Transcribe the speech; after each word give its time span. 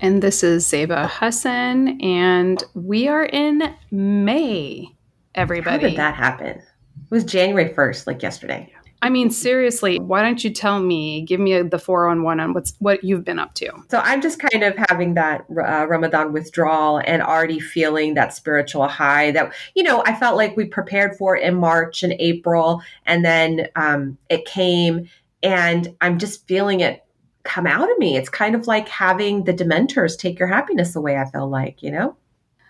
And 0.00 0.22
this 0.22 0.42
is 0.42 0.66
Zeba 0.66 1.08
Hassan, 1.08 2.00
and 2.02 2.62
we 2.74 3.08
are 3.08 3.24
in 3.24 3.74
May, 3.90 4.94
everybody. 5.34 5.82
How 5.82 5.88
did 5.88 5.98
that 5.98 6.14
happen? 6.14 6.58
It 6.58 7.10
was 7.10 7.24
January 7.24 7.70
1st, 7.70 8.06
like 8.06 8.22
yesterday. 8.22 8.72
I 9.04 9.10
mean, 9.10 9.30
seriously, 9.30 9.98
why 9.98 10.22
don't 10.22 10.42
you 10.42 10.48
tell 10.48 10.80
me, 10.80 11.20
give 11.20 11.38
me 11.38 11.60
the 11.60 11.78
four 11.78 12.08
on 12.08 12.22
one 12.22 12.40
on 12.40 12.54
what's 12.54 12.72
what 12.78 13.04
you've 13.04 13.22
been 13.22 13.38
up 13.38 13.52
to? 13.56 13.70
So 13.90 13.98
I'm 13.98 14.22
just 14.22 14.38
kind 14.38 14.64
of 14.64 14.74
having 14.88 15.12
that 15.14 15.42
uh, 15.50 15.86
Ramadan 15.86 16.32
withdrawal 16.32 17.02
and 17.04 17.20
already 17.20 17.60
feeling 17.60 18.14
that 18.14 18.32
spiritual 18.32 18.88
high 18.88 19.30
that 19.32 19.52
you 19.74 19.82
know 19.82 20.02
I 20.06 20.14
felt 20.14 20.38
like 20.38 20.56
we 20.56 20.64
prepared 20.64 21.16
for 21.16 21.36
in 21.36 21.54
March 21.54 22.02
and 22.02 22.14
April, 22.18 22.80
and 23.04 23.22
then 23.22 23.68
um, 23.76 24.16
it 24.30 24.46
came, 24.46 25.10
and 25.42 25.94
I'm 26.00 26.18
just 26.18 26.48
feeling 26.48 26.80
it 26.80 27.03
come 27.44 27.66
out 27.66 27.90
of 27.90 27.98
me. 27.98 28.16
It's 28.16 28.28
kind 28.28 28.54
of 28.54 28.66
like 28.66 28.88
having 28.88 29.44
the 29.44 29.54
Dementors 29.54 30.18
take 30.18 30.38
your 30.38 30.48
happiness 30.48 30.96
away. 30.96 31.16
I 31.16 31.30
feel 31.30 31.48
like 31.48 31.82
you 31.82 31.90
know. 31.90 32.16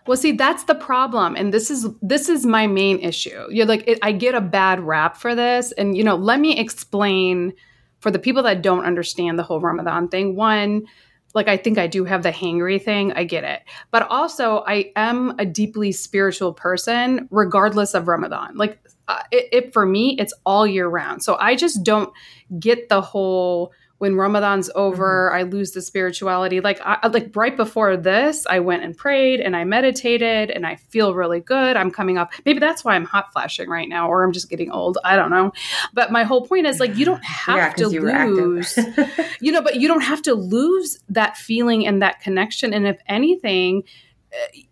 Well, 0.07 0.19
see, 0.19 0.33
that's 0.33 0.65
the 0.65 0.75
problem, 0.75 1.35
and 1.35 1.53
this 1.53 1.71
is 1.71 1.87
this 2.03 2.29
is 2.29 2.45
my 2.45 2.67
main 2.67 2.99
issue. 2.99 3.47
You're 3.49 3.67
like, 3.67 3.85
it, 3.87 3.99
I 4.03 4.13
get 4.13 4.35
a 4.35 4.41
bad 4.41 4.81
rap 4.81 5.17
for 5.17 5.35
this, 5.35 5.73
and 5.73 5.97
you 5.97 6.05
know, 6.05 6.17
let 6.17 6.41
me 6.41 6.59
explain 6.59 7.55
for 8.01 8.11
the 8.11 8.19
people 8.19 8.43
that 8.43 8.61
don't 8.61 8.85
understand 8.85 9.39
the 9.39 9.43
whole 9.43 9.61
Ramadan 9.61 10.09
thing. 10.09 10.37
One, 10.37 10.85
like 11.33 11.49
I 11.49 11.57
think 11.57 11.79
I 11.79 11.87
do 11.87 12.05
have 12.05 12.23
the 12.23 12.33
hangry 12.33 12.83
thing. 12.83 13.13
I 13.13 13.25
get 13.25 13.45
it, 13.45 13.63
but 13.91 14.03
also 14.11 14.63
I 14.67 14.93
am 14.95 15.37
a 15.39 15.47
deeply 15.47 15.91
spiritual 15.91 16.53
person, 16.53 17.27
regardless 17.31 17.95
of 17.95 18.07
Ramadan. 18.07 18.57
Like, 18.57 18.79
uh, 19.09 19.23
it, 19.31 19.49
it 19.53 19.73
for 19.73 19.87
me, 19.87 20.17
it's 20.19 20.35
all 20.45 20.67
year 20.67 20.87
round. 20.87 21.23
So 21.23 21.39
I 21.41 21.57
just 21.57 21.83
don't 21.83 22.13
get 22.59 22.91
the 22.91 23.01
whole 23.01 23.73
when 23.99 24.17
Ramadan's 24.17 24.71
over, 24.75 25.31
mm-hmm. 25.31 25.39
I 25.39 25.43
lose 25.43 25.73
the 25.73 25.81
spirituality. 25.81 26.61
Like 26.61 26.81
I, 26.85 27.07
like 27.09 27.35
right 27.35 27.57
before 27.57 27.97
this, 27.97 28.47
I 28.47 28.61
went 28.61 28.83
and 28.83 28.97
prayed 28.97 29.41
and 29.41 29.57
I 29.57 29.65
meditated 29.65 30.51
and 30.51 30.67
I 30.67 30.77
feel 30.77 31.15
really 31.15 31.41
good. 31.41 31.77
I'm 31.77 31.91
coming 31.91 32.19
up. 32.19 32.33
Maybe 32.45 32.59
that's 32.59 32.85
why 32.85 32.95
I'm 32.97 33.05
hot 33.05 33.33
flashing 33.33 33.69
right 33.69 33.89
now, 33.89 34.09
or 34.09 34.25
I'm 34.25 34.33
just 34.33 34.51
getting 34.51 34.71
old. 34.71 34.99
I 35.05 35.17
don't 35.17 35.31
know. 35.31 35.53
But 35.93 36.11
my 36.11 36.25
whole 36.25 36.47
point 36.47 36.67
is 36.67 36.81
like 36.81 36.97
you 36.97 37.05
don't 37.05 37.25
have 37.25 37.57
yeah, 37.57 37.73
to 37.75 37.89
lose, 37.89 38.79
you 39.41 39.53
know, 39.53 39.63
but 39.63 39.77
you 39.77 39.89
don't 39.89 40.03
have 40.03 40.23
to 40.23 40.35
lose 40.35 40.99
that 41.09 41.37
feeling 41.37 41.87
and 41.87 42.03
that 42.03 42.21
connection. 42.21 42.75
And 42.75 42.87
if 42.87 42.99
anything, 43.07 43.85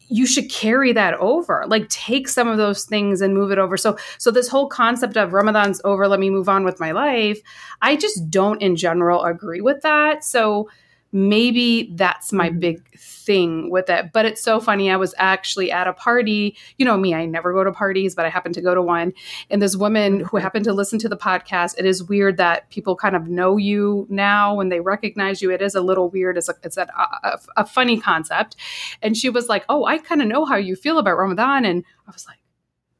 you 0.09 0.27
should 0.27 0.51
carry 0.51 0.93
that 0.93 1.15
over. 1.15 1.65
Like 1.67 1.89
take 1.89 2.29
some 2.29 2.49
of 2.49 2.59
those 2.59 2.85
things 2.85 3.21
and 3.21 3.35
move 3.35 3.51
it 3.51 3.59
over. 3.59 3.77
So 3.77 3.97
so 4.19 4.31
this 4.31 4.49
whole 4.49 4.69
concept 4.69 5.17
of 5.17 5.33
ramadan's 5.33 5.81
over 5.85 6.07
let 6.09 6.21
me 6.21 6.31
move 6.31 6.49
on 6.49 6.65
with 6.65 6.81
my 6.81 6.93
life 6.93 7.41
i 7.81 7.97
just 7.97 8.31
don't 8.31 8.61
in 8.63 8.77
general 8.77 9.23
agree 9.25 9.61
with 9.61 9.83
that. 9.83 10.25
So 10.25 10.69
maybe 11.13 11.93
that's 11.95 12.33
my 12.33 12.49
mm-hmm. 12.49 12.59
big 12.59 12.99
thing 12.99 13.71
with 13.71 13.91
it. 13.91 14.13
But 14.13 14.25
it's 14.25 14.43
so 14.43 14.61
funny. 14.61 14.91
I 14.91 14.97
was 14.97 15.15
actually 15.19 15.71
at 15.71 15.87
a 15.87 15.93
party. 15.93 16.57
You 16.79 16.85
know 16.85 16.97
me, 16.97 17.15
I 17.15 17.27
never 17.27 17.53
go 17.53 17.63
to 17.63 17.73
parties, 17.73 18.15
but 18.15 18.25
I 18.25 18.31
happened 18.31 18.55
to 18.55 18.63
go 18.63 18.75
to 18.75 18.83
one. 18.83 19.13
And 19.51 19.61
this 19.61 19.77
woman 19.77 20.21
who 20.21 20.25
mm-hmm. 20.25 20.39
happened 20.39 20.65
to 20.65 20.73
listen 20.73 20.99
to 21.01 21.09
the 21.09 21.17
podcast, 21.17 21.75
it 21.79 21.85
is 21.85 22.03
weird 22.03 22.39
that 22.39 22.69
people 22.71 22.97
kind 22.97 23.15
of 23.15 23.29
know 23.29 23.57
you 23.57 24.07
now 24.09 24.55
when 24.55 24.71
they 24.71 24.81
recognize 24.81 25.43
you. 25.43 25.51
It 25.51 25.63
is 25.63 25.75
a 25.75 25.83
little 25.83 26.09
weird. 26.09 26.39
It's 26.39 26.49
a, 26.49 26.55
it's 26.63 26.77
a, 26.77 26.89
a, 27.23 27.39
a 27.59 27.67
funny 27.67 28.01
concept. 28.01 28.57
And 29.03 29.17
she 29.17 29.29
was 29.29 29.49
like, 29.49 29.65
Oh, 29.69 29.85
I 29.85 29.99
kind 29.99 30.23
of 30.23 30.29
know 30.29 30.45
how 30.45 30.57
you 30.57 30.77
feel 30.77 30.99
about 30.99 31.17
Ramadan. 31.19 31.65
And 31.65 31.85
I 32.09 32.11
was 32.11 32.27
like, 32.27 32.39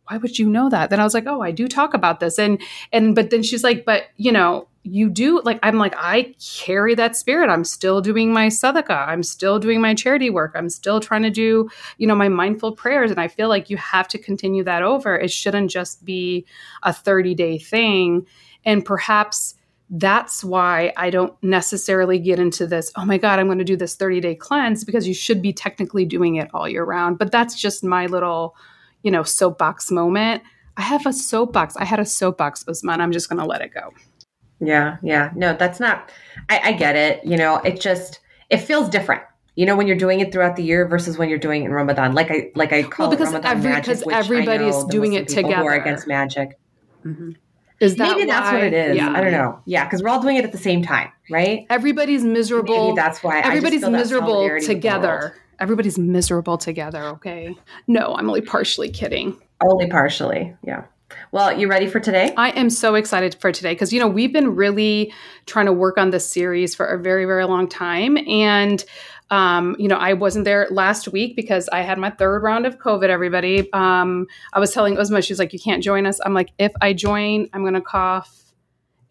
why 0.09 0.17
would 0.19 0.39
you 0.39 0.49
know 0.49 0.69
that? 0.69 0.91
Then 0.91 1.01
I 1.01 1.05
was 1.05 1.15
like, 1.15 1.27
oh, 1.27 1.43
I 1.43 1.51
do 1.51 1.69
talk 1.69 1.95
about 1.95 2.21
this. 2.21 2.39
And, 2.39 2.61
and, 2.93 3.15
but 3.15 3.31
then 3.31 3.43
she's 3.43 3.65
like, 3.65 3.85
but, 3.85 4.05
you 4.17 4.33
know, 4.33 4.69
you 4.85 5.09
do 5.09 5.41
like 5.43 5.59
i'm 5.63 5.79
like 5.79 5.95
i 5.97 6.35
carry 6.59 6.95
that 6.95 7.17
spirit. 7.17 7.49
I'm 7.49 7.65
still 7.65 8.01
doing 8.01 8.33
my 8.33 8.49
sadaqah 8.49 9.09
i'm 9.09 9.23
still 9.23 9.59
doing 9.59 9.81
my 9.81 9.95
charity 9.95 10.31
work. 10.31 10.53
I'm 10.55 10.69
still 10.69 11.01
trying 11.01 11.23
to 11.23 11.31
do 11.31 11.71
you 11.99 12.07
know 12.07 12.15
my 12.15 12.29
mindful 12.29 12.73
prayers. 12.73 13.11
And 13.11 13.21
i 13.21 13.29
feel 13.29 13.49
like 13.49 13.71
you 13.71 13.77
have 13.77 14.09
to 14.09 14.19
continue 14.19 14.65
that 14.65 14.83
over. 14.83 15.15
It 15.15 15.31
shouldn't 15.31 15.71
just 15.71 16.05
be 16.05 16.47
a 16.83 16.93
30 16.93 17.35
day 17.35 17.59
thing. 17.59 18.27
And 18.65 18.85
perhaps 18.85 19.55
that's 19.95 20.43
why 20.43 20.93
i 20.97 21.11
don't 21.11 21.35
necessarily 21.43 22.19
get 22.19 22.39
into 22.39 22.67
this 22.67 22.91
oh 22.97 23.05
my 23.05 23.19
god 23.19 23.39
i'm 23.39 23.47
going 23.47 23.59
to 23.59 23.65
do 23.65 23.77
this 23.77 23.95
30 23.95 24.21
day 24.21 24.35
cleanse 24.35 24.85
because 24.85 25.07
you 25.07 25.13
should 25.13 25.43
be 25.43 25.53
technically 25.53 26.07
doing 26.07 26.37
it 26.37 26.49
all 26.55 26.67
year 26.69 26.85
round. 26.85 27.19
But 27.19 27.31
that's 27.31 27.61
just 27.61 27.85
my 27.85 28.07
little 28.07 28.57
you 29.03 29.11
know 29.11 29.23
soapbox 29.23 29.91
moment 29.91 30.43
i 30.77 30.83
have 30.83 31.07
a 31.07 31.13
soapbox 31.13 31.77
i 31.77 31.85
had 31.85 31.99
a 31.99 32.05
soapbox 32.07 32.65
Uzma. 32.65 32.99
i'm 32.99 33.13
just 33.13 33.29
going 33.29 33.41
to 33.41 33.47
let 33.47 33.61
it 33.61 33.73
go 33.73 33.93
yeah, 34.63 34.99
yeah. 35.03 35.31
No, 35.35 35.55
that's 35.55 35.81
not. 35.81 36.11
I, 36.49 36.61
I 36.65 36.73
get 36.73 36.95
it. 36.95 37.25
You 37.25 37.37
know, 37.37 37.57
it 37.57 37.81
just 37.81 38.21
it 38.49 38.59
feels 38.59 38.89
different. 38.89 39.23
You 39.57 39.67
know, 39.67 39.77
when 39.77 39.87
you're 39.87 39.97
doing 39.97 40.21
it 40.21 40.33
throughout 40.33 40.57
the 40.57 40.63
year 40.63 40.87
versus 40.87 41.19
when 41.19 41.29
you're 41.29 41.39
doing 41.39 41.63
it 41.63 41.67
in 41.67 41.73
Ramadan. 41.73 42.15
Like 42.15 42.31
I 42.31 42.53
like 42.55 42.73
I 42.73 42.85
call 42.85 43.09
well, 43.09 43.17
because 43.17 43.31
it 43.31 43.35
Ramadan 43.35 43.57
every, 43.57 43.71
magic, 43.71 43.99
because 43.99 44.13
everybody's 44.13 44.85
doing 44.85 45.15
it 45.15 45.29
together. 45.29 45.57
Who 45.57 45.67
are 45.67 45.75
against 45.75 46.07
magic. 46.07 46.59
Mm-hmm. 47.05 47.33
Is 47.81 47.97
that 47.97 48.17
maybe 48.17 48.29
why? 48.29 48.41
that's 48.41 48.53
what 48.53 48.63
it 48.63 48.73
is? 48.73 48.97
Yeah. 48.97 49.11
I 49.11 49.21
don't 49.21 49.33
know. 49.33 49.59
Yeah, 49.67 49.85
because 49.85 50.05
we're 50.05 50.11
all 50.11 50.23
doing 50.23 50.37
it 50.37 50.45
at 50.45 50.53
the 50.53 50.59
same 50.59 50.83
time, 50.83 51.11
right? 51.29 51.67
Everybody's 51.69 52.23
miserable. 52.23 52.91
Maybe 52.91 52.97
that's 52.97 53.23
why 53.25 53.41
everybody's 53.41 53.87
miserable 53.87 54.61
together. 54.61 55.35
Everybody's 55.63 55.97
miserable 55.97 56.59
together. 56.59 57.05
Okay. 57.05 57.55
No, 57.87 58.17
I'm 58.17 58.29
only 58.29 58.41
partially 58.41 58.91
kidding. 58.91 59.41
Only 59.65 59.87
partially. 59.87 60.57
Yeah. 60.65 60.87
Well, 61.31 61.57
you 61.57 61.69
ready 61.69 61.87
for 61.87 62.01
today? 62.01 62.35
I 62.37 62.51
am 62.51 62.69
so 62.69 62.97
excited 62.97 63.37
for 63.41 63.53
today 63.53 63.73
because, 63.73 63.93
you 63.93 64.01
know, 64.01 64.09
we've 64.09 64.33
been 64.33 64.57
really 64.57 65.13
trying 65.47 65.67
to 65.67 65.73
work 65.73 65.99
on 65.99 66.11
this 66.11 66.29
series 66.29 66.75
for 66.75 66.85
a 66.85 67.01
very, 67.01 67.27
very 67.27 67.45
long 67.45 67.69
time. 67.69 68.19
And, 68.29 68.85
um, 69.31 69.77
you 69.79 69.87
know, 69.87 69.99
I 69.99 70.15
wasn't 70.15 70.47
there 70.47 70.67
last 70.73 71.07
week 71.09 71.37
because 71.37 71.69
I 71.69 71.83
had 71.83 71.97
my 71.97 72.11
third 72.11 72.43
round 72.43 72.67
of 72.67 72.79
COVID, 72.79 73.09
everybody. 73.09 73.73
Um, 73.73 74.27
I 74.53 74.59
was 74.59 74.73
telling 74.73 74.97
Uzma, 74.97 75.25
she's 75.25 75.39
like, 75.39 75.53
you 75.53 75.61
can't 75.61 75.83
join 75.83 76.07
us. 76.07 76.19
I'm 76.25 76.35
like, 76.35 76.51
if 76.59 76.73
I 76.81 76.93
join, 76.93 77.49
I'm 77.53 77.63
going 77.63 77.75
to 77.75 77.81
cough 77.81 78.52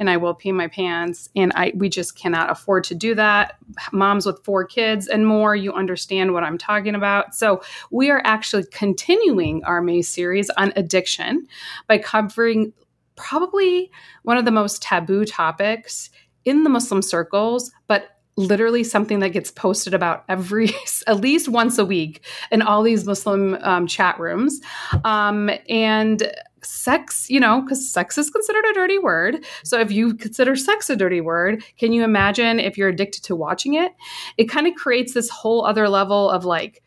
and 0.01 0.09
I 0.09 0.17
will 0.17 0.33
pee 0.33 0.51
my 0.51 0.67
pants. 0.67 1.29
And 1.35 1.53
I 1.55 1.73
we 1.75 1.87
just 1.87 2.17
cannot 2.17 2.49
afford 2.49 2.83
to 2.85 2.95
do 2.95 3.13
that. 3.13 3.53
Moms 3.91 4.25
with 4.25 4.43
four 4.43 4.65
kids 4.65 5.07
and 5.07 5.27
more, 5.27 5.55
you 5.55 5.71
understand 5.73 6.33
what 6.33 6.43
I'm 6.43 6.57
talking 6.57 6.95
about. 6.95 7.35
So 7.35 7.61
we 7.91 8.09
are 8.09 8.21
actually 8.25 8.63
continuing 8.71 9.63
our 9.63 9.79
May 9.79 10.01
series 10.01 10.49
on 10.57 10.73
addiction 10.75 11.45
by 11.87 11.99
covering 11.99 12.73
probably 13.15 13.91
one 14.23 14.37
of 14.37 14.45
the 14.45 14.51
most 14.51 14.81
taboo 14.81 15.23
topics 15.23 16.09
in 16.45 16.63
the 16.63 16.69
Muslim 16.71 17.03
circles, 17.03 17.71
but 17.85 18.17
literally 18.37 18.83
something 18.83 19.19
that 19.19 19.29
gets 19.29 19.51
posted 19.51 19.93
about 19.93 20.23
every 20.27 20.71
at 21.07 21.17
least 21.17 21.47
once 21.47 21.77
a 21.77 21.85
week 21.85 22.25
in 22.49 22.61
all 22.61 22.81
these 22.81 23.05
muslim 23.05 23.55
um, 23.55 23.85
chat 23.85 24.17
rooms 24.17 24.61
um, 25.03 25.51
and 25.67 26.31
sex, 26.63 27.29
you 27.29 27.39
know, 27.39 27.61
because 27.61 27.89
sex 27.89 28.17
is 28.17 28.29
considered 28.29 28.65
a 28.65 28.73
dirty 28.73 28.97
word. 28.97 29.45
So 29.63 29.79
if 29.79 29.91
you 29.91 30.13
consider 30.13 30.55
sex 30.55 30.89
a 30.89 30.95
dirty 30.95 31.21
word, 31.21 31.63
can 31.77 31.91
you 31.91 32.03
imagine 32.03 32.59
if 32.59 32.77
you're 32.77 32.89
addicted 32.89 33.23
to 33.23 33.35
watching 33.35 33.73
it? 33.75 33.93
It 34.37 34.45
kind 34.45 34.67
of 34.67 34.75
creates 34.75 35.13
this 35.13 35.29
whole 35.29 35.65
other 35.65 35.89
level 35.89 36.29
of 36.29 36.45
like, 36.45 36.81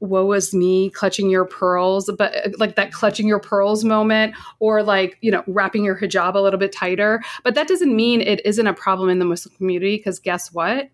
woe 0.00 0.32
is 0.32 0.54
me 0.54 0.88
clutching 0.90 1.28
your 1.28 1.44
pearls 1.44 2.10
but 2.16 2.34
uh, 2.34 2.50
like 2.58 2.74
that 2.74 2.90
clutching 2.90 3.28
your 3.28 3.38
pearls 3.38 3.84
moment 3.84 4.34
or 4.58 4.82
like 4.82 5.18
you 5.20 5.30
know 5.30 5.44
wrapping 5.46 5.84
your 5.84 5.94
hijab 5.94 6.34
a 6.34 6.38
little 6.38 6.58
bit 6.58 6.72
tighter 6.72 7.22
but 7.44 7.54
that 7.54 7.68
doesn't 7.68 7.94
mean 7.94 8.22
it 8.22 8.40
isn't 8.46 8.66
a 8.66 8.72
problem 8.72 9.10
in 9.10 9.18
the 9.18 9.26
muslim 9.26 9.54
community 9.56 9.98
because 9.98 10.18
guess 10.18 10.52
what 10.52 10.88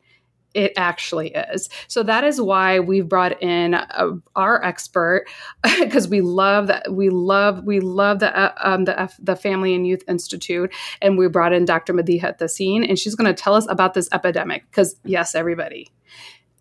it 0.57 0.73
actually 0.77 1.29
is. 1.29 1.69
So 1.87 2.03
that 2.03 2.25
is 2.25 2.41
why 2.41 2.81
we've 2.81 3.09
brought 3.09 3.41
in 3.43 3.75
uh, 3.75 4.13
our 4.35 4.65
expert 4.65 5.27
because 5.79 6.09
we 6.09 6.23
love 6.23 6.67
that 6.69 6.95
we 6.95 7.11
love 7.11 7.65
we 7.65 7.81
love 7.81 8.21
the 8.21 8.37
uh, 8.37 8.55
um, 8.65 8.85
the 8.85 8.99
F, 8.99 9.17
the 9.23 9.37
Family 9.37 9.75
and 9.75 9.87
Youth 9.87 10.03
Institute, 10.09 10.73
and 11.03 11.19
we 11.19 11.29
brought 11.29 11.53
in 11.53 11.67
Dr. 11.67 11.93
Madiha 11.93 12.39
Tahseen, 12.39 12.89
and 12.89 12.99
she's 12.99 13.15
going 13.15 13.33
to 13.33 13.41
tell 13.41 13.55
us 13.55 13.67
about 13.69 13.93
this 13.93 14.09
epidemic. 14.13 14.65
Because 14.71 14.97
yes, 15.05 15.35
everybody, 15.35 15.91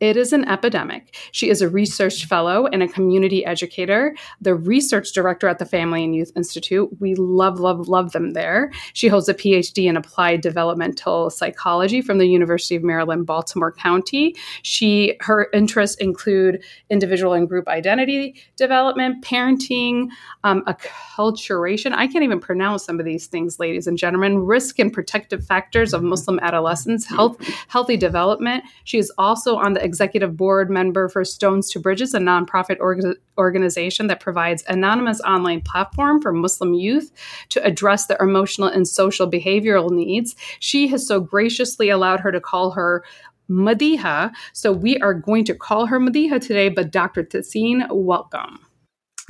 It 0.05 0.17
is 0.17 0.33
an 0.33 0.47
epidemic. 0.47 1.15
She 1.31 1.49
is 1.49 1.63
a 1.63 1.67
research 1.67 2.25
fellow 2.25 2.67
and 2.67 2.83
a 2.83 2.87
community 2.87 3.43
educator, 3.43 4.15
the 4.39 4.53
research 4.53 5.13
director 5.13 5.47
at 5.47 5.57
the 5.57 5.65
Family 5.65 6.03
and 6.03 6.15
Youth 6.15 6.31
Institute. 6.35 6.89
We 6.99 7.15
love, 7.15 7.59
love, 7.59 7.87
love 7.87 8.11
them 8.11 8.33
there. 8.33 8.71
She 8.93 9.07
holds 9.07 9.27
a 9.27 9.33
PhD 9.33 9.85
in 9.89 9.97
applied 9.97 10.41
developmental 10.41 11.31
psychology 11.31 12.03
from 12.03 12.19
the 12.19 12.27
University 12.27 12.75
of 12.75 12.83
Maryland, 12.83 13.25
Baltimore 13.25 13.71
County. 13.71 14.35
She 14.61 15.17
her 15.21 15.49
interests 15.53 15.97
include 15.97 16.63
individual 16.91 17.33
and 17.33 17.49
group 17.49 17.67
identity 17.67 18.35
development, 18.57 19.25
parenting, 19.25 20.09
um, 20.43 20.63
acculturation. 20.65 21.93
I 21.93 22.05
can't 22.05 22.23
even 22.23 22.39
pronounce 22.39 22.85
some 22.85 22.99
of 22.99 23.05
these 23.05 23.25
things, 23.25 23.59
ladies 23.59 23.87
and 23.87 23.97
gentlemen. 23.97 24.37
Risk 24.37 24.77
and 24.77 24.93
protective 24.93 25.43
factors 25.43 25.93
of 25.93 26.03
Muslim 26.03 26.39
adolescents, 26.41 27.07
health, 27.07 27.37
healthy 27.69 27.97
development. 27.97 28.63
She 28.83 28.99
is 28.99 29.11
also 29.17 29.55
on 29.55 29.73
the 29.73 29.83
executive 29.95 30.35
board 30.35 30.69
member 30.69 31.07
for 31.07 31.23
Stones 31.23 31.69
to 31.71 31.79
Bridges, 31.79 32.13
a 32.13 32.19
nonprofit 32.19 32.77
org- 32.81 33.17
organization 33.37 34.07
that 34.07 34.19
provides 34.19 34.61
anonymous 34.67 35.21
online 35.21 35.61
platform 35.61 36.21
for 36.21 36.33
Muslim 36.33 36.73
youth 36.73 37.13
to 37.47 37.63
address 37.63 38.07
their 38.07 38.17
emotional 38.19 38.67
and 38.67 38.85
social 38.85 39.31
behavioral 39.31 39.89
needs. 39.89 40.35
She 40.59 40.89
has 40.89 41.07
so 41.07 41.21
graciously 41.21 41.89
allowed 41.89 42.19
her 42.19 42.31
to 42.33 42.41
call 42.41 42.71
her 42.71 43.05
Madiha. 43.49 44.33
So 44.51 44.73
we 44.73 44.97
are 44.97 45.13
going 45.13 45.45
to 45.45 45.55
call 45.55 45.85
her 45.85 45.99
Madiha 45.99 46.41
today, 46.41 46.67
but 46.67 46.91
Dr. 46.91 47.23
Tahseen, 47.23 47.87
welcome. 47.89 48.64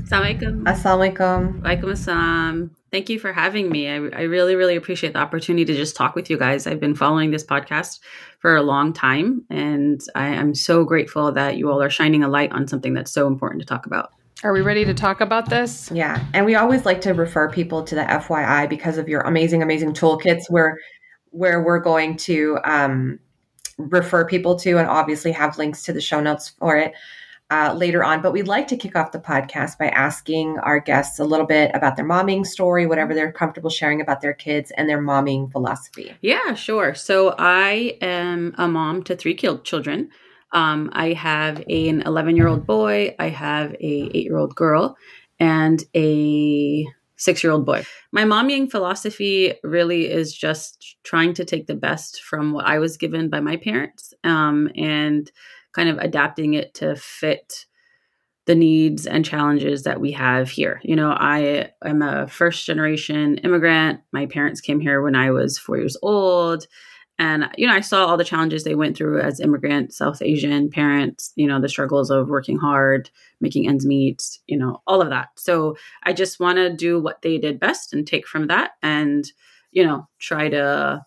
Assalamualaikum. 0.04 0.64
Assalamualaikum. 0.68 1.62
Walaikum 1.62 1.90
assalam. 1.96 2.70
Thank 2.92 3.10
you 3.10 3.18
for 3.18 3.32
having 3.32 3.72
me. 3.72 3.88
I, 3.88 3.96
I 3.96 4.22
really, 4.24 4.56
really 4.56 4.76
appreciate 4.76 5.14
the 5.14 5.20
opportunity 5.20 5.64
to 5.64 5.74
just 5.74 5.96
talk 5.96 6.16
with 6.16 6.30
you 6.30 6.38
guys. 6.38 6.68
I've 6.68 6.82
been 6.82 6.96
following 6.96 7.32
this 7.32 7.46
podcast 7.46 8.00
for 8.40 8.56
a 8.56 8.62
long 8.62 8.92
time, 8.92 9.46
and 9.50 10.02
I 10.14 10.28
am 10.28 10.54
so 10.54 10.84
grateful 10.84 11.32
that 11.32 11.58
you 11.58 11.72
all 11.72 11.82
are 11.82 11.90
shining 11.90 12.24
a 12.24 12.28
light 12.28 12.52
on 12.52 12.68
something 12.68 12.94
that's 12.94 13.12
so 13.12 13.26
important 13.26 13.62
to 13.62 13.66
talk 13.66 13.86
about. 13.86 14.12
Are 14.44 14.52
we 14.52 14.62
ready 14.62 14.84
to 14.84 14.94
talk 14.94 15.22
about 15.22 15.50
this? 15.50 15.90
Yeah. 15.94 16.24
And 16.34 16.46
we 16.46 16.56
always 16.56 16.86
like 16.86 17.00
to 17.02 17.14
refer 17.14 17.50
people 17.50 17.82
to 17.84 17.96
the 17.96 18.04
FYI 18.04 18.70
because 18.70 18.98
of 18.98 19.08
your 19.08 19.22
amazing, 19.22 19.64
amazing 19.64 19.94
toolkits 19.94 20.50
where 20.50 20.78
where 21.32 21.64
we're 21.64 21.80
going 21.80 22.16
to 22.16 22.60
um, 22.64 23.20
refer 23.78 24.26
people 24.26 24.58
to 24.58 24.78
and 24.78 24.88
obviously 24.88 25.32
have 25.32 25.58
links 25.58 25.84
to 25.84 25.94
the 25.94 26.02
show 26.02 26.20
notes 26.20 26.50
for 26.60 26.78
it 26.78 26.94
uh, 27.52 27.74
later 27.76 28.04
on. 28.04 28.22
But 28.22 28.34
we'd 28.34 28.48
like 28.48 28.68
to 28.70 28.78
kick 28.78 28.96
off 28.96 29.12
the 29.12 29.20
podcast 29.20 29.78
by 29.78 29.90
asking 29.90 30.58
our 30.60 30.80
guests 30.80 31.20
a 31.20 31.26
little 31.26 31.46
bit 31.46 31.72
about 31.74 31.96
their 31.96 32.06
momming 32.06 32.46
story, 32.46 32.86
whatever 32.86 33.14
they're 33.14 33.32
comfortable 33.32 33.70
sharing 33.70 34.02
about 34.02 34.22
their 34.22 34.34
kids 34.34 34.72
and 34.78 34.90
their 34.90 35.02
momming 35.02 35.52
philosophy. 35.52 36.16
Yeah, 36.22 36.54
sure. 36.54 36.96
So 36.96 37.36
I 37.38 37.98
am 38.02 38.56
a 38.58 38.68
mom 38.68 39.04
to 39.04 39.16
three 39.16 39.36
children. 39.36 40.10
Um, 40.52 40.90
I 40.94 41.14
have 41.14 41.64
an 41.70 42.02
11 42.02 42.36
year 42.36 42.48
old 42.48 42.66
boy, 42.66 43.16
I 43.20 43.30
have 43.30 43.74
a 43.74 44.10
eight 44.14 44.24
year 44.24 44.38
old 44.38 44.56
girl, 44.56 44.96
and 45.40 45.84
a 45.96 46.86
six 47.18 47.44
year 47.44 47.52
old 47.52 47.66
boy. 47.66 47.84
My 48.12 48.24
momming 48.24 48.70
philosophy 48.70 49.54
really 49.64 50.10
is 50.10 50.34
just 50.34 50.98
trying 51.04 51.34
to 51.36 51.46
take 51.46 51.68
the 51.68 51.76
best 51.76 52.22
from 52.24 52.54
what 52.54 52.66
I 52.66 52.80
was 52.80 52.98
given 52.98 53.30
by 53.30 53.40
my 53.40 53.58
parents 53.58 54.14
um, 54.24 54.70
and 54.76 55.32
kind 55.75 55.89
of 55.89 55.98
adapting 55.98 56.54
it 56.54 56.74
to 56.75 56.95
fit 56.95 57.66
the 58.45 58.56
needs 58.56 59.07
and 59.07 59.25
challenges 59.25 59.83
that 59.83 60.00
we 60.00 60.12
have 60.12 60.50
here. 60.50 60.80
You 60.83 60.95
know, 60.95 61.12
I 61.12 61.72
am 61.83 62.01
a 62.01 62.27
first 62.27 62.66
generation 62.66 63.39
immigrant. 63.39 64.01
My 64.13 64.27
parents 64.27 64.62
came 64.62 64.80
here 64.80 65.01
when 65.01 65.16
I 65.16 65.31
was 65.31 65.57
four 65.57 65.77
years 65.77 65.98
old. 66.01 66.68
And, 67.18 67.50
you 67.57 67.66
know, 67.66 67.74
I 67.74 67.80
saw 67.80 68.06
all 68.06 68.18
the 68.18 68.25
challenges 68.25 68.63
they 68.63 68.75
went 68.75 68.98
through 68.98 69.22
as 69.22 69.39
immigrant 69.39 69.94
South 69.94 70.22
Asian 70.22 70.69
parents, 70.69 71.31
you 71.36 71.48
know, 71.48 71.62
the 71.62 71.69
struggles 71.69 72.12
of 72.12 72.27
working 72.27 72.57
hard, 72.57 73.10
making 73.39 73.68
ends 73.68 73.86
meet, 73.86 74.22
you 74.48 74.57
know, 74.57 74.81
all 74.86 75.01
of 75.01 75.10
that. 75.10 75.30
So 75.38 75.77
I 76.04 76.12
just 76.12 76.39
want 76.39 76.57
to 76.57 76.75
do 76.75 77.00
what 77.00 77.22
they 77.22 77.38
did 77.38 77.60
best 77.60 77.94
and 77.94 78.06
take 78.06 78.27
from 78.27 78.48
that 78.48 78.72
and, 78.83 79.25
you 79.72 79.86
know, 79.86 80.07
try 80.19 80.50
to 80.50 81.06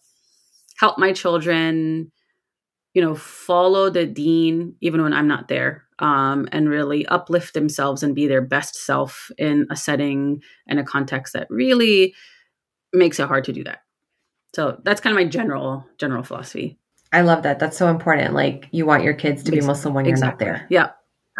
help 0.78 0.98
my 0.98 1.12
children 1.12 2.10
you 2.98 3.04
know, 3.04 3.14
follow 3.14 3.90
the 3.90 4.06
deen 4.06 4.74
even 4.80 5.00
when 5.00 5.12
I'm 5.12 5.28
not 5.28 5.46
there, 5.46 5.84
um, 6.00 6.48
and 6.50 6.68
really 6.68 7.06
uplift 7.06 7.54
themselves 7.54 8.02
and 8.02 8.12
be 8.12 8.26
their 8.26 8.42
best 8.42 8.74
self 8.74 9.30
in 9.38 9.68
a 9.70 9.76
setting 9.76 10.42
and 10.66 10.80
a 10.80 10.82
context 10.82 11.32
that 11.34 11.46
really 11.48 12.12
makes 12.92 13.20
it 13.20 13.28
hard 13.28 13.44
to 13.44 13.52
do 13.52 13.62
that. 13.62 13.82
So 14.52 14.80
that's 14.82 15.00
kind 15.00 15.16
of 15.16 15.22
my 15.22 15.28
general 15.28 15.86
general 15.96 16.24
philosophy. 16.24 16.76
I 17.12 17.20
love 17.20 17.44
that. 17.44 17.60
That's 17.60 17.76
so 17.76 17.86
important. 17.86 18.34
Like 18.34 18.66
you 18.72 18.84
want 18.84 19.04
your 19.04 19.14
kids 19.14 19.44
to 19.44 19.52
be 19.52 19.60
Muslim 19.60 19.94
when 19.94 20.04
you're 20.04 20.14
exactly. 20.14 20.46
not 20.46 20.52
there. 20.58 20.66
Yeah. 20.68 20.90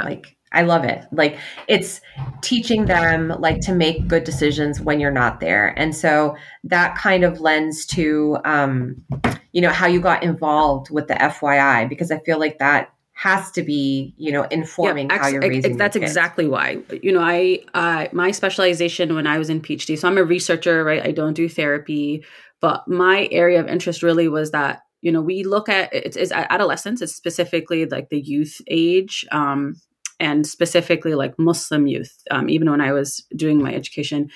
Like 0.01 0.37
I 0.53 0.63
love 0.63 0.85
it. 0.85 1.07
Like 1.11 1.39
it's 1.67 2.01
teaching 2.41 2.85
them 2.85 3.35
like 3.41 3.59
to 3.63 3.75
make 3.75 4.07
good 4.07 4.23
decisions 4.23 4.81
when 4.81 5.01
you're 5.01 5.11
not 5.11 5.41
there. 5.41 5.75
And 5.77 5.93
so 5.93 6.37
that 6.63 6.97
kind 6.97 7.25
of 7.25 7.41
lends 7.41 7.85
to 7.87 8.39
um 8.45 9.05
you 9.53 9.61
know 9.61 9.71
how 9.71 9.87
you 9.87 10.01
got 10.01 10.23
involved 10.23 10.91
with 10.91 11.09
the 11.09 11.15
FYI 11.15 11.89
because 11.89 12.11
I 12.11 12.19
feel 12.21 12.39
like 12.39 12.59
that 12.59 12.93
has 13.15 13.51
to 13.51 13.63
be 13.63 14.15
you 14.17 14.31
know 14.31 14.45
informing 14.45 15.09
yeah, 15.11 15.19
how 15.19 15.27
you're 15.29 15.41
raising. 15.41 15.77
That's 15.77 15.97
exactly 15.97 16.47
why. 16.47 16.79
You 17.03 17.13
know, 17.13 17.21
I 17.21 17.61
uh, 17.75 18.07
my 18.13 18.31
specialization 18.31 19.15
when 19.15 19.27
I 19.27 19.39
was 19.39 19.51
in 19.51 19.61
PhD. 19.61 19.99
So 19.99 20.09
I'm 20.09 20.19
a 20.19 20.25
researcher, 20.25 20.85
right? 20.85 21.05
I 21.05 21.11
don't 21.13 21.35
do 21.35 21.49
therapy, 21.49 22.25
but 22.61 22.87
my 22.87 23.29
area 23.33 23.61
of 23.61 23.67
interest 23.67 24.03
really 24.03 24.29
was 24.29 24.53
that 24.53 24.83
you 25.01 25.11
know 25.11 25.21
we 25.21 25.43
look 25.43 25.69
at 25.69 25.93
it's, 25.93 26.17
it's 26.17 26.33
adolescence. 26.33 27.03
It's 27.03 27.15
specifically 27.15 27.87
like 27.87 28.09
the 28.11 28.21
youth 28.21 28.61
age. 28.69 29.27
Um, 29.33 29.75
and 30.21 30.45
specifically 30.45 31.15
like 31.15 31.39
Muslim 31.39 31.87
youth, 31.87 32.13
um, 32.33 32.49
even 32.49 32.69
when 32.69 32.81
I 32.81 32.93
was 32.93 33.25
doing 33.37 33.63
my 33.63 33.73
education 33.73 34.31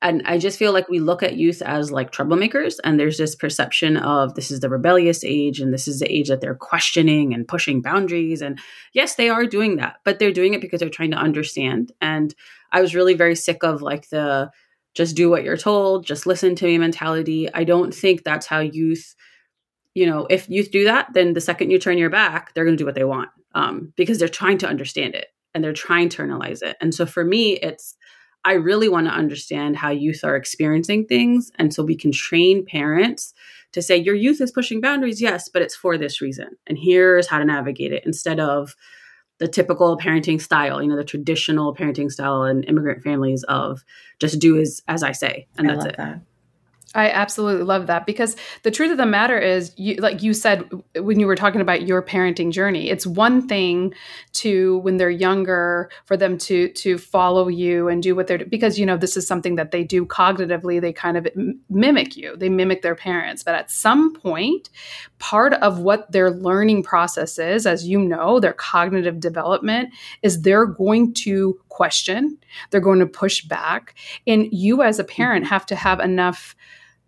and 0.00 0.22
I 0.26 0.38
just 0.38 0.58
feel 0.58 0.72
like 0.72 0.88
we 0.88 1.00
look 1.00 1.24
at 1.24 1.36
youth 1.36 1.60
as 1.60 1.90
like 1.90 2.12
troublemakers, 2.12 2.76
and 2.84 2.98
there's 3.00 3.18
this 3.18 3.34
perception 3.34 3.96
of 3.96 4.34
this 4.34 4.50
is 4.50 4.60
the 4.60 4.68
rebellious 4.68 5.24
age, 5.24 5.60
and 5.60 5.74
this 5.74 5.88
is 5.88 5.98
the 5.98 6.12
age 6.12 6.28
that 6.28 6.40
they're 6.40 6.54
questioning 6.54 7.34
and 7.34 7.48
pushing 7.48 7.82
boundaries. 7.82 8.40
And 8.40 8.60
yes, 8.92 9.16
they 9.16 9.28
are 9.28 9.44
doing 9.44 9.76
that, 9.76 9.96
but 10.04 10.18
they're 10.18 10.32
doing 10.32 10.54
it 10.54 10.60
because 10.60 10.78
they're 10.80 10.88
trying 10.88 11.10
to 11.10 11.16
understand. 11.16 11.92
And 12.00 12.32
I 12.70 12.80
was 12.80 12.94
really 12.94 13.14
very 13.14 13.34
sick 13.34 13.64
of 13.64 13.82
like 13.82 14.08
the 14.10 14.50
just 14.94 15.16
do 15.16 15.30
what 15.30 15.44
you're 15.44 15.56
told, 15.56 16.06
just 16.06 16.26
listen 16.26 16.54
to 16.56 16.66
me 16.66 16.78
mentality. 16.78 17.52
I 17.52 17.64
don't 17.64 17.94
think 17.94 18.22
that's 18.22 18.46
how 18.46 18.60
youth, 18.60 19.14
you 19.94 20.06
know, 20.06 20.26
if 20.30 20.48
youth 20.48 20.70
do 20.70 20.84
that, 20.84 21.08
then 21.12 21.34
the 21.34 21.40
second 21.40 21.70
you 21.70 21.78
turn 21.78 21.98
your 21.98 22.10
back, 22.10 22.54
they're 22.54 22.64
going 22.64 22.76
to 22.76 22.82
do 22.82 22.86
what 22.86 22.94
they 22.94 23.04
want 23.04 23.30
um, 23.54 23.92
because 23.96 24.18
they're 24.18 24.28
trying 24.28 24.58
to 24.58 24.68
understand 24.68 25.14
it 25.14 25.26
and 25.54 25.62
they're 25.62 25.72
trying 25.72 26.08
to 26.10 26.22
internalize 26.22 26.62
it. 26.62 26.76
And 26.80 26.94
so 26.94 27.06
for 27.06 27.24
me, 27.24 27.54
it's 27.54 27.96
I 28.48 28.54
really 28.54 28.88
want 28.88 29.06
to 29.08 29.12
understand 29.12 29.76
how 29.76 29.90
youth 29.90 30.24
are 30.24 30.34
experiencing 30.34 31.04
things. 31.04 31.52
And 31.56 31.74
so 31.74 31.82
we 31.82 31.94
can 31.94 32.12
train 32.12 32.64
parents 32.64 33.34
to 33.72 33.82
say, 33.82 33.94
your 33.98 34.14
youth 34.14 34.40
is 34.40 34.50
pushing 34.50 34.80
boundaries, 34.80 35.20
yes, 35.20 35.50
but 35.50 35.60
it's 35.60 35.76
for 35.76 35.98
this 35.98 36.22
reason. 36.22 36.56
And 36.66 36.78
here's 36.78 37.26
how 37.26 37.38
to 37.38 37.44
navigate 37.44 37.92
it 37.92 38.04
instead 38.06 38.40
of 38.40 38.74
the 39.36 39.48
typical 39.48 39.98
parenting 39.98 40.40
style, 40.40 40.82
you 40.82 40.88
know, 40.88 40.96
the 40.96 41.04
traditional 41.04 41.74
parenting 41.74 42.10
style 42.10 42.44
in 42.44 42.62
immigrant 42.62 43.02
families 43.02 43.44
of 43.48 43.84
just 44.18 44.38
do 44.38 44.58
as, 44.58 44.80
as 44.88 45.02
I 45.02 45.12
say. 45.12 45.46
And 45.58 45.70
I 45.70 45.74
that's 45.74 45.84
it. 45.84 45.96
That. 45.98 46.20
I 46.94 47.10
absolutely 47.10 47.64
love 47.64 47.86
that 47.88 48.06
because 48.06 48.34
the 48.62 48.70
truth 48.70 48.90
of 48.90 48.96
the 48.96 49.04
matter 49.04 49.38
is, 49.38 49.72
you, 49.76 49.96
like 49.96 50.22
you 50.22 50.32
said 50.32 50.70
when 50.96 51.20
you 51.20 51.26
were 51.26 51.36
talking 51.36 51.60
about 51.60 51.86
your 51.86 52.02
parenting 52.02 52.50
journey, 52.50 52.88
it's 52.88 53.06
one 53.06 53.46
thing 53.46 53.92
to 54.34 54.78
when 54.78 54.96
they're 54.96 55.10
younger 55.10 55.90
for 56.06 56.16
them 56.16 56.38
to 56.38 56.68
to 56.70 56.96
follow 56.96 57.48
you 57.48 57.88
and 57.88 58.02
do 58.02 58.16
what 58.16 58.26
they're 58.26 58.44
because 58.44 58.78
you 58.78 58.86
know 58.86 58.96
this 58.96 59.18
is 59.18 59.26
something 59.26 59.56
that 59.56 59.70
they 59.70 59.84
do 59.84 60.06
cognitively. 60.06 60.80
They 60.80 60.94
kind 60.94 61.18
of 61.18 61.28
mimic 61.68 62.16
you, 62.16 62.36
they 62.36 62.48
mimic 62.48 62.80
their 62.80 62.94
parents. 62.94 63.42
But 63.42 63.54
at 63.54 63.70
some 63.70 64.14
point, 64.14 64.70
part 65.18 65.52
of 65.54 65.80
what 65.80 66.10
their 66.10 66.30
learning 66.30 66.84
process 66.84 67.38
is, 67.38 67.66
as 67.66 67.86
you 67.86 67.98
know, 67.98 68.40
their 68.40 68.54
cognitive 68.54 69.20
development 69.20 69.90
is 70.22 70.40
they're 70.40 70.66
going 70.66 71.12
to 71.14 71.60
question, 71.78 72.38
they're 72.70 72.88
going 72.88 72.98
to 72.98 73.06
push 73.06 73.44
back, 73.44 73.94
and 74.26 74.48
you 74.52 74.82
as 74.82 74.98
a 74.98 75.04
parent 75.04 75.46
have 75.46 75.64
to 75.66 75.76
have 75.76 76.00
enough 76.00 76.56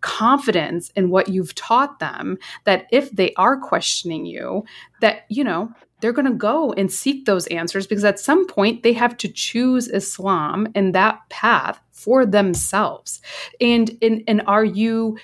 confidence 0.00 0.90
in 0.96 1.10
what 1.10 1.28
you've 1.28 1.54
taught 1.54 1.98
them 1.98 2.38
that 2.64 2.86
if 2.90 3.10
they 3.10 3.34
are 3.34 3.58
questioning 3.58 4.24
you 4.24 4.64
that 5.02 5.26
you 5.28 5.44
know 5.44 5.70
they're 6.00 6.18
going 6.18 6.32
to 6.32 6.46
go 6.50 6.72
and 6.72 6.90
seek 6.90 7.26
those 7.26 7.46
answers 7.48 7.86
because 7.86 8.06
at 8.12 8.18
some 8.18 8.46
point 8.46 8.82
they 8.82 8.94
have 8.94 9.14
to 9.18 9.28
choose 9.28 9.88
islam 9.88 10.66
and 10.74 10.94
that 10.94 11.20
path 11.28 11.78
for 12.00 12.24
themselves. 12.24 13.20
And 13.60 13.90
and, 14.00 14.22
and 14.26 14.42
are 14.46 14.64
you 14.64 15.18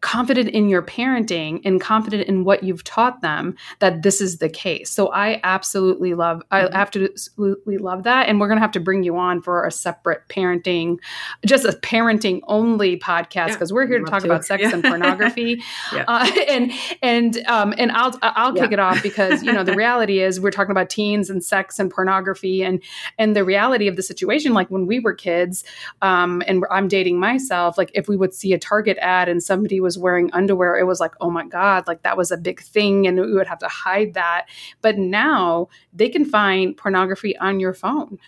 confident 0.00 0.48
in 0.48 0.68
your 0.68 0.82
parenting 0.82 1.60
and 1.64 1.80
confident 1.80 2.26
in 2.28 2.44
what 2.44 2.62
you've 2.62 2.82
taught 2.84 3.20
them 3.20 3.54
that 3.80 4.02
this 4.02 4.20
is 4.20 4.38
the 4.38 4.48
case. 4.48 4.90
So 4.90 5.08
I 5.08 5.40
absolutely 5.44 6.14
love 6.14 6.42
I 6.50 6.62
mm-hmm. 6.62 6.74
absolutely 6.74 7.78
love 7.78 8.04
that 8.04 8.28
and 8.28 8.40
we're 8.40 8.48
going 8.48 8.56
to 8.56 8.62
have 8.62 8.72
to 8.72 8.80
bring 8.80 9.02
you 9.02 9.16
on 9.18 9.42
for 9.42 9.66
a 9.66 9.70
separate 9.70 10.22
parenting 10.28 10.98
just 11.44 11.64
a 11.64 11.72
parenting 11.72 12.40
only 12.46 12.98
podcast 12.98 13.52
because 13.52 13.70
yeah, 13.70 13.74
we're 13.74 13.86
here 13.86 13.98
to 13.98 14.04
talk 14.06 14.22
to. 14.22 14.26
about 14.26 14.44
sex 14.44 14.62
yeah. 14.62 14.72
and 14.72 14.82
pornography. 14.82 15.62
yeah. 15.92 16.04
uh, 16.08 16.30
and 16.48 16.72
and 17.02 17.46
um 17.46 17.74
and 17.76 17.92
I'll 17.92 18.18
I'll 18.22 18.54
kick 18.54 18.72
it 18.72 18.78
off 18.78 19.02
because 19.02 19.42
you 19.42 19.52
know 19.52 19.62
the 19.62 19.74
reality 19.74 20.20
is 20.20 20.40
we're 20.40 20.50
talking 20.50 20.70
about 20.70 20.88
teens 20.88 21.28
and 21.28 21.44
sex 21.44 21.78
and 21.78 21.90
pornography 21.90 22.62
and 22.62 22.82
and 23.18 23.36
the 23.36 23.44
reality 23.44 23.88
of 23.88 23.96
the 23.96 24.02
situation 24.02 24.54
like 24.54 24.70
when 24.70 24.86
we 24.86 25.00
were 25.00 25.12
kids 25.12 25.64
um 26.00 26.42
and 26.46 26.64
I'm 26.70 26.88
dating 26.88 27.20
myself 27.20 27.76
like 27.76 27.90
if 27.94 28.08
we 28.08 28.16
would 28.16 28.32
see 28.32 28.54
a 28.54 28.58
Target 28.58 28.96
ad 29.00 29.28
and 29.28 29.42
some 29.42 29.65
somebody 29.66 29.80
was 29.80 29.98
wearing 29.98 30.30
underwear, 30.32 30.78
it 30.78 30.86
was 30.86 31.00
like, 31.00 31.14
oh 31.20 31.28
my 31.28 31.44
God, 31.44 31.88
like 31.88 32.02
that 32.02 32.16
was 32.16 32.30
a 32.30 32.36
big 32.36 32.60
thing. 32.60 33.06
And 33.06 33.20
we 33.20 33.32
would 33.32 33.48
have 33.48 33.58
to 33.58 33.68
hide 33.68 34.14
that. 34.14 34.46
But 34.80 34.96
now 34.96 35.68
they 35.92 36.08
can 36.08 36.24
find 36.24 36.76
pornography 36.76 37.36
on 37.38 37.58
your 37.58 37.74
phone. 37.74 38.18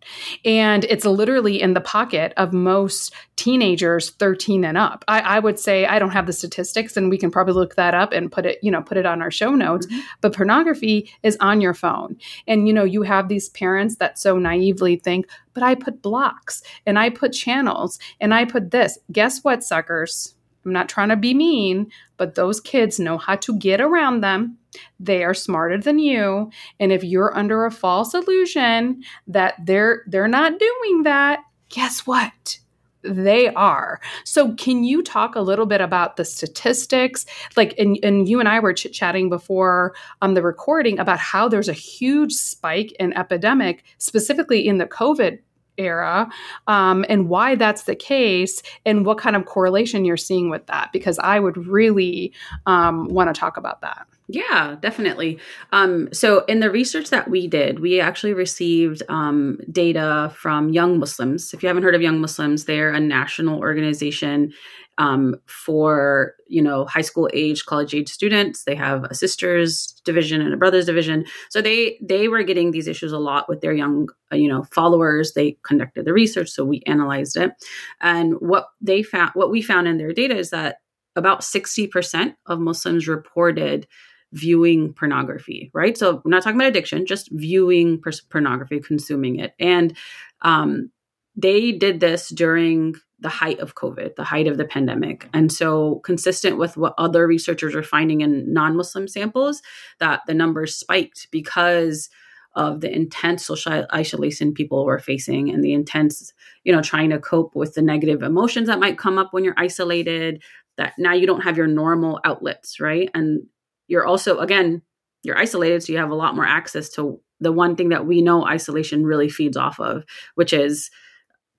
And 0.44 0.84
it's 0.84 1.04
literally 1.04 1.62
in 1.62 1.74
the 1.74 1.80
pocket 1.80 2.32
of 2.36 2.52
most 2.52 3.14
teenagers 3.36 4.10
13 4.10 4.64
and 4.64 4.76
up. 4.76 5.04
I, 5.06 5.20
I 5.20 5.38
would 5.38 5.60
say 5.60 5.86
I 5.86 6.00
don't 6.00 6.10
have 6.10 6.26
the 6.26 6.32
statistics 6.32 6.96
and 6.96 7.08
we 7.08 7.18
can 7.18 7.30
probably 7.30 7.54
look 7.54 7.76
that 7.76 7.94
up 7.94 8.12
and 8.12 8.32
put 8.32 8.44
it, 8.44 8.58
you 8.60 8.72
know, 8.72 8.82
put 8.82 8.96
it 8.96 9.06
on 9.06 9.22
our 9.22 9.30
show 9.30 9.54
notes. 9.54 9.86
Mm-hmm. 9.86 10.00
But 10.20 10.34
pornography 10.34 11.08
is 11.22 11.36
on 11.38 11.60
your 11.60 11.74
phone. 11.74 12.16
And, 12.48 12.66
you 12.66 12.74
know, 12.74 12.84
you 12.84 13.02
have 13.02 13.28
these 13.28 13.48
parents 13.50 13.96
that 13.96 14.18
so 14.18 14.38
naively 14.38 14.96
think, 14.96 15.28
but 15.54 15.62
I 15.62 15.76
put 15.76 16.02
blocks 16.02 16.62
and 16.84 16.98
I 16.98 17.10
put 17.10 17.32
channels 17.32 18.00
and 18.20 18.34
I 18.34 18.44
put 18.44 18.72
this. 18.72 18.98
Guess 19.12 19.44
what, 19.44 19.62
suckers? 19.62 20.34
I'm 20.68 20.72
not 20.74 20.90
trying 20.90 21.08
to 21.08 21.16
be 21.16 21.32
mean, 21.32 21.90
but 22.18 22.34
those 22.34 22.60
kids 22.60 23.00
know 23.00 23.16
how 23.16 23.36
to 23.36 23.56
get 23.58 23.80
around 23.80 24.20
them. 24.20 24.58
They 25.00 25.24
are 25.24 25.32
smarter 25.32 25.78
than 25.78 25.98
you, 25.98 26.50
and 26.78 26.92
if 26.92 27.02
you're 27.02 27.36
under 27.36 27.64
a 27.64 27.70
false 27.70 28.12
illusion 28.12 29.02
that 29.26 29.54
they're 29.64 30.02
they're 30.06 30.28
not 30.28 30.58
doing 30.58 31.04
that, 31.04 31.40
guess 31.70 32.06
what? 32.06 32.58
they 33.02 33.48
are. 33.54 34.00
So, 34.24 34.54
can 34.54 34.84
you 34.84 35.02
talk 35.02 35.36
a 35.36 35.40
little 35.40 35.66
bit 35.66 35.80
about 35.80 36.16
the 36.16 36.24
statistics? 36.24 37.24
Like, 37.56 37.74
and, 37.78 37.96
and 38.02 38.28
you 38.28 38.40
and 38.40 38.48
I 38.48 38.58
were 38.58 38.72
chit 38.72 38.92
chatting 38.92 39.28
before 39.28 39.94
um, 40.20 40.34
the 40.34 40.42
recording 40.42 40.98
about 40.98 41.20
how 41.20 41.48
there's 41.48 41.68
a 41.68 41.72
huge 41.72 42.32
spike 42.32 42.92
in 42.98 43.16
epidemic, 43.16 43.84
specifically 43.98 44.66
in 44.66 44.78
the 44.78 44.86
COVID 44.86 45.38
era 45.78 46.28
um, 46.66 47.04
and 47.08 47.28
why 47.28 47.54
that's 47.54 47.84
the 47.84 47.96
case 47.96 48.62
and 48.84 49.06
what 49.06 49.18
kind 49.18 49.36
of 49.36 49.46
correlation 49.46 50.04
you're 50.04 50.16
seeing 50.16 50.50
with 50.50 50.66
that 50.66 50.90
because 50.92 51.18
i 51.20 51.38
would 51.38 51.56
really 51.66 52.32
um, 52.66 53.08
want 53.08 53.32
to 53.32 53.38
talk 53.38 53.56
about 53.56 53.80
that 53.80 54.06
yeah, 54.30 54.76
definitely. 54.80 55.38
Um, 55.72 56.12
so, 56.12 56.44
in 56.44 56.60
the 56.60 56.70
research 56.70 57.08
that 57.08 57.30
we 57.30 57.46
did, 57.46 57.80
we 57.80 57.98
actually 57.98 58.34
received 58.34 59.02
um, 59.08 59.58
data 59.72 60.30
from 60.36 60.68
Young 60.68 60.98
Muslims. 60.98 61.54
If 61.54 61.62
you 61.62 61.66
haven't 61.68 61.82
heard 61.82 61.94
of 61.94 62.02
Young 62.02 62.20
Muslims, 62.20 62.66
they're 62.66 62.92
a 62.92 63.00
national 63.00 63.58
organization 63.58 64.52
um, 64.98 65.36
for 65.46 66.34
you 66.48 66.60
know 66.60 66.84
high 66.84 67.02
school 67.02 67.30
age 67.32 67.64
college 67.64 67.94
age 67.94 68.08
students. 68.08 68.64
They 68.64 68.74
have 68.74 69.04
a 69.04 69.14
sisters 69.14 70.00
division 70.04 70.42
and 70.42 70.52
a 70.52 70.56
brothers 70.56 70.86
division. 70.86 71.24
So 71.50 71.62
they 71.62 71.98
they 72.02 72.28
were 72.28 72.42
getting 72.42 72.72
these 72.72 72.88
issues 72.88 73.12
a 73.12 73.18
lot 73.18 73.48
with 73.48 73.60
their 73.60 73.72
young 73.72 74.08
uh, 74.32 74.36
you 74.36 74.48
know 74.48 74.64
followers. 74.64 75.32
They 75.32 75.56
conducted 75.62 76.04
the 76.04 76.12
research 76.12 76.50
so 76.50 76.64
we 76.64 76.82
analyzed 76.86 77.36
it. 77.36 77.52
And 78.00 78.34
what 78.40 78.68
they 78.80 79.02
found 79.02 79.30
what 79.34 79.50
we 79.50 79.62
found 79.62 79.88
in 79.88 79.98
their 79.98 80.12
data 80.12 80.36
is 80.36 80.50
that 80.50 80.80
about 81.16 81.40
60% 81.40 82.34
of 82.46 82.60
muslims 82.60 83.08
reported 83.08 83.88
viewing 84.32 84.92
pornography 84.92 85.70
right? 85.72 85.96
So 85.96 86.20
we're 86.24 86.30
not 86.30 86.42
talking 86.42 86.60
about 86.60 86.68
addiction 86.68 87.06
just 87.06 87.28
viewing 87.32 88.02
pornography 88.30 88.80
consuming 88.80 89.38
it. 89.38 89.54
And 89.58 89.96
um, 90.42 90.90
they 91.34 91.72
did 91.72 92.00
this 92.00 92.28
during 92.28 92.94
the 93.20 93.28
height 93.28 93.58
of 93.58 93.74
COVID, 93.74 94.16
the 94.16 94.24
height 94.24 94.46
of 94.46 94.58
the 94.58 94.64
pandemic. 94.64 95.28
And 95.32 95.52
so, 95.52 95.96
consistent 96.04 96.58
with 96.58 96.76
what 96.76 96.94
other 96.98 97.26
researchers 97.26 97.74
are 97.74 97.82
finding 97.82 98.20
in 98.20 98.52
non 98.52 98.76
Muslim 98.76 99.08
samples, 99.08 99.62
that 99.98 100.20
the 100.26 100.34
numbers 100.34 100.76
spiked 100.76 101.28
because 101.30 102.08
of 102.54 102.80
the 102.80 102.92
intense 102.92 103.46
social 103.46 103.86
isolation 103.92 104.52
people 104.52 104.84
were 104.84 104.98
facing 104.98 105.50
and 105.50 105.62
the 105.62 105.72
intense, 105.72 106.32
you 106.64 106.72
know, 106.72 106.82
trying 106.82 107.10
to 107.10 107.18
cope 107.18 107.54
with 107.54 107.74
the 107.74 107.82
negative 107.82 108.22
emotions 108.22 108.68
that 108.68 108.80
might 108.80 108.98
come 108.98 109.18
up 109.18 109.32
when 109.32 109.44
you're 109.44 109.54
isolated, 109.56 110.42
that 110.76 110.94
now 110.98 111.12
you 111.12 111.26
don't 111.26 111.42
have 111.42 111.56
your 111.56 111.66
normal 111.66 112.20
outlets, 112.24 112.80
right? 112.80 113.10
And 113.14 113.42
you're 113.86 114.06
also, 114.06 114.38
again, 114.38 114.82
you're 115.22 115.38
isolated, 115.38 115.82
so 115.82 115.92
you 115.92 115.98
have 115.98 116.10
a 116.10 116.16
lot 116.16 116.34
more 116.34 116.46
access 116.46 116.88
to 116.90 117.20
the 117.40 117.52
one 117.52 117.76
thing 117.76 117.90
that 117.90 118.06
we 118.06 118.22
know 118.22 118.46
isolation 118.46 119.04
really 119.04 119.28
feeds 119.28 119.56
off 119.56 119.78
of, 119.78 120.04
which 120.34 120.52
is 120.52 120.90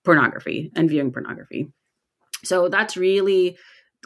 pornography 0.09 0.71
and 0.75 0.89
viewing 0.89 1.11
pornography. 1.11 1.71
So 2.43 2.67
that's 2.67 2.97
really 2.97 3.59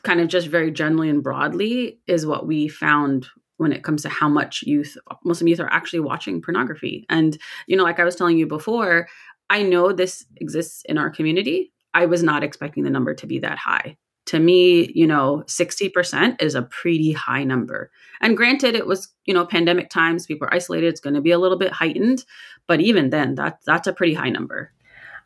kind 0.04 0.20
of 0.20 0.28
just 0.28 0.50
very 0.50 0.70
generally 0.70 1.08
and 1.08 1.24
broadly 1.24 1.98
is 2.08 2.26
what 2.26 2.46
we 2.46 2.68
found 2.68 3.28
when 3.56 3.72
it 3.72 3.86
comes 3.86 4.02
to 4.02 4.10
how 4.10 4.28
much 4.28 4.64
youth 4.64 4.98
muslim 5.24 5.48
youth 5.48 5.62
are 5.62 5.72
actually 5.72 6.02
watching 6.02 6.42
pornography. 6.42 7.06
And 7.08 7.38
you 7.68 7.78
know 7.78 7.84
like 7.84 8.02
i 8.02 8.04
was 8.04 8.18
telling 8.18 8.38
you 8.38 8.46
before 8.46 9.08
i 9.50 9.64
know 9.64 9.94
this 9.94 10.26
exists 10.42 10.84
in 10.90 10.98
our 10.98 11.10
community. 11.10 11.72
I 11.94 12.06
was 12.06 12.22
not 12.22 12.44
expecting 12.44 12.84
the 12.84 12.90
number 12.90 13.14
to 13.14 13.26
be 13.26 13.40
that 13.40 13.58
high. 13.58 13.96
To 14.26 14.40
me 14.40 14.92
you 14.94 15.08
know 15.08 15.46
60% 15.48 16.42
is 16.42 16.54
a 16.54 16.64
pretty 16.64 17.14
high 17.14 17.46
number. 17.46 17.92
And 18.20 18.36
granted 18.36 18.76
it 18.76 18.88
was 18.88 19.08
you 19.24 19.34
know 19.34 19.46
pandemic 19.46 19.90
times 19.90 20.26
people 20.26 20.50
are 20.50 20.54
isolated 20.54 20.88
it's 20.88 21.00
going 21.00 21.16
to 21.16 21.22
be 21.22 21.32
a 21.32 21.40
little 21.40 21.58
bit 21.58 21.72
heightened 21.72 22.26
but 22.68 22.82
even 22.82 23.10
then 23.10 23.36
that 23.36 23.60
that's 23.66 23.88
a 23.88 23.94
pretty 23.94 24.16
high 24.16 24.32
number 24.32 24.74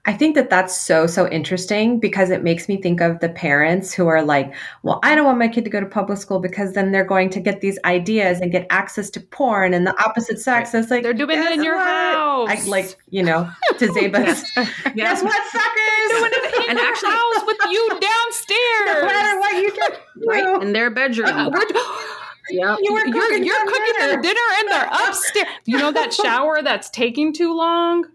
I 0.08 0.14
think 0.14 0.36
that 0.36 0.50
that's 0.50 0.74
so, 0.74 1.06
so 1.06 1.28
interesting 1.28 2.00
because 2.00 2.30
it 2.30 2.42
makes 2.42 2.70
me 2.70 2.82
think 2.82 3.02
of 3.02 3.20
the 3.20 3.28
parents 3.28 3.94
who 3.94 4.08
are 4.08 4.24
like, 4.24 4.56
well, 4.82 5.02
I 5.04 5.16
don't 5.16 5.26
want 5.26 5.38
my 5.38 5.50
kid 5.50 5.66
to 5.66 5.70
go 5.70 5.82
to 5.82 5.86
public 5.86 6.18
school 6.18 6.40
because 6.40 6.72
then 6.72 6.94
they're 6.94 7.04
going 7.04 7.30
to 7.32 7.42
get 7.42 7.60
these 7.60 7.78
ideas 7.84 8.40
and 8.40 8.50
get 8.50 8.66
access 8.70 9.10
to 9.12 9.20
porn 9.20 9.74
and 9.74 9.86
the 9.86 9.94
opposite 10.02 10.40
sex. 10.40 10.74
Right. 10.74 10.80
It's 10.80 10.90
like, 10.90 11.04
they're 11.04 11.14
doing 11.14 11.38
it 11.38 11.52
in 11.52 11.62
your 11.62 11.76
what? 11.76 11.86
house. 11.86 12.50
I, 12.50 12.70
like, 12.70 12.96
you 13.10 13.22
know, 13.22 13.52
to 13.80 13.88
Zeba's, 13.94 14.50
yeah. 14.56 14.66
guess 14.96 15.22
what, 15.22 15.52
suckers? 15.52 16.10
Doing 16.10 16.32
it 16.34 16.56
in 16.56 16.70
and 16.70 16.80
your 16.80 16.88
actually, 16.88 17.12
house 17.12 17.46
with 17.46 17.58
you 17.70 18.00
downstairs. 18.00 18.86
No 18.86 19.06
matter 19.06 19.40
what 19.40 19.58
you 19.58 19.72
do. 19.72 20.26
Right? 20.26 20.62
In 20.64 20.72
their 20.72 20.90
bedroom. 20.90 21.30
Uh, 21.30 21.52
Yep. 22.50 22.78
You 22.82 22.96
are 22.96 23.04
cooking 23.04 23.14
you're, 23.14 23.44
you're 23.44 23.66
cooking 23.66 23.94
dinner. 23.98 24.08
their 24.08 24.22
dinner 24.22 24.40
and 24.60 24.70
they're 24.70 24.90
upstairs. 24.90 25.48
You 25.66 25.78
know 25.78 25.92
that 25.92 26.14
shower 26.14 26.62
that's 26.64 26.90
taking 26.90 27.34
too 27.34 27.54
long? 27.54 28.06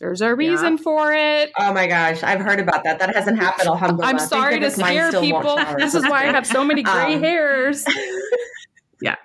There's 0.00 0.22
a 0.22 0.34
reason 0.34 0.76
yeah. 0.76 0.82
for 0.82 1.12
it. 1.12 1.52
Oh 1.58 1.74
my 1.74 1.86
gosh, 1.86 2.22
I've 2.22 2.40
heard 2.40 2.58
about 2.58 2.84
that. 2.84 2.98
That 2.98 3.14
hasn't 3.14 3.38
happened. 3.38 3.68
Alhamdulillah. 3.68 4.06
I'm 4.06 4.18
sorry 4.18 4.58
to 4.60 4.70
scare 4.70 5.12
people. 5.12 5.56
This 5.76 5.94
is 5.94 6.04
why 6.04 6.22
I 6.22 6.32
have 6.32 6.46
so 6.46 6.64
many 6.64 6.82
gray 6.82 7.14
um, 7.14 7.22
hairs. 7.22 7.84
yeah, 9.02 9.16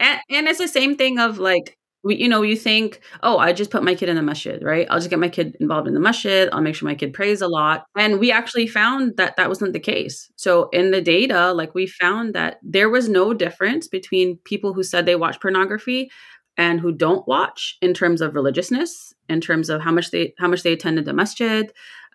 and 0.00 0.20
and 0.30 0.48
it's 0.48 0.58
the 0.58 0.68
same 0.68 0.96
thing 0.96 1.18
of 1.18 1.38
like 1.38 1.76
we, 2.04 2.16
you 2.16 2.28
know, 2.28 2.42
you 2.42 2.56
think, 2.56 3.00
oh, 3.22 3.38
I 3.38 3.52
just 3.52 3.70
put 3.70 3.84
my 3.84 3.94
kid 3.94 4.08
in 4.08 4.16
the 4.16 4.22
masjid, 4.22 4.62
right? 4.62 4.86
I'll 4.90 4.98
just 4.98 5.10
get 5.10 5.18
my 5.18 5.28
kid 5.28 5.56
involved 5.60 5.86
in 5.86 5.94
the 5.94 6.00
masjid. 6.00 6.48
I'll 6.52 6.60
make 6.60 6.74
sure 6.74 6.88
my 6.88 6.94
kid 6.94 7.12
prays 7.12 7.40
a 7.40 7.48
lot. 7.48 7.84
And 7.96 8.18
we 8.18 8.32
actually 8.32 8.66
found 8.66 9.16
that 9.18 9.36
that 9.36 9.48
wasn't 9.48 9.72
the 9.72 9.80
case. 9.80 10.30
So 10.36 10.68
in 10.70 10.90
the 10.90 11.00
data, 11.00 11.52
like 11.52 11.74
we 11.74 11.86
found 11.86 12.34
that 12.34 12.58
there 12.62 12.90
was 12.90 13.08
no 13.08 13.32
difference 13.32 13.86
between 13.86 14.38
people 14.38 14.72
who 14.72 14.82
said 14.82 15.06
they 15.06 15.14
watch 15.14 15.40
pornography 15.40 16.10
and 16.56 16.80
who 16.80 16.92
don't 16.92 17.26
watch 17.28 17.78
in 17.80 17.94
terms 17.94 18.20
of 18.20 18.34
religiousness, 18.34 19.14
in 19.32 19.40
terms 19.40 19.68
of 19.68 19.80
how 19.80 19.90
much 19.90 20.10
they 20.10 20.34
how 20.38 20.48
much 20.48 20.62
they 20.62 20.72
attended 20.72 21.04
the 21.04 21.12
masjid, 21.12 21.72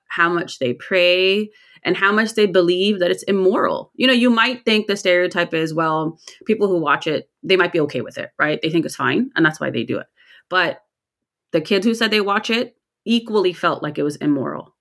how 0.08 0.30
much 0.30 0.60
they 0.60 0.74
pray, 0.74 1.50
and 1.84 1.98
how 1.98 2.12
much 2.12 2.36
they 2.36 2.46
believe 2.46 3.00
that 3.00 3.12
it's 3.12 3.24
immoral. 3.24 3.92
You 3.96 4.08
know, 4.08 4.14
you 4.14 4.30
might 4.30 4.64
think 4.64 4.88
the 4.88 4.96
stereotype 4.96 5.54
is, 5.54 5.74
well, 5.74 6.20
people 6.46 6.68
who 6.68 6.80
watch 6.80 7.08
it, 7.08 7.30
they 7.44 7.58
might 7.58 7.74
be 7.74 7.82
okay 7.82 8.02
with 8.02 8.18
it, 8.18 8.30
right? 8.40 8.60
They 8.62 8.70
think 8.70 8.86
it's 8.86 8.96
fine, 8.96 9.32
and 9.36 9.46
that's 9.46 9.60
why 9.60 9.70
they 9.70 9.84
do 9.84 9.98
it. 9.98 10.08
But 10.50 10.84
the 11.52 11.62
kids 11.62 11.86
who 11.86 11.94
said 11.94 12.12
they 12.12 12.22
watch 12.22 12.50
it 12.50 12.78
equally 13.06 13.54
felt 13.54 13.84
like 13.84 13.98
it 13.98 14.04
was 14.04 14.18
immoral. 14.18 14.76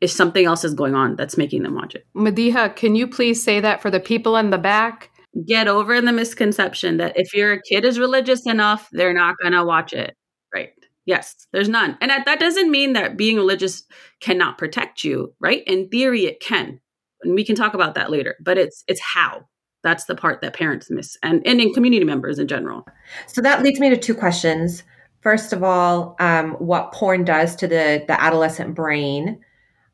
If 0.00 0.10
something 0.10 0.46
else 0.46 0.64
is 0.64 0.72
going 0.72 0.94
on 0.94 1.16
that's 1.16 1.36
making 1.36 1.62
them 1.62 1.74
watch 1.74 1.94
it. 1.94 2.06
Madiha, 2.16 2.74
can 2.74 2.94
you 2.94 3.06
please 3.06 3.42
say 3.42 3.60
that 3.60 3.82
for 3.82 3.90
the 3.90 4.00
people 4.00 4.36
in 4.36 4.48
the 4.48 4.56
back? 4.56 5.10
get 5.46 5.68
over 5.68 6.00
the 6.00 6.12
misconception 6.12 6.96
that 6.98 7.16
if 7.16 7.34
your 7.34 7.60
kid 7.60 7.84
is 7.84 7.98
religious 7.98 8.46
enough, 8.46 8.88
they're 8.92 9.14
not 9.14 9.36
going 9.40 9.52
to 9.52 9.64
watch 9.64 9.92
it. 9.92 10.16
Right. 10.52 10.72
Yes, 11.06 11.46
there's 11.52 11.68
none. 11.68 11.96
And 12.00 12.10
that, 12.10 12.40
doesn't 12.40 12.70
mean 12.70 12.92
that 12.92 13.16
being 13.16 13.36
religious 13.36 13.84
cannot 14.20 14.58
protect 14.58 15.02
you, 15.02 15.34
right? 15.40 15.62
In 15.66 15.88
theory, 15.88 16.26
it 16.26 16.40
can. 16.40 16.80
And 17.22 17.34
we 17.34 17.44
can 17.44 17.56
talk 17.56 17.74
about 17.74 17.94
that 17.94 18.10
later, 18.10 18.36
but 18.40 18.58
it's 18.58 18.84
it's 18.86 19.00
how. 19.00 19.46
That's 19.82 20.04
the 20.04 20.14
part 20.14 20.42
that 20.42 20.52
parents 20.52 20.90
miss 20.90 21.16
and, 21.22 21.46
and 21.46 21.58
in 21.58 21.72
community 21.72 22.04
members 22.04 22.38
in 22.38 22.48
general. 22.48 22.86
So 23.26 23.40
that 23.40 23.62
leads 23.62 23.80
me 23.80 23.88
to 23.88 23.96
two 23.96 24.14
questions. 24.14 24.82
First 25.22 25.54
of 25.54 25.62
all, 25.62 26.16
um, 26.20 26.52
what 26.52 26.92
porn 26.92 27.24
does 27.24 27.56
to 27.56 27.66
the, 27.66 28.04
the 28.06 28.20
adolescent 28.20 28.74
brain. 28.74 29.40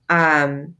Um, 0.08 0.74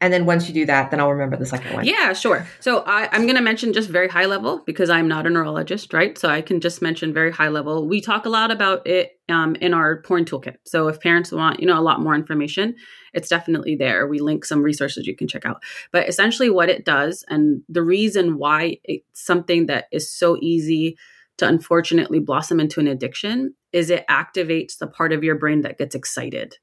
And 0.00 0.12
then 0.12 0.24
once 0.24 0.48
you 0.48 0.54
do 0.54 0.64
that, 0.64 0.90
then 0.90 0.98
I'll 0.98 1.10
remember 1.10 1.36
the 1.36 1.44
second 1.44 1.74
one. 1.74 1.84
Yeah, 1.84 2.14
sure. 2.14 2.46
So 2.60 2.78
I, 2.86 3.14
am 3.14 3.22
going 3.22 3.36
to 3.36 3.42
mention 3.42 3.74
just 3.74 3.90
very 3.90 4.08
high 4.08 4.24
level 4.24 4.62
because 4.64 4.88
I'm 4.88 5.08
not 5.08 5.26
a 5.26 5.30
neurologist, 5.30 5.92
right? 5.92 6.16
So 6.16 6.28
I 6.28 6.40
can 6.40 6.60
just 6.60 6.80
mention 6.80 7.12
very 7.12 7.30
high 7.30 7.48
level. 7.48 7.86
We 7.86 8.00
talk 8.00 8.24
a 8.24 8.30
lot 8.30 8.50
about 8.50 8.86
it 8.86 9.20
um, 9.28 9.56
in 9.56 9.74
our 9.74 10.00
porn 10.00 10.24
toolkit. 10.24 10.56
So 10.64 10.88
if 10.88 11.00
parents 11.00 11.32
want, 11.32 11.60
you 11.60 11.66
know, 11.66 11.78
a 11.78 11.82
lot 11.82 12.00
more 12.00 12.14
information, 12.14 12.76
it's 13.12 13.28
definitely 13.28 13.76
there. 13.76 14.06
We 14.06 14.20
link 14.20 14.46
some 14.46 14.62
resources 14.62 15.06
you 15.06 15.14
can 15.14 15.28
check 15.28 15.44
out. 15.44 15.62
But 15.92 16.08
essentially, 16.08 16.48
what 16.48 16.70
it 16.70 16.86
does, 16.86 17.24
and 17.28 17.62
the 17.68 17.82
reason 17.82 18.38
why 18.38 18.78
it's 18.84 19.22
something 19.22 19.66
that 19.66 19.84
is 19.92 20.10
so 20.10 20.38
easy 20.40 20.96
to 21.38 21.46
unfortunately 21.46 22.20
blossom 22.20 22.58
into 22.58 22.80
an 22.80 22.86
addiction, 22.86 23.54
is 23.72 23.90
it 23.90 24.06
activates 24.08 24.78
the 24.78 24.86
part 24.86 25.12
of 25.12 25.24
your 25.24 25.34
brain 25.34 25.62
that 25.62 25.78
gets 25.78 25.94
excited. 25.94 26.56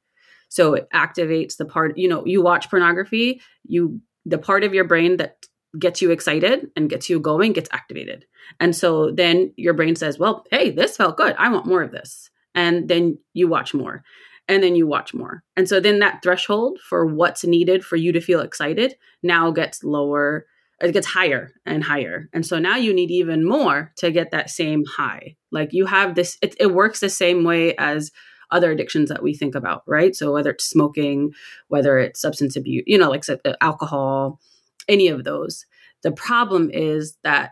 So 0.50 0.74
it 0.74 0.88
activates 0.94 1.58
the 1.58 1.66
part, 1.66 1.98
you 1.98 2.08
know, 2.08 2.26
you 2.26 2.42
watch 2.42 2.70
pornography, 2.70 3.42
you 3.64 4.02
the 4.26 4.38
part 4.38 4.64
of 4.64 4.74
your 4.74 4.84
brain 4.84 5.18
that 5.18 5.38
gets 5.78 6.02
you 6.02 6.12
excited 6.12 6.68
and 6.76 6.90
gets 6.90 7.10
you 7.10 7.20
going 7.20 7.54
gets 7.54 7.70
activated. 7.72 8.26
And 8.60 8.76
so 8.76 9.12
then 9.12 9.54
your 9.58 9.74
brain 9.74 9.96
says, 9.96 10.18
"Well, 10.18 10.46
hey, 10.52 10.72
this 10.72 10.98
felt 10.98 11.18
good. 11.18 11.36
I 11.38 11.50
want 11.50 11.66
more 11.66 11.82
of 11.82 11.92
this." 11.92 12.30
And 12.56 12.88
then 12.88 13.20
you 13.34 13.48
watch 13.48 13.74
more. 13.74 14.04
And 14.50 14.64
then 14.64 14.76
you 14.76 14.88
watch 14.88 15.14
more. 15.14 15.44
And 15.58 15.68
so 15.68 15.80
then 15.80 16.00
that 16.00 16.22
threshold 16.24 16.80
for 16.80 17.06
what's 17.06 17.44
needed 17.44 17.84
for 17.84 17.98
you 17.98 18.14
to 18.14 18.22
feel 18.22 18.40
excited 18.40 18.96
now 19.22 19.52
gets 19.52 19.84
lower 19.84 20.46
it 20.82 20.92
gets 20.92 21.08
higher 21.08 21.52
and 21.66 21.84
higher 21.84 22.30
and 22.34 22.46
so 22.46 22.60
now 22.60 22.76
you 22.76 22.94
need 22.94 23.10
even 23.10 23.44
more 23.44 23.92
to 23.98 24.12
get 24.12 24.32
that 24.32 24.50
same 24.50 24.84
high 24.86 25.36
like 25.52 25.70
you 25.72 25.86
have 25.86 26.16
this 26.16 26.38
it, 26.42 26.56
it 26.60 26.74
works 26.74 27.00
the 27.00 27.10
same 27.10 27.44
way 27.44 27.76
as 27.78 28.12
other 28.52 28.72
addictions 28.72 29.10
that 29.10 29.24
we 29.24 29.34
think 29.34 29.56
about, 29.56 29.84
right? 29.88 30.16
So 30.16 30.32
whether 30.32 30.52
it's 30.52 30.66
smoking, 30.66 31.32
whether 31.68 31.98
it's 31.98 32.22
substance 32.22 32.56
abuse, 32.56 32.84
you 32.88 32.98
know, 32.98 33.10
like 33.10 33.24
uh, 33.30 33.54
alcohol, 33.62 34.40
any 34.88 35.08
of 35.08 35.24
those. 35.24 35.66
The 36.04 36.12
problem 36.12 36.70
is 36.72 37.18
that 37.24 37.52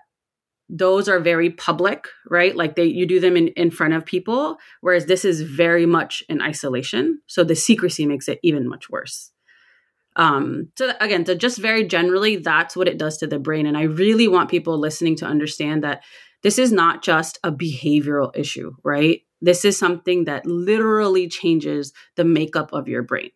those 0.69 1.07
are 1.07 1.19
very 1.19 1.49
public, 1.51 2.07
right? 2.29 2.55
Like 2.55 2.75
they 2.75 2.85
you 2.85 3.05
do 3.05 3.19
them 3.19 3.37
in, 3.37 3.49
in 3.49 3.69
front 3.69 3.93
of 3.93 4.05
people, 4.05 4.57
whereas 4.81 5.05
this 5.05 5.23
is 5.23 5.41
very 5.41 5.85
much 5.85 6.23
in 6.27 6.41
isolation. 6.41 7.21
So 7.27 7.43
the 7.43 7.55
secrecy 7.55 8.05
makes 8.05 8.27
it 8.27 8.39
even 8.41 8.67
much 8.67 8.89
worse. 8.89 9.31
Um, 10.15 10.69
so 10.77 10.93
again, 11.01 11.25
so 11.25 11.35
just 11.35 11.57
very 11.57 11.85
generally, 11.85 12.37
that's 12.37 12.75
what 12.75 12.87
it 12.87 12.97
does 12.97 13.17
to 13.17 13.27
the 13.27 13.37
brain. 13.37 13.65
And 13.65 13.77
I 13.77 13.83
really 13.83 14.27
want 14.27 14.49
people 14.49 14.79
listening 14.79 15.17
to 15.17 15.25
understand 15.25 15.83
that 15.83 16.03
this 16.41 16.57
is 16.57 16.71
not 16.71 17.03
just 17.03 17.37
a 17.43 17.51
behavioral 17.51 18.31
issue, 18.35 18.71
right? 18.83 19.21
This 19.45 19.63
is 19.63 19.77
something 19.77 20.25
that 20.25 20.45
literally 20.47 21.27
changes 21.27 21.93
the 22.15 22.23
makeup 22.23 22.73
of 22.73 22.87
your 22.87 23.03
brain, 23.03 23.29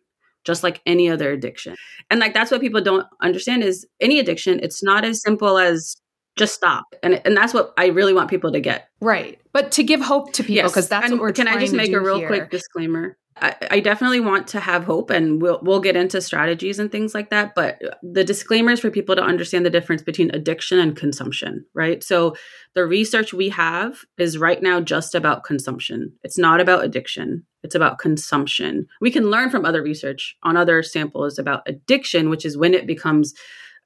just 0.44 0.64
like 0.64 0.82
any 0.84 1.08
other 1.08 1.30
addiction. 1.30 1.76
And 2.10 2.18
like 2.18 2.34
that's 2.34 2.50
what 2.50 2.60
people 2.60 2.80
don't 2.80 3.06
understand 3.22 3.62
is 3.62 3.86
any 4.00 4.18
addiction, 4.18 4.58
it's 4.60 4.82
not 4.82 5.04
as 5.04 5.22
simple 5.22 5.56
as 5.56 5.96
just 6.36 6.54
stop. 6.54 6.84
And 7.04 7.22
and 7.24 7.36
that's 7.36 7.54
what 7.54 7.72
I 7.78 7.86
really 7.86 8.12
want 8.12 8.28
people 8.28 8.50
to 8.50 8.60
get. 8.60 8.88
Right. 9.00 9.38
But 9.52 9.70
to 9.72 9.84
give 9.84 10.00
hope 10.00 10.32
to 10.32 10.42
people 10.42 10.68
because 10.68 10.86
yes. 10.86 10.88
that's 10.88 11.04
and 11.06 11.14
what 11.14 11.20
we're 11.20 11.32
can 11.32 11.46
I 11.46 11.60
just 11.60 11.74
make 11.74 11.92
a 11.92 12.00
real 12.00 12.18
here. 12.18 12.26
quick 12.26 12.50
disclaimer? 12.50 13.16
I, 13.40 13.56
I, 13.70 13.80
definitely 13.80 14.20
want 14.20 14.46
to 14.48 14.60
have 14.60 14.84
hope 14.84 15.10
and 15.10 15.40
we'll 15.40 15.60
we'll 15.62 15.80
get 15.80 15.96
into 15.96 16.20
strategies 16.20 16.78
and 16.78 16.92
things 16.92 17.14
like 17.14 17.30
that 17.30 17.54
but 17.54 17.80
the 18.02 18.24
disclaimers 18.24 18.80
for 18.80 18.90
people 18.90 19.16
to 19.16 19.22
understand 19.22 19.64
the 19.64 19.70
difference 19.70 20.02
between 20.02 20.34
addiction 20.34 20.78
and 20.78 20.96
consumption 20.96 21.64
right? 21.74 22.02
So 22.02 22.36
the 22.74 22.86
research 22.86 23.32
we 23.32 23.48
have 23.50 24.04
is 24.18 24.38
right 24.38 24.62
now 24.62 24.80
just 24.80 25.14
about 25.14 25.44
consumption. 25.44 26.12
It's 26.22 26.38
not 26.38 26.60
about 26.60 26.84
addiction. 26.84 27.44
It's 27.62 27.74
about 27.74 27.98
consumption. 27.98 28.86
We 29.00 29.10
can 29.10 29.30
learn 29.30 29.50
from 29.50 29.64
other 29.64 29.82
research 29.82 30.36
on 30.42 30.56
other 30.56 30.82
samples 30.82 31.38
about 31.38 31.62
addiction 31.66 32.30
which 32.30 32.44
is 32.44 32.58
when 32.58 32.74
it 32.74 32.86
becomes 32.86 33.34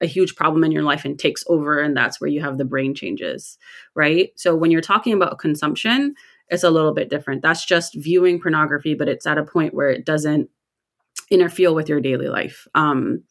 a 0.00 0.06
huge 0.06 0.34
problem 0.34 0.64
in 0.64 0.72
your 0.72 0.82
life 0.82 1.04
and 1.04 1.18
takes 1.18 1.44
over 1.46 1.80
and 1.80 1.96
that's 1.96 2.20
where 2.20 2.28
you 2.28 2.40
have 2.40 2.58
the 2.58 2.64
brain 2.64 2.94
changes 2.94 3.56
right? 3.94 4.30
So 4.36 4.56
when 4.56 4.70
you're 4.70 4.80
talking 4.80 5.12
about 5.12 5.38
consumption 5.38 6.14
it's 6.48 6.64
a 6.64 6.70
little 6.70 6.92
bit 6.92 7.10
different. 7.10 7.42
That's 7.42 7.64
just 7.64 7.94
viewing 7.94 8.40
pornography, 8.40 8.94
but 8.94 9.08
it's 9.08 9.26
at 9.26 9.38
a 9.38 9.44
point 9.44 9.74
where 9.74 9.90
it 9.90 10.04
doesn't 10.04 10.50
interfere 11.30 11.72
with 11.72 11.88
your 11.88 12.00
daily 12.00 12.28
life. 12.28 12.66
Um, 12.74 13.24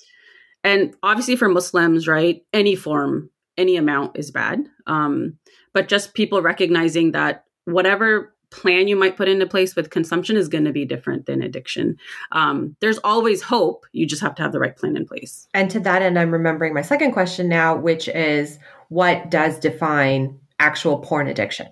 and 0.63 0.95
obviously, 1.03 1.35
for 1.35 1.49
Muslims, 1.49 2.07
right, 2.07 2.43
any 2.53 2.75
form, 2.75 3.29
any 3.57 3.75
amount 3.75 4.17
is 4.17 4.31
bad. 4.31 4.65
Um, 4.87 5.37
but 5.73 5.87
just 5.87 6.13
people 6.13 6.41
recognizing 6.41 7.11
that 7.11 7.45
whatever 7.65 8.33
plan 8.53 8.87
you 8.87 8.95
might 8.95 9.17
put 9.17 9.27
into 9.27 9.47
place 9.47 9.75
with 9.75 9.89
consumption 9.89 10.37
is 10.37 10.47
going 10.47 10.63
to 10.65 10.71
be 10.71 10.85
different 10.85 11.25
than 11.25 11.41
addiction. 11.41 11.97
Um, 12.31 12.75
there's 12.81 12.99
always 12.99 13.41
hope. 13.41 13.85
You 13.93 14.05
just 14.05 14.21
have 14.21 14.35
to 14.35 14.43
have 14.43 14.51
the 14.51 14.59
right 14.59 14.75
plan 14.75 14.95
in 14.95 15.07
place. 15.07 15.47
And 15.53 15.71
to 15.71 15.79
that 15.81 16.03
end, 16.03 16.19
I'm 16.19 16.31
remembering 16.31 16.73
my 16.73 16.83
second 16.83 17.13
question 17.13 17.49
now, 17.49 17.75
which 17.75 18.07
is 18.07 18.59
what 18.89 19.31
does 19.31 19.57
define 19.57 20.39
actual 20.59 20.99
porn 20.99 21.27
addiction? 21.27 21.67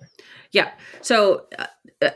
Yeah. 0.52 0.70
So 1.00 1.46
uh, 1.58 1.66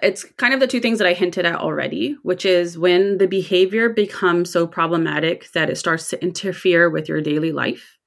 it's 0.03 0.25
kind 0.25 0.55
of 0.55 0.61
the 0.61 0.67
two 0.67 0.81
things 0.81 0.99
that 0.99 1.09
I 1.09 1.15
hinted 1.15 1.47
at 1.47 1.57
already, 1.57 2.17
which 2.23 2.45
is 2.45 2.79
when 2.79 3.19
the 3.19 3.27
behavior 3.27 3.89
becomes 3.89 4.51
so 4.51 4.67
problematic 4.67 5.51
that 5.53 5.71
it 5.71 5.77
starts 5.77 6.11
to 6.11 6.23
interfere 6.23 6.91
with 6.91 7.09
your 7.09 7.21
daily 7.21 7.53
life. 7.53 7.99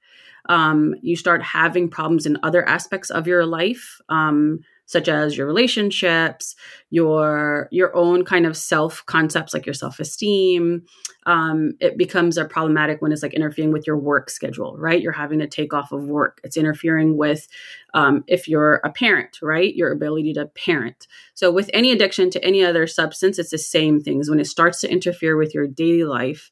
Um, 0.48 0.94
you 1.02 1.16
start 1.16 1.42
having 1.42 1.90
problems 1.90 2.26
in 2.26 2.38
other 2.42 2.66
aspects 2.66 3.10
of 3.10 3.26
your 3.26 3.44
life. 3.44 3.98
Um, 4.08 4.60
such 4.90 5.08
as 5.08 5.36
your 5.36 5.46
relationships, 5.46 6.56
your 6.90 7.68
your 7.70 7.94
own 7.94 8.24
kind 8.24 8.44
of 8.44 8.56
self 8.56 9.06
concepts 9.06 9.54
like 9.54 9.64
your 9.64 9.74
self 9.74 10.00
esteem. 10.00 10.84
Um, 11.26 11.74
it 11.78 11.96
becomes 11.96 12.36
a 12.36 12.44
problematic 12.44 13.00
when 13.00 13.12
it's 13.12 13.22
like 13.22 13.32
interfering 13.32 13.70
with 13.70 13.86
your 13.86 13.96
work 13.96 14.30
schedule, 14.30 14.76
right? 14.76 15.00
You're 15.00 15.12
having 15.12 15.38
to 15.38 15.46
take 15.46 15.72
off 15.72 15.92
of 15.92 16.08
work. 16.08 16.40
It's 16.42 16.56
interfering 16.56 17.16
with 17.16 17.46
um, 17.94 18.24
if 18.26 18.48
you're 18.48 18.80
a 18.82 18.90
parent, 18.90 19.38
right? 19.40 19.72
Your 19.72 19.92
ability 19.92 20.32
to 20.32 20.46
parent. 20.46 21.06
So 21.34 21.52
with 21.52 21.70
any 21.72 21.92
addiction 21.92 22.28
to 22.30 22.44
any 22.44 22.64
other 22.64 22.88
substance, 22.88 23.38
it's 23.38 23.50
the 23.50 23.58
same 23.58 24.00
things. 24.00 24.28
When 24.28 24.40
it 24.40 24.48
starts 24.48 24.80
to 24.80 24.90
interfere 24.90 25.36
with 25.36 25.54
your 25.54 25.68
daily 25.68 26.02
life, 26.02 26.50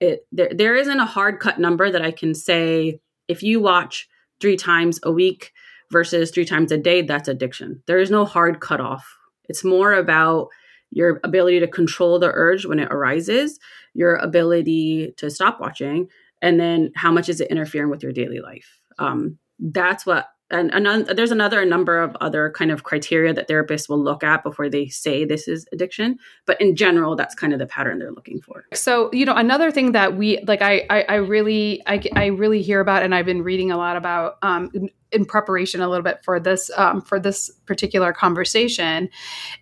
it 0.00 0.26
there 0.32 0.50
there 0.52 0.74
isn't 0.74 1.00
a 1.00 1.06
hard 1.06 1.38
cut 1.38 1.60
number 1.60 1.88
that 1.88 2.02
I 2.02 2.10
can 2.10 2.34
say 2.34 2.98
if 3.28 3.44
you 3.44 3.60
watch 3.60 4.08
three 4.40 4.56
times 4.56 4.98
a 5.04 5.12
week 5.12 5.52
versus 5.90 6.30
three 6.30 6.44
times 6.44 6.72
a 6.72 6.78
day, 6.78 7.02
that's 7.02 7.28
addiction. 7.28 7.82
There 7.86 7.98
is 7.98 8.10
no 8.10 8.24
hard 8.24 8.60
cutoff. 8.60 9.06
It's 9.48 9.64
more 9.64 9.92
about 9.92 10.48
your 10.90 11.20
ability 11.24 11.60
to 11.60 11.68
control 11.68 12.18
the 12.18 12.30
urge 12.32 12.64
when 12.64 12.78
it 12.78 12.88
arises, 12.90 13.58
your 13.94 14.16
ability 14.16 15.12
to 15.16 15.30
stop 15.30 15.60
watching, 15.60 16.08
and 16.42 16.60
then 16.60 16.92
how 16.94 17.10
much 17.10 17.28
is 17.28 17.40
it 17.40 17.50
interfering 17.50 17.90
with 17.90 18.02
your 18.02 18.12
daily 18.12 18.40
life. 18.40 18.80
Um, 18.98 19.38
that's 19.58 20.06
what 20.06 20.28
and 20.50 20.70
another, 20.72 21.14
there's 21.14 21.32
another 21.32 21.64
number 21.64 22.00
of 22.00 22.16
other 22.20 22.50
kind 22.50 22.70
of 22.70 22.84
criteria 22.84 23.32
that 23.34 23.48
therapists 23.48 23.88
will 23.88 24.02
look 24.02 24.22
at 24.22 24.42
before 24.42 24.68
they 24.68 24.86
say 24.88 25.24
this 25.24 25.48
is 25.48 25.66
addiction. 25.72 26.18
But 26.46 26.60
in 26.60 26.76
general 26.76 27.16
that's 27.16 27.34
kind 27.34 27.52
of 27.52 27.58
the 27.58 27.66
pattern 27.66 27.98
they're 27.98 28.12
looking 28.12 28.40
for. 28.40 28.64
So 28.72 29.10
you 29.12 29.24
know 29.24 29.34
another 29.34 29.70
thing 29.70 29.92
that 29.92 30.16
we 30.16 30.38
like 30.46 30.62
i 30.62 30.86
i, 30.90 31.02
I 31.02 31.14
really 31.16 31.82
I, 31.86 32.02
I 32.14 32.26
really 32.26 32.62
hear 32.62 32.80
about 32.80 33.02
and 33.02 33.14
i've 33.14 33.26
been 33.26 33.42
reading 33.42 33.70
a 33.70 33.76
lot 33.76 33.96
about 33.96 34.38
um, 34.42 34.70
in, 34.74 34.90
in 35.12 35.24
preparation 35.24 35.80
a 35.80 35.88
little 35.88 36.02
bit 36.02 36.22
for 36.24 36.38
this 36.38 36.70
um, 36.76 37.00
for 37.00 37.18
this 37.18 37.50
particular 37.66 38.12
conversation 38.12 39.08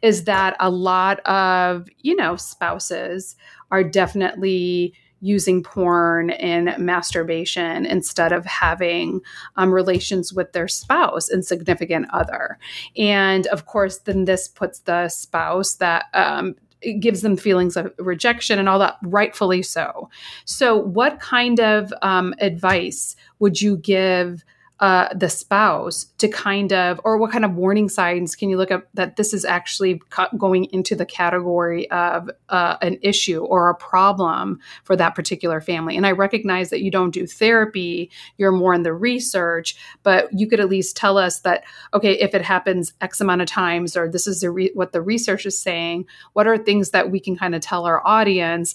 is 0.02 0.24
that 0.24 0.56
a 0.60 0.70
lot 0.70 1.20
of 1.20 1.88
you 1.98 2.16
know 2.16 2.36
spouses 2.36 3.36
are 3.70 3.84
definitely 3.84 4.94
using 5.24 5.62
porn 5.62 6.28
and 6.30 6.76
masturbation 6.76 7.86
instead 7.86 8.30
of 8.30 8.44
having 8.44 9.22
um, 9.56 9.72
relations 9.72 10.34
with 10.34 10.52
their 10.52 10.68
spouse 10.68 11.30
and 11.30 11.46
significant 11.46 12.06
other. 12.12 12.58
And 12.94 13.46
of 13.46 13.64
course, 13.64 13.98
then 13.98 14.26
this 14.26 14.48
puts 14.48 14.80
the 14.80 15.08
spouse 15.08 15.76
that 15.76 16.04
um, 16.12 16.56
it 16.82 17.00
gives 17.00 17.22
them 17.22 17.38
feelings 17.38 17.74
of 17.78 17.90
rejection 17.98 18.58
and 18.58 18.68
all 18.68 18.78
that, 18.80 18.98
rightfully 19.02 19.62
so. 19.62 20.10
So, 20.44 20.76
what 20.76 21.20
kind 21.20 21.58
of 21.58 21.90
um, 22.02 22.34
advice 22.38 23.16
would 23.38 23.62
you 23.62 23.78
give 23.78 24.44
uh, 24.80 25.08
the 25.14 25.28
spouse 25.28 26.06
to 26.18 26.26
kind 26.26 26.72
of, 26.72 27.00
or 27.04 27.16
what 27.16 27.30
kind 27.30 27.44
of 27.44 27.54
warning 27.54 27.88
signs 27.88 28.34
can 28.34 28.48
you 28.48 28.56
look 28.56 28.72
up 28.72 28.88
that 28.94 29.14
this 29.14 29.32
is 29.32 29.44
actually 29.44 30.02
going 30.36 30.64
into 30.66 30.96
the 30.96 31.06
category 31.06 31.88
of 31.92 32.28
uh, 32.48 32.76
an 32.82 32.98
issue 33.00 33.44
or 33.44 33.70
a 33.70 33.74
problem 33.76 34.58
for 34.82 34.96
that 34.96 35.14
particular 35.14 35.60
family? 35.60 35.96
And 35.96 36.04
I 36.04 36.10
recognize 36.10 36.70
that 36.70 36.82
you 36.82 36.90
don't 36.90 37.12
do 37.12 37.24
therapy, 37.24 38.10
you're 38.36 38.50
more 38.50 38.74
in 38.74 38.82
the 38.82 38.92
research, 38.92 39.76
but 40.02 40.28
you 40.32 40.48
could 40.48 40.60
at 40.60 40.68
least 40.68 40.96
tell 40.96 41.18
us 41.18 41.40
that, 41.40 41.62
okay, 41.92 42.18
if 42.18 42.34
it 42.34 42.42
happens 42.42 42.94
X 43.00 43.20
amount 43.20 43.42
of 43.42 43.46
times, 43.46 43.96
or 43.96 44.10
this 44.10 44.26
is 44.26 44.40
the 44.40 44.50
re- 44.50 44.72
what 44.74 44.92
the 44.92 45.02
research 45.02 45.46
is 45.46 45.58
saying, 45.58 46.04
what 46.32 46.48
are 46.48 46.58
things 46.58 46.90
that 46.90 47.12
we 47.12 47.20
can 47.20 47.36
kind 47.36 47.54
of 47.54 47.60
tell 47.60 47.84
our 47.84 48.04
audience? 48.04 48.74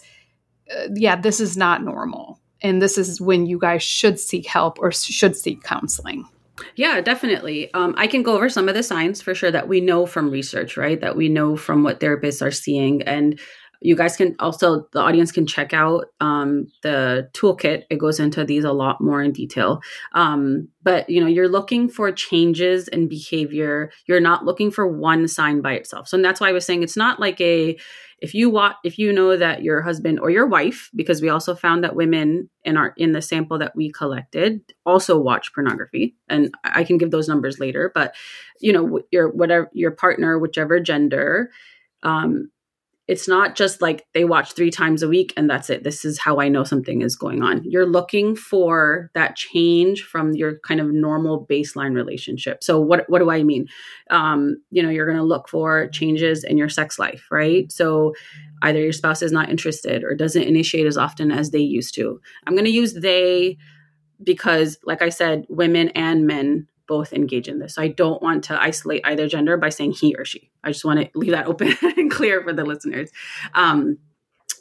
Uh, 0.73 0.87
yeah, 0.95 1.17
this 1.17 1.41
is 1.41 1.57
not 1.57 1.83
normal 1.83 2.38
and 2.61 2.81
this 2.81 2.97
is 2.97 3.21
when 3.21 3.45
you 3.45 3.59
guys 3.59 3.83
should 3.83 4.19
seek 4.19 4.47
help 4.47 4.79
or 4.79 4.91
should 4.91 5.35
seek 5.35 5.63
counseling. 5.63 6.27
Yeah, 6.75 6.99
definitely. 7.01 7.73
Um, 7.73 7.95
I 7.97 8.07
can 8.07 8.21
go 8.21 8.35
over 8.35 8.49
some 8.49 8.67
of 8.67 8.75
the 8.75 8.83
signs 8.83 9.21
for 9.21 9.33
sure 9.33 9.51
that 9.51 9.67
we 9.67 9.79
know 9.79 10.05
from 10.05 10.29
research, 10.29 10.75
right? 10.75 10.99
That 10.99 11.15
we 11.15 11.29
know 11.29 11.55
from 11.55 11.83
what 11.83 11.99
therapists 11.99 12.45
are 12.45 12.51
seeing. 12.51 13.01
And 13.03 13.39
you 13.81 13.95
guys 13.95 14.17
can 14.17 14.35
also 14.39 14.87
the 14.91 14.99
audience 14.99 15.31
can 15.31 15.47
check 15.47 15.73
out 15.73 16.05
um, 16.19 16.67
the 16.83 17.29
toolkit 17.33 17.83
it 17.89 17.97
goes 17.97 18.19
into 18.19 18.43
these 18.43 18.63
a 18.63 18.71
lot 18.71 19.01
more 19.01 19.21
in 19.21 19.31
detail 19.31 19.81
um, 20.13 20.67
but 20.83 21.09
you 21.09 21.21
know 21.21 21.27
you're 21.27 21.47
looking 21.47 21.89
for 21.89 22.11
changes 22.11 22.87
in 22.89 23.07
behavior 23.07 23.91
you're 24.05 24.19
not 24.19 24.45
looking 24.45 24.69
for 24.71 24.87
one 24.87 25.27
sign 25.27 25.61
by 25.61 25.73
itself 25.73 26.07
so 26.07 26.21
that's 26.21 26.41
why 26.41 26.49
i 26.49 26.51
was 26.51 26.65
saying 26.65 26.83
it's 26.83 26.97
not 26.97 27.19
like 27.19 27.39
a 27.39 27.77
if 28.21 28.33
you 28.33 28.49
want 28.49 28.75
if 28.83 28.97
you 28.97 29.11
know 29.11 29.37
that 29.37 29.63
your 29.63 29.81
husband 29.81 30.19
or 30.19 30.29
your 30.29 30.45
wife 30.45 30.89
because 30.95 31.21
we 31.21 31.29
also 31.29 31.55
found 31.55 31.83
that 31.83 31.95
women 31.95 32.49
in 32.63 32.77
our 32.77 32.93
in 32.97 33.11
the 33.11 33.21
sample 33.21 33.57
that 33.57 33.75
we 33.75 33.91
collected 33.91 34.61
also 34.85 35.17
watch 35.17 35.53
pornography 35.53 36.15
and 36.27 36.53
i 36.63 36.83
can 36.83 36.97
give 36.97 37.11
those 37.11 37.27
numbers 37.27 37.59
later 37.59 37.91
but 37.93 38.15
you 38.59 38.71
know 38.71 39.01
your 39.11 39.29
whatever 39.29 39.69
your 39.73 39.91
partner 39.91 40.37
whichever 40.37 40.79
gender 40.79 41.49
um, 42.03 42.49
it's 43.09 43.27
not 43.27 43.55
just 43.55 43.81
like 43.81 44.05
they 44.13 44.23
watch 44.23 44.53
three 44.53 44.69
times 44.69 45.01
a 45.01 45.07
week 45.07 45.33
and 45.35 45.49
that's 45.49 45.71
it. 45.71 45.83
This 45.83 46.05
is 46.05 46.19
how 46.19 46.39
I 46.39 46.47
know 46.47 46.63
something 46.63 47.01
is 47.01 47.15
going 47.15 47.41
on. 47.41 47.63
You're 47.63 47.87
looking 47.87 48.35
for 48.35 49.09
that 49.15 49.35
change 49.35 50.03
from 50.03 50.33
your 50.33 50.59
kind 50.59 50.79
of 50.79 50.91
normal 50.91 51.47
baseline 51.49 51.95
relationship. 51.95 52.63
So 52.63 52.79
what 52.79 53.09
what 53.09 53.17
do 53.17 53.31
I 53.31 53.41
mean? 53.41 53.67
Um, 54.11 54.61
you 54.69 54.83
know, 54.83 54.91
you're 54.91 55.07
going 55.07 55.17
to 55.17 55.23
look 55.23 55.49
for 55.49 55.87
changes 55.87 56.43
in 56.43 56.55
your 56.55 56.69
sex 56.69 56.99
life, 56.99 57.25
right? 57.31 57.71
So 57.71 58.13
either 58.61 58.79
your 58.79 58.93
spouse 58.93 59.23
is 59.23 59.31
not 59.31 59.49
interested 59.49 60.03
or 60.03 60.13
doesn't 60.13 60.43
initiate 60.43 60.85
as 60.85 60.95
often 60.95 61.31
as 61.31 61.49
they 61.49 61.57
used 61.57 61.95
to. 61.95 62.21
I'm 62.45 62.53
going 62.53 62.65
to 62.65 62.71
use 62.71 62.93
they 62.93 63.57
because 64.23 64.77
like 64.83 65.01
I 65.01 65.09
said, 65.09 65.47
women 65.49 65.89
and 65.89 66.27
men 66.27 66.67
both 66.89 67.13
engage 67.13 67.47
in 67.47 67.59
this. 67.59 67.75
So 67.75 67.83
I 67.83 67.87
don't 67.87 68.21
want 68.21 68.43
to 68.45 68.59
isolate 68.61 69.01
either 69.05 69.29
gender 69.29 69.55
by 69.55 69.69
saying 69.69 69.93
he 69.93 70.15
or 70.17 70.25
she. 70.25 70.49
I 70.63 70.71
just 70.71 70.83
want 70.83 70.99
to 70.99 71.09
leave 71.13 71.31
that 71.31 71.45
open 71.45 71.73
and 71.97 72.11
clear 72.11 72.43
for 72.43 72.51
the 72.51 72.65
listeners. 72.65 73.11
Um, 73.53 73.99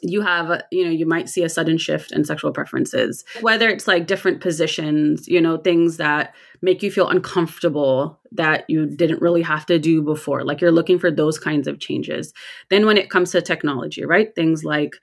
you 0.01 0.21
have 0.21 0.61
you 0.71 0.85
know 0.85 0.91
you 0.91 1.05
might 1.05 1.27
see 1.27 1.43
a 1.43 1.49
sudden 1.49 1.77
shift 1.77 2.13
in 2.13 2.23
sexual 2.23 2.53
preferences 2.53 3.25
whether 3.41 3.67
it's 3.67 3.85
like 3.85 4.07
different 4.07 4.39
positions 4.39 5.27
you 5.27 5.41
know 5.41 5.57
things 5.57 5.97
that 5.97 6.33
make 6.61 6.81
you 6.81 6.89
feel 6.89 7.09
uncomfortable 7.09 8.17
that 8.31 8.63
you 8.69 8.85
didn't 8.85 9.21
really 9.21 9.41
have 9.41 9.65
to 9.65 9.77
do 9.77 10.01
before 10.01 10.45
like 10.45 10.61
you're 10.61 10.71
looking 10.71 10.97
for 10.97 11.11
those 11.11 11.37
kinds 11.37 11.67
of 11.67 11.79
changes 11.79 12.33
then 12.69 12.85
when 12.85 12.95
it 12.95 13.09
comes 13.09 13.31
to 13.31 13.41
technology 13.41 14.05
right 14.05 14.33
things 14.35 14.63
like 14.63 14.93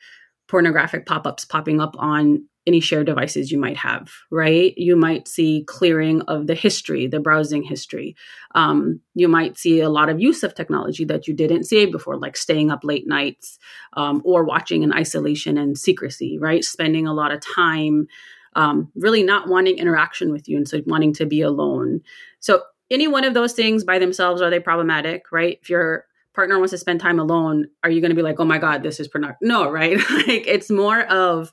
pornographic 0.48 1.04
pop-ups 1.04 1.44
popping 1.44 1.78
up 1.78 1.94
on 1.98 2.42
any 2.66 2.80
shared 2.80 3.06
devices 3.06 3.52
you 3.52 3.58
might 3.58 3.76
have, 3.76 4.10
right? 4.30 4.76
You 4.76 4.96
might 4.96 5.28
see 5.28 5.64
clearing 5.66 6.22
of 6.22 6.46
the 6.48 6.54
history, 6.54 7.06
the 7.06 7.20
browsing 7.20 7.62
history. 7.62 8.16
Um, 8.54 9.00
you 9.14 9.28
might 9.28 9.56
see 9.56 9.80
a 9.80 9.88
lot 9.88 10.08
of 10.08 10.20
use 10.20 10.42
of 10.42 10.54
technology 10.54 11.04
that 11.04 11.28
you 11.28 11.34
didn't 11.34 11.64
see 11.64 11.86
before, 11.86 12.16
like 12.16 12.36
staying 12.36 12.70
up 12.70 12.80
late 12.82 13.06
nights 13.06 13.58
um, 13.92 14.20
or 14.24 14.44
watching 14.44 14.82
in 14.82 14.92
isolation 14.92 15.56
and 15.56 15.78
secrecy, 15.78 16.38
right? 16.38 16.64
Spending 16.64 17.06
a 17.06 17.14
lot 17.14 17.32
of 17.32 17.40
time 17.40 18.08
um, 18.56 18.90
really 18.96 19.22
not 19.22 19.48
wanting 19.48 19.78
interaction 19.78 20.32
with 20.32 20.48
you 20.48 20.56
and 20.56 20.66
so 20.66 20.82
wanting 20.86 21.12
to 21.14 21.26
be 21.26 21.42
alone. 21.42 22.00
So, 22.40 22.62
any 22.90 23.08
one 23.08 23.24
of 23.24 23.34
those 23.34 23.52
things 23.52 23.84
by 23.84 23.98
themselves, 23.98 24.40
are 24.40 24.48
they 24.48 24.60
problematic, 24.60 25.32
right? 25.32 25.58
If 25.60 25.68
your 25.68 26.06
partner 26.34 26.56
wants 26.56 26.70
to 26.70 26.78
spend 26.78 27.00
time 27.00 27.18
alone, 27.18 27.66
are 27.82 27.90
you 27.90 28.00
going 28.00 28.10
to 28.10 28.16
be 28.16 28.22
like, 28.22 28.38
oh 28.38 28.44
my 28.44 28.58
God, 28.58 28.84
this 28.84 29.00
is 29.00 29.08
pornography? 29.08 29.44
No, 29.46 29.68
right? 29.68 29.96
like 30.10 30.46
it's 30.46 30.70
more 30.70 31.02
of, 31.02 31.52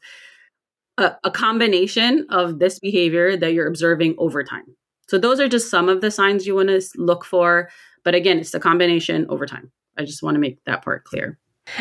a, 0.98 1.14
a 1.24 1.32
combination 1.32 2.28
of 2.30 2.60
this 2.60 2.80
behavior 2.80 3.36
that 3.38 3.54
you're 3.54 3.68
observing 3.68 4.16
over 4.18 4.44
time. 4.44 4.76
So 5.08 5.18
those 5.18 5.40
are 5.40 5.48
just 5.48 5.70
some 5.70 5.90
of 5.90 6.02
the 6.02 6.12
signs 6.12 6.48
you 6.48 6.56
want 6.56 6.70
to 6.70 6.82
look 6.96 7.26
for. 7.26 7.70
But 8.04 8.16
again, 8.16 8.40
it's 8.40 8.52
the 8.52 8.60
combination 8.60 9.26
over 9.30 9.46
time. 9.46 9.72
I 9.98 10.06
just 10.06 10.24
want 10.24 10.36
to 10.36 10.40
make 10.40 10.64
that 10.66 10.84
part 10.84 11.04
clear. 11.04 11.40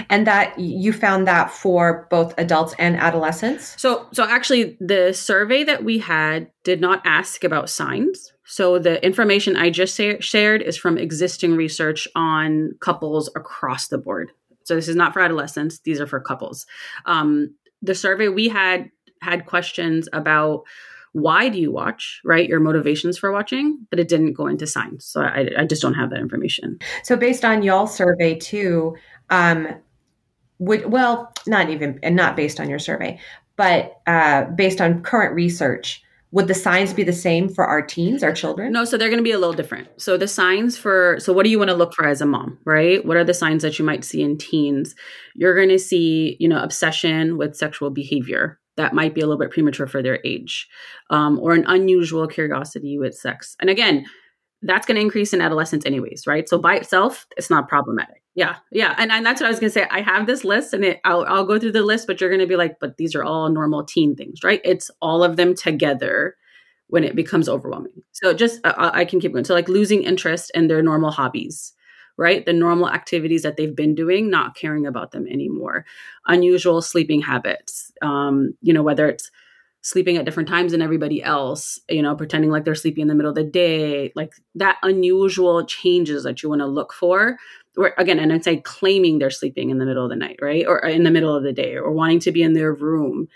And 0.09 0.27
that 0.27 0.59
you 0.59 0.93
found 0.93 1.27
that 1.27 1.51
for 1.51 2.07
both 2.09 2.35
adults 2.39 2.75
and 2.79 2.97
adolescents? 2.97 3.75
So 3.81 4.07
so 4.13 4.23
actually 4.25 4.77
the 4.81 5.13
survey 5.13 5.65
that 5.65 5.83
we 5.83 5.99
had 5.99 6.51
did 6.63 6.81
not 6.81 7.03
ask 7.05 7.43
about 7.43 7.69
signs. 7.69 8.33
So 8.45 8.79
the 8.79 9.05
information 9.05 9.57
I 9.57 9.71
just 9.71 9.97
say, 9.97 10.21
shared 10.21 10.63
is 10.63 10.77
from 10.77 10.99
existing 10.99 11.57
research 11.57 12.07
on 12.15 12.73
couples 12.81 13.29
across 13.35 13.89
the 13.89 13.99
board. 13.99 14.31
So 14.65 14.77
this 14.77 14.89
is 14.89 14.95
not 14.95 15.13
for 15.13 15.21
adolescents; 15.21 15.81
these 15.81 16.01
are 16.01 16.07
for 16.07 16.21
couples. 16.21 16.65
Um, 17.05 17.57
the 17.83 17.95
survey 17.97 18.29
we 18.29 18.49
had 18.49 18.89
had 19.23 19.47
questions 19.47 20.09
about 20.13 20.65
why 21.13 21.49
do 21.49 21.59
you 21.59 21.71
watch 21.71 22.21
right 22.25 22.49
your 22.49 22.61
motivations 22.61 23.19
for 23.19 23.31
watching 23.31 23.87
but 23.91 24.01
it 24.01 24.09
didn't 24.09 24.33
go 24.33 24.47
into 24.47 24.67
signs 24.67 25.05
so 25.05 25.21
i, 25.21 25.49
I 25.59 25.65
just 25.65 25.83
don't 25.83 25.95
have 25.95 26.11
that 26.11 26.21
information. 26.21 26.79
So 27.05 27.17
based 27.17 27.45
on 27.45 27.63
y'all 27.63 27.87
survey 27.87 28.35
too 28.35 28.97
um 29.31 29.69
would 30.59 30.87
well 30.91 31.33
not 31.47 31.71
even 31.71 31.99
and 32.03 32.17
not 32.17 32.37
based 32.37 32.61
on 32.61 32.69
your 32.69 32.79
survey 32.79 33.19
but 33.57 34.01
uh 34.07 34.45
based 34.45 34.81
on 34.81 35.03
current 35.03 35.35
research 35.35 36.03
would 36.31 36.49
the 36.49 36.55
signs 36.55 36.95
be 36.95 37.03
the 37.03 37.13
same 37.13 37.47
for 37.47 37.67
our 37.67 37.83
teens 37.83 38.23
our 38.23 38.33
children? 38.33 38.73
No 38.73 38.87
so 38.87 38.97
they're 38.97 39.11
going 39.11 39.19
to 39.19 39.23
be 39.23 39.33
a 39.33 39.39
little 39.39 39.53
different. 39.53 39.89
So 39.99 40.17
the 40.17 40.27
signs 40.27 40.79
for 40.79 41.19
so 41.21 41.33
what 41.33 41.45
do 41.45 41.51
you 41.51 41.59
want 41.59 41.69
to 41.69 41.77
look 41.77 41.93
for 41.93 42.07
as 42.07 42.23
a 42.23 42.27
mom 42.27 42.59
right? 42.65 43.05
What 43.05 43.19
are 43.19 43.25
the 43.25 43.35
signs 43.35 43.63
that 43.63 43.79
you 43.79 43.85
might 43.85 44.05
see 44.05 44.23
in 44.23 44.39
teens? 44.39 44.95
You're 45.35 45.55
going 45.55 45.69
to 45.69 45.79
see 45.79 46.37
you 46.41 46.49
know 46.49 46.63
obsession 46.63 47.37
with 47.37 47.55
sexual 47.55 47.91
behavior 47.91 48.59
that 48.77 48.95
might 48.95 49.15
be 49.15 49.21
a 49.21 49.27
little 49.27 49.39
bit 49.39 49.51
premature 49.51 49.87
for 49.87 50.03
their 50.03 50.21
age, 50.25 50.69
um, 51.11 51.39
or 51.41 51.53
an 51.53 51.65
unusual 51.67 52.27
curiosity 52.27 52.99
with 52.99 53.15
sex. 53.15 53.57
And 53.61 53.69
again, 53.69 54.07
that's 54.63 54.87
going 54.87 54.95
to 54.95 55.03
increase 55.03 55.33
in 55.33 55.41
adolescence, 55.41 55.85
anyways, 55.85 56.27
right? 56.27 56.49
So 56.49 56.59
by 56.59 56.77
itself, 56.77 57.27
it's 57.37 57.51
not 57.51 57.69
problematic. 57.69 58.23
Yeah, 58.35 58.57
yeah, 58.71 58.95
and, 58.97 59.13
and 59.13 59.27
that's 59.27 59.41
what 59.41 59.49
I 59.49 59.51
was 59.51 59.61
going 59.61 59.71
to 59.71 59.75
say. 59.75 59.87
I 59.91 60.01
have 60.01 60.27
this 60.27 60.45
list, 60.45 60.73
and 60.73 60.85
it, 60.85 61.01
I'll, 61.05 61.25
I'll 61.25 61.45
go 61.45 61.59
through 61.59 61.73
the 61.73 61.83
list, 61.83 62.07
but 62.07 62.21
you're 62.21 62.31
going 62.31 62.41
to 62.41 62.47
be 62.47 62.57
like, 62.57 62.79
but 62.81 62.97
these 62.97 63.15
are 63.15 63.25
all 63.25 63.51
normal 63.51 63.85
teen 63.85 64.17
things, 64.17 64.43
right? 64.43 64.61
It's 64.65 64.91
all 65.03 65.23
of 65.23 65.37
them 65.37 65.55
together 65.55 66.37
when 66.87 67.05
it 67.05 67.17
becomes 67.17 67.49
overwhelming. 67.49 68.03
So 68.13 68.33
just 68.35 68.61
uh, 68.65 68.91
I 68.95 69.05
can 69.05 69.21
keep 69.21 69.33
going. 69.33 69.45
So 69.45 69.55
like 69.55 69.69
losing 69.69 70.03
interest 70.03 70.51
in 70.55 70.69
their 70.69 70.83
normal 70.83 71.11
hobbies, 71.11 71.73
right? 72.17 72.45
The 72.45 72.53
normal 72.53 72.91
activities 72.91 73.43
that 73.43 73.57
they've 73.57 73.75
been 73.75 73.95
doing, 73.95 74.31
not 74.31 74.55
caring 74.55 74.87
about 74.87 75.13
them 75.13 75.27
anymore. 75.27 75.85
Unusual 76.27 76.83
sleeping 76.83 77.23
habits, 77.23 77.92
um, 78.03 78.55
you 78.61 78.73
know, 78.73 78.83
whether 78.83 79.09
it's 79.09 79.31
sleeping 79.83 80.17
at 80.17 80.25
different 80.25 80.49
times 80.49 80.73
than 80.73 80.83
everybody 80.83 81.23
else, 81.23 81.79
you 81.89 82.03
know, 82.03 82.15
pretending 82.15 82.51
like 82.51 82.65
they're 82.65 82.75
sleeping 82.75 83.03
in 83.03 83.09
the 83.09 83.15
middle 83.15 83.31
of 83.31 83.37
the 83.37 83.43
day, 83.43 84.13
like 84.15 84.33
that 84.55 84.79
unusual 84.83 85.65
changes 85.67 86.23
that 86.23 86.43
you 86.43 86.49
want 86.49 86.61
to 86.61 86.67
look 86.67 86.93
for. 86.93 87.37
Or 87.77 87.93
again, 87.99 88.19
and 88.19 88.33
I'd 88.33 88.45
say 88.45 88.59
claiming 88.59 89.19
they're 89.19 89.31
sleeping 89.31 89.71
in 89.71 89.79
the 89.79 89.87
middle 89.87 90.05
of 90.05 90.11
the 90.11 90.17
night, 90.17 90.39
right? 90.41 90.65
Or 90.67 90.79
in 90.79 91.03
the 91.03 91.11
middle 91.11 91.35
of 91.35 91.43
the 91.43 91.53
day, 91.53 91.77
or 91.77 91.93
wanting 91.93 92.21
to 92.21 92.33
be 92.33 92.43
in 92.43 92.53
their 92.53 92.73
room 92.73 93.29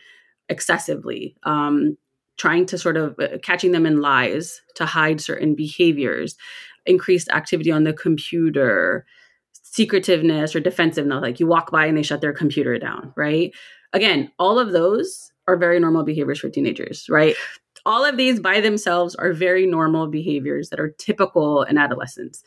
excessively. 0.48 1.36
Um, 1.42 1.96
trying 2.36 2.66
to 2.66 2.78
sort 2.78 2.96
of 2.96 3.18
uh, 3.18 3.38
catching 3.42 3.72
them 3.72 3.86
in 3.86 4.00
lies 4.00 4.60
to 4.74 4.84
hide 4.84 5.20
certain 5.20 5.54
behaviors 5.54 6.36
increased 6.84 7.28
activity 7.30 7.72
on 7.72 7.84
the 7.84 7.92
computer, 7.92 9.04
secretiveness 9.52 10.54
or 10.54 10.60
defensiveness. 10.60 11.20
Like 11.20 11.40
you 11.40 11.46
walk 11.46 11.70
by 11.70 11.86
and 11.86 11.96
they 11.96 12.02
shut 12.02 12.20
their 12.20 12.32
computer 12.32 12.78
down, 12.78 13.12
right? 13.16 13.52
Again, 13.92 14.30
all 14.38 14.58
of 14.58 14.72
those 14.72 15.30
are 15.48 15.56
very 15.56 15.78
normal 15.80 16.02
behaviors 16.02 16.40
for 16.40 16.48
teenagers, 16.48 17.06
right? 17.08 17.36
All 17.84 18.04
of 18.04 18.16
these 18.16 18.40
by 18.40 18.60
themselves 18.60 19.14
are 19.14 19.32
very 19.32 19.66
normal 19.66 20.08
behaviors 20.08 20.70
that 20.70 20.80
are 20.80 20.90
typical 20.98 21.62
in 21.62 21.78
adolescence. 21.78 22.42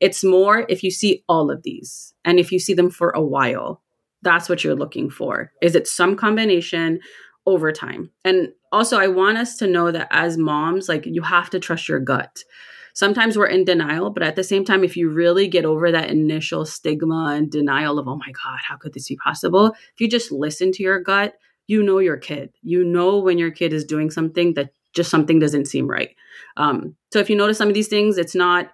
It's 0.00 0.22
more 0.22 0.66
if 0.68 0.82
you 0.82 0.90
see 0.90 1.24
all 1.28 1.50
of 1.50 1.62
these 1.62 2.12
and 2.24 2.38
if 2.38 2.52
you 2.52 2.58
see 2.58 2.74
them 2.74 2.90
for 2.90 3.10
a 3.10 3.22
while, 3.22 3.80
that's 4.22 4.48
what 4.48 4.62
you're 4.62 4.74
looking 4.74 5.08
for. 5.10 5.50
Is 5.62 5.74
it 5.74 5.88
some 5.88 6.14
combination 6.16 7.00
over 7.46 7.72
time? 7.72 8.10
And 8.24 8.52
also, 8.70 8.98
I 8.98 9.08
want 9.08 9.38
us 9.38 9.56
to 9.58 9.66
know 9.66 9.90
that 9.90 10.08
as 10.10 10.38
moms, 10.38 10.88
like 10.88 11.06
you 11.06 11.22
have 11.22 11.50
to 11.50 11.60
trust 11.60 11.88
your 11.88 12.00
gut 12.00 12.42
sometimes 12.94 13.36
we're 13.36 13.46
in 13.46 13.64
denial, 13.64 14.10
but 14.10 14.22
at 14.22 14.36
the 14.36 14.44
same 14.44 14.64
time, 14.64 14.84
if 14.84 14.96
you 14.96 15.10
really 15.10 15.48
get 15.48 15.64
over 15.64 15.90
that 15.90 16.10
initial 16.10 16.64
stigma 16.64 17.34
and 17.36 17.50
denial 17.50 17.98
of, 17.98 18.08
oh 18.08 18.16
my 18.16 18.32
God, 18.32 18.58
how 18.66 18.76
could 18.76 18.94
this 18.94 19.08
be 19.08 19.16
possible? 19.16 19.66
If 19.94 20.00
you 20.00 20.08
just 20.08 20.32
listen 20.32 20.72
to 20.72 20.82
your 20.82 21.00
gut, 21.00 21.34
you 21.66 21.82
know 21.82 21.98
your 21.98 22.16
kid. 22.16 22.50
You 22.62 22.84
know 22.84 23.18
when 23.18 23.38
your 23.38 23.50
kid 23.50 23.72
is 23.72 23.84
doing 23.84 24.10
something 24.10 24.54
that 24.54 24.72
just 24.92 25.10
something 25.10 25.38
doesn't 25.38 25.66
seem 25.66 25.88
right. 25.88 26.14
Um, 26.56 26.96
so 27.12 27.18
if 27.18 27.30
you 27.30 27.36
notice 27.36 27.58
some 27.58 27.68
of 27.68 27.74
these 27.74 27.88
things, 27.88 28.18
it's 28.18 28.34
not, 28.34 28.70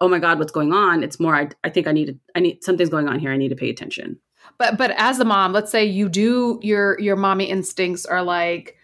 oh 0.00 0.08
my 0.08 0.18
God, 0.18 0.38
what's 0.38 0.52
going 0.52 0.72
on? 0.72 1.02
It's 1.02 1.20
more, 1.20 1.34
I, 1.34 1.48
I 1.62 1.70
think 1.70 1.86
I 1.86 1.92
need 1.92 2.06
to, 2.06 2.18
I 2.34 2.40
need 2.40 2.64
something's 2.64 2.88
going 2.88 3.08
on 3.08 3.18
here. 3.18 3.32
I 3.32 3.36
need 3.36 3.50
to 3.50 3.56
pay 3.56 3.70
attention. 3.70 4.18
But 4.58 4.76
but 4.78 4.92
as 4.96 5.18
a 5.20 5.24
mom, 5.24 5.52
let's 5.52 5.70
say 5.70 5.84
you 5.84 6.08
do 6.08 6.58
your 6.62 6.98
your 7.00 7.16
mommy 7.16 7.46
instincts 7.46 8.04
are 8.04 8.22
like, 8.22 8.76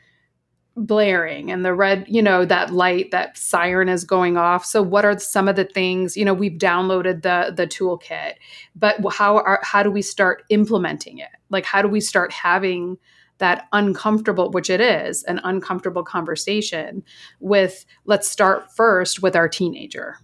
blaring 0.76 1.50
and 1.50 1.64
the 1.64 1.74
red 1.74 2.06
you 2.08 2.22
know 2.22 2.44
that 2.44 2.72
light 2.72 3.10
that 3.10 3.36
siren 3.36 3.88
is 3.88 4.04
going 4.04 4.36
off. 4.36 4.64
So 4.64 4.82
what 4.82 5.04
are 5.04 5.18
some 5.18 5.48
of 5.48 5.56
the 5.56 5.64
things 5.64 6.16
you 6.16 6.24
know 6.24 6.34
we've 6.34 6.58
downloaded 6.58 7.22
the 7.22 7.52
the 7.54 7.66
toolkit 7.66 8.34
but 8.74 8.96
how 9.12 9.38
are 9.38 9.60
how 9.62 9.82
do 9.82 9.90
we 9.90 10.02
start 10.02 10.44
implementing 10.48 11.18
it? 11.18 11.30
Like 11.50 11.64
how 11.64 11.82
do 11.82 11.88
we 11.88 12.00
start 12.00 12.32
having 12.32 12.98
that 13.38 13.68
uncomfortable 13.72 14.50
which 14.50 14.68
it 14.70 14.80
is 14.80 15.22
an 15.24 15.40
uncomfortable 15.44 16.04
conversation 16.04 17.02
with 17.40 17.84
let's 18.04 18.28
start 18.28 18.70
first 18.72 19.22
with 19.22 19.34
our 19.34 19.48
teenager? 19.48 20.16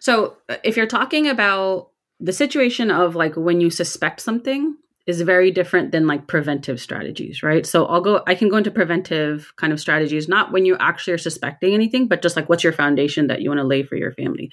So 0.00 0.36
uh, 0.48 0.56
if 0.62 0.76
you're 0.76 0.86
talking 0.86 1.26
about 1.26 1.90
the 2.20 2.32
situation 2.32 2.90
of 2.90 3.14
like 3.14 3.36
when 3.36 3.60
you 3.60 3.70
suspect 3.70 4.20
something 4.20 4.76
is 5.08 5.22
very 5.22 5.50
different 5.50 5.90
than 5.90 6.06
like 6.06 6.26
preventive 6.26 6.78
strategies, 6.78 7.42
right? 7.42 7.64
So 7.64 7.86
I'll 7.86 8.02
go, 8.02 8.22
I 8.26 8.34
can 8.34 8.50
go 8.50 8.58
into 8.58 8.70
preventive 8.70 9.54
kind 9.56 9.72
of 9.72 9.80
strategies, 9.80 10.28
not 10.28 10.52
when 10.52 10.66
you 10.66 10.76
actually 10.78 11.14
are 11.14 11.18
suspecting 11.18 11.72
anything, 11.72 12.08
but 12.08 12.20
just 12.20 12.36
like 12.36 12.50
what's 12.50 12.62
your 12.62 12.74
foundation 12.74 13.28
that 13.28 13.40
you 13.40 13.48
want 13.48 13.58
to 13.58 13.66
lay 13.66 13.82
for 13.82 13.96
your 13.96 14.12
family. 14.12 14.52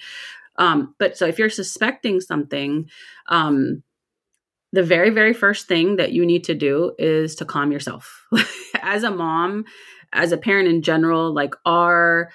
Um, 0.56 0.94
but 0.98 1.18
so 1.18 1.26
if 1.26 1.38
you're 1.38 1.50
suspecting 1.50 2.22
something, 2.22 2.88
um, 3.28 3.82
the 4.72 4.82
very, 4.82 5.10
very 5.10 5.34
first 5.34 5.68
thing 5.68 5.96
that 5.96 6.12
you 6.12 6.24
need 6.24 6.44
to 6.44 6.54
do 6.54 6.94
is 6.98 7.34
to 7.36 7.44
calm 7.44 7.70
yourself. 7.70 8.26
as 8.82 9.02
a 9.02 9.10
mom, 9.10 9.66
as 10.14 10.32
a 10.32 10.38
parent 10.38 10.68
in 10.68 10.80
general, 10.80 11.34
like 11.34 11.54
our 11.66 12.30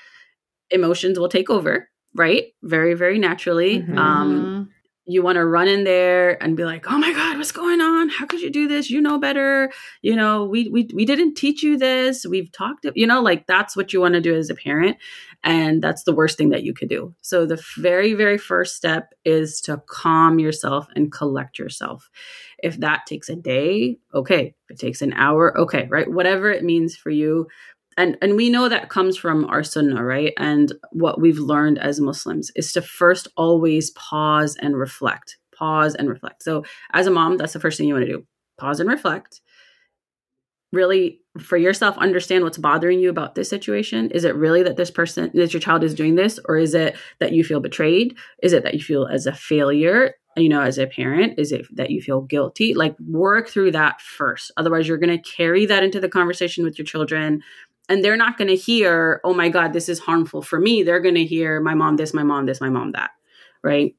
emotions 0.69 1.17
will 1.17 1.27
take 1.27 1.49
over, 1.49 1.89
right? 2.13 2.53
Very, 2.61 2.93
very 2.93 3.17
naturally. 3.17 3.79
Mm-hmm. 3.79 3.97
Um, 3.97 4.69
you 5.05 5.23
want 5.23 5.37
to 5.37 5.45
run 5.45 5.67
in 5.67 5.83
there 5.83 6.41
and 6.43 6.55
be 6.55 6.63
like, 6.63 6.85
"Oh 6.89 6.97
my 6.97 7.11
god, 7.11 7.37
what's 7.37 7.51
going 7.51 7.81
on? 7.81 8.09
How 8.09 8.25
could 8.25 8.41
you 8.41 8.49
do 8.51 8.67
this? 8.67 8.89
You 8.89 9.01
know 9.01 9.17
better. 9.17 9.71
You 10.01 10.15
know, 10.15 10.45
we 10.45 10.69
we 10.69 10.87
we 10.93 11.05
didn't 11.05 11.35
teach 11.35 11.63
you 11.63 11.77
this. 11.77 12.25
We've 12.25 12.51
talked, 12.51 12.85
you 12.95 13.07
know, 13.07 13.21
like 13.21 13.47
that's 13.47 13.75
what 13.75 13.93
you 13.93 13.99
want 14.01 14.13
to 14.13 14.21
do 14.21 14.35
as 14.35 14.49
a 14.49 14.55
parent, 14.55 14.97
and 15.43 15.81
that's 15.81 16.03
the 16.03 16.13
worst 16.13 16.37
thing 16.37 16.49
that 16.49 16.63
you 16.63 16.73
could 16.73 16.89
do. 16.89 17.15
So 17.21 17.45
the 17.45 17.61
very 17.77 18.13
very 18.13 18.37
first 18.37 18.75
step 18.75 19.13
is 19.25 19.59
to 19.61 19.81
calm 19.87 20.39
yourself 20.39 20.87
and 20.95 21.11
collect 21.11 21.57
yourself. 21.57 22.09
If 22.59 22.79
that 22.79 23.05
takes 23.07 23.27
a 23.29 23.35
day, 23.35 23.97
okay. 24.13 24.53
If 24.69 24.75
it 24.75 24.79
takes 24.79 25.01
an 25.01 25.13
hour, 25.13 25.57
okay, 25.57 25.87
right? 25.89 26.09
Whatever 26.09 26.51
it 26.51 26.63
means 26.63 26.95
for 26.95 27.09
you, 27.09 27.47
and 28.01 28.17
and 28.21 28.35
we 28.35 28.49
know 28.49 28.67
that 28.67 28.89
comes 28.89 29.17
from 29.17 29.45
our 29.45 29.63
sunnah 29.63 30.03
right? 30.03 30.33
And 30.37 30.73
what 30.91 31.21
we've 31.21 31.39
learned 31.39 31.77
as 31.79 31.99
muslims 31.99 32.51
is 32.55 32.73
to 32.73 32.81
first 32.81 33.27
always 33.37 33.91
pause 33.91 34.55
and 34.59 34.77
reflect 34.77 35.37
pause 35.55 35.93
and 35.93 36.09
reflect. 36.09 36.41
So 36.43 36.63
as 36.93 37.07
a 37.07 37.11
mom 37.11 37.37
that's 37.37 37.53
the 37.53 37.59
first 37.59 37.77
thing 37.77 37.87
you 37.87 37.93
want 37.93 38.05
to 38.05 38.11
do 38.11 38.25
pause 38.59 38.79
and 38.79 38.89
reflect. 38.89 39.41
Really 40.71 41.19
for 41.39 41.57
yourself 41.57 41.97
understand 41.97 42.43
what's 42.43 42.57
bothering 42.57 42.99
you 42.99 43.09
about 43.09 43.35
this 43.35 43.49
situation. 43.49 44.09
Is 44.11 44.23
it 44.23 44.35
really 44.35 44.63
that 44.63 44.77
this 44.77 44.91
person 44.91 45.29
that 45.33 45.53
your 45.53 45.59
child 45.59 45.83
is 45.83 45.93
doing 45.93 46.15
this 46.15 46.39
or 46.45 46.57
is 46.57 46.73
it 46.73 46.95
that 47.19 47.33
you 47.33 47.43
feel 47.43 47.59
betrayed? 47.59 48.15
Is 48.41 48.53
it 48.53 48.63
that 48.63 48.73
you 48.73 48.81
feel 48.81 49.05
as 49.05 49.25
a 49.25 49.33
failure 49.33 50.15
you 50.37 50.49
know 50.49 50.61
as 50.61 50.77
a 50.77 50.87
parent? 50.87 51.37
Is 51.37 51.51
it 51.51 51.65
that 51.75 51.91
you 51.91 52.01
feel 52.01 52.21
guilty? 52.21 52.73
Like 52.73 52.95
work 52.99 53.49
through 53.49 53.71
that 53.71 54.01
first. 54.01 54.51
Otherwise 54.57 54.87
you're 54.87 54.97
going 54.97 55.17
to 55.17 55.29
carry 55.29 55.65
that 55.65 55.83
into 55.83 55.99
the 55.99 56.09
conversation 56.09 56.63
with 56.63 56.77
your 56.77 56.85
children 56.85 57.41
and 57.89 58.03
they're 58.03 58.17
not 58.17 58.37
going 58.37 58.47
to 58.47 58.55
hear 58.55 59.21
oh 59.23 59.33
my 59.33 59.49
god 59.49 59.73
this 59.73 59.89
is 59.89 59.99
harmful 59.99 60.41
for 60.41 60.59
me. 60.59 60.83
They're 60.83 60.99
going 60.99 61.15
to 61.15 61.25
hear 61.25 61.59
my 61.61 61.73
mom 61.73 61.97
this 61.97 62.13
my 62.13 62.23
mom 62.23 62.45
this 62.45 62.61
my 62.61 62.69
mom 62.69 62.91
that 62.93 63.11
right? 63.63 63.95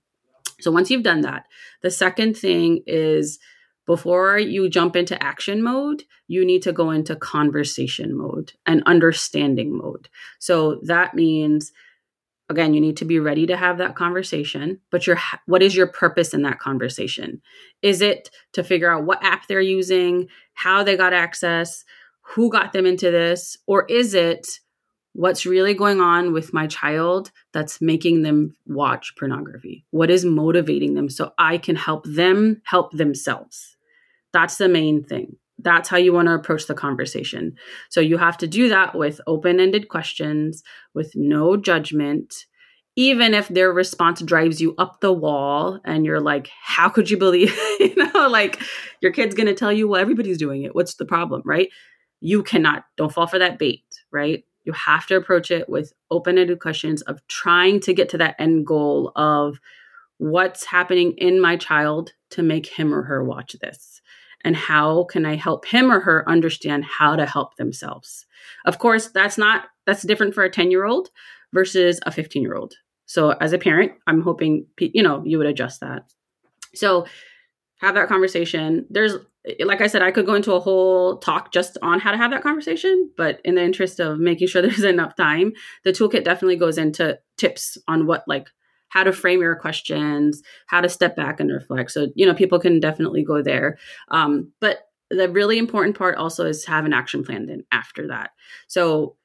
So 0.60 0.70
once 0.70 0.90
you've 0.90 1.02
done 1.02 1.22
that 1.22 1.46
the 1.82 1.90
second 1.90 2.36
thing 2.36 2.82
is 2.86 3.38
before 3.86 4.38
you 4.38 4.68
jump 4.68 4.96
into 4.96 5.20
action 5.22 5.62
mode 5.62 6.04
you 6.28 6.44
need 6.44 6.62
to 6.62 6.72
go 6.72 6.90
into 6.90 7.16
conversation 7.16 8.16
mode 8.16 8.52
and 8.64 8.82
understanding 8.86 9.76
mode. 9.76 10.08
So 10.38 10.80
that 10.84 11.14
means 11.14 11.72
again 12.48 12.74
you 12.74 12.80
need 12.80 12.96
to 12.98 13.04
be 13.04 13.18
ready 13.18 13.46
to 13.46 13.56
have 13.56 13.78
that 13.78 13.94
conversation 13.94 14.80
but 14.90 15.06
your 15.06 15.18
what 15.46 15.62
is 15.62 15.74
your 15.74 15.86
purpose 15.86 16.32
in 16.32 16.42
that 16.42 16.60
conversation? 16.60 17.42
Is 17.82 18.00
it 18.00 18.30
to 18.52 18.64
figure 18.64 18.90
out 18.90 19.04
what 19.04 19.24
app 19.24 19.46
they're 19.48 19.60
using 19.60 20.28
how 20.54 20.82
they 20.82 20.96
got 20.96 21.12
access 21.12 21.84
who 22.34 22.50
got 22.50 22.72
them 22.72 22.86
into 22.86 23.10
this? 23.10 23.56
Or 23.66 23.84
is 23.88 24.14
it 24.14 24.46
what's 25.14 25.44
really 25.44 25.74
going 25.74 26.00
on 26.00 26.32
with 26.32 26.54
my 26.54 26.66
child 26.66 27.30
that's 27.52 27.80
making 27.80 28.22
them 28.22 28.56
watch 28.66 29.12
pornography? 29.18 29.84
What 29.90 30.10
is 30.10 30.24
motivating 30.24 30.94
them 30.94 31.10
so 31.10 31.32
I 31.38 31.58
can 31.58 31.76
help 31.76 32.04
them 32.06 32.62
help 32.64 32.92
themselves? 32.92 33.76
That's 34.32 34.56
the 34.56 34.68
main 34.68 35.04
thing. 35.04 35.36
That's 35.58 35.88
how 35.88 35.98
you 35.98 36.12
want 36.12 36.28
to 36.28 36.34
approach 36.34 36.66
the 36.66 36.74
conversation. 36.74 37.56
So 37.90 38.00
you 38.00 38.16
have 38.16 38.38
to 38.38 38.46
do 38.48 38.68
that 38.70 38.94
with 38.94 39.20
open 39.26 39.60
ended 39.60 39.88
questions, 39.88 40.62
with 40.94 41.12
no 41.14 41.56
judgment. 41.56 42.46
Even 42.96 43.32
if 43.32 43.48
their 43.48 43.72
response 43.72 44.20
drives 44.20 44.60
you 44.60 44.74
up 44.76 45.00
the 45.00 45.12
wall 45.12 45.78
and 45.84 46.04
you're 46.04 46.20
like, 46.20 46.50
how 46.62 46.88
could 46.88 47.10
you 47.10 47.16
believe, 47.16 47.56
you 47.80 47.94
know, 47.94 48.28
like 48.28 48.60
your 49.00 49.12
kid's 49.12 49.34
going 49.34 49.46
to 49.46 49.54
tell 49.54 49.72
you, 49.72 49.86
well, 49.88 50.00
everybody's 50.00 50.36
doing 50.36 50.62
it. 50.62 50.74
What's 50.74 50.94
the 50.94 51.06
problem? 51.06 51.42
Right 51.44 51.68
you 52.22 52.42
cannot, 52.44 52.84
don't 52.96 53.12
fall 53.12 53.26
for 53.26 53.38
that 53.40 53.58
bait, 53.58 53.84
right? 54.12 54.44
You 54.64 54.72
have 54.72 55.06
to 55.06 55.16
approach 55.16 55.50
it 55.50 55.68
with 55.68 55.92
open 56.10 56.38
ended 56.38 56.60
questions 56.60 57.02
of 57.02 57.26
trying 57.26 57.80
to 57.80 57.92
get 57.92 58.08
to 58.10 58.18
that 58.18 58.36
end 58.38 58.64
goal 58.64 59.10
of 59.16 59.58
what's 60.18 60.64
happening 60.64 61.14
in 61.18 61.40
my 61.40 61.56
child 61.56 62.12
to 62.30 62.44
make 62.44 62.66
him 62.66 62.94
or 62.94 63.02
her 63.02 63.24
watch 63.24 63.56
this? 63.60 64.00
And 64.44 64.56
how 64.56 65.04
can 65.04 65.26
i 65.26 65.36
help 65.36 65.66
him 65.66 65.90
or 65.90 66.00
her 66.00 66.28
understand 66.28 66.84
how 66.84 67.16
to 67.16 67.26
help 67.26 67.56
themselves? 67.56 68.26
Of 68.64 68.78
course 68.78 69.08
that's 69.08 69.36
not 69.36 69.64
that's 69.86 70.02
different 70.02 70.34
for 70.34 70.44
a 70.44 70.50
10 70.50 70.70
year 70.70 70.84
old 70.84 71.10
versus 71.52 72.00
a 72.06 72.12
15 72.12 72.42
year 72.42 72.54
old 72.54 72.74
so 73.06 73.30
as 73.30 73.52
a 73.52 73.58
parent 73.58 73.92
i'm 74.06 74.22
hoping 74.22 74.66
you 74.78 75.02
know 75.02 75.22
you 75.24 75.38
would 75.38 75.46
adjust 75.46 75.80
that. 75.80 76.04
So 76.74 77.06
have 77.78 77.96
that 77.96 78.08
conversation. 78.08 78.86
There's 78.90 79.16
like 79.64 79.80
I 79.80 79.88
said, 79.88 80.02
I 80.02 80.12
could 80.12 80.26
go 80.26 80.34
into 80.34 80.52
a 80.52 80.60
whole 80.60 81.18
talk 81.18 81.52
just 81.52 81.76
on 81.82 81.98
how 81.98 82.12
to 82.12 82.16
have 82.16 82.30
that 82.30 82.42
conversation, 82.42 83.10
but 83.16 83.40
in 83.44 83.56
the 83.56 83.62
interest 83.62 83.98
of 83.98 84.18
making 84.18 84.48
sure 84.48 84.62
there's 84.62 84.84
enough 84.84 85.16
time, 85.16 85.52
the 85.84 85.90
toolkit 85.90 86.24
definitely 86.24 86.56
goes 86.56 86.78
into 86.78 87.18
tips 87.36 87.76
on 87.88 88.06
what, 88.06 88.24
like, 88.26 88.48
how 88.88 89.02
to 89.02 89.12
frame 89.12 89.40
your 89.40 89.56
questions, 89.56 90.42
how 90.66 90.80
to 90.80 90.88
step 90.88 91.16
back 91.16 91.40
and 91.40 91.50
reflect. 91.50 91.90
So, 91.90 92.08
you 92.14 92.26
know, 92.26 92.34
people 92.34 92.58
can 92.58 92.78
definitely 92.78 93.24
go 93.24 93.42
there. 93.42 93.78
Um, 94.10 94.52
but 94.60 94.80
the 95.10 95.30
really 95.30 95.58
important 95.58 95.96
part 95.96 96.18
also 96.18 96.46
is 96.46 96.62
to 96.64 96.70
have 96.70 96.84
an 96.84 96.92
action 96.92 97.24
plan 97.24 97.46
then 97.46 97.64
after 97.72 98.08
that. 98.08 98.30
So, 98.68 99.16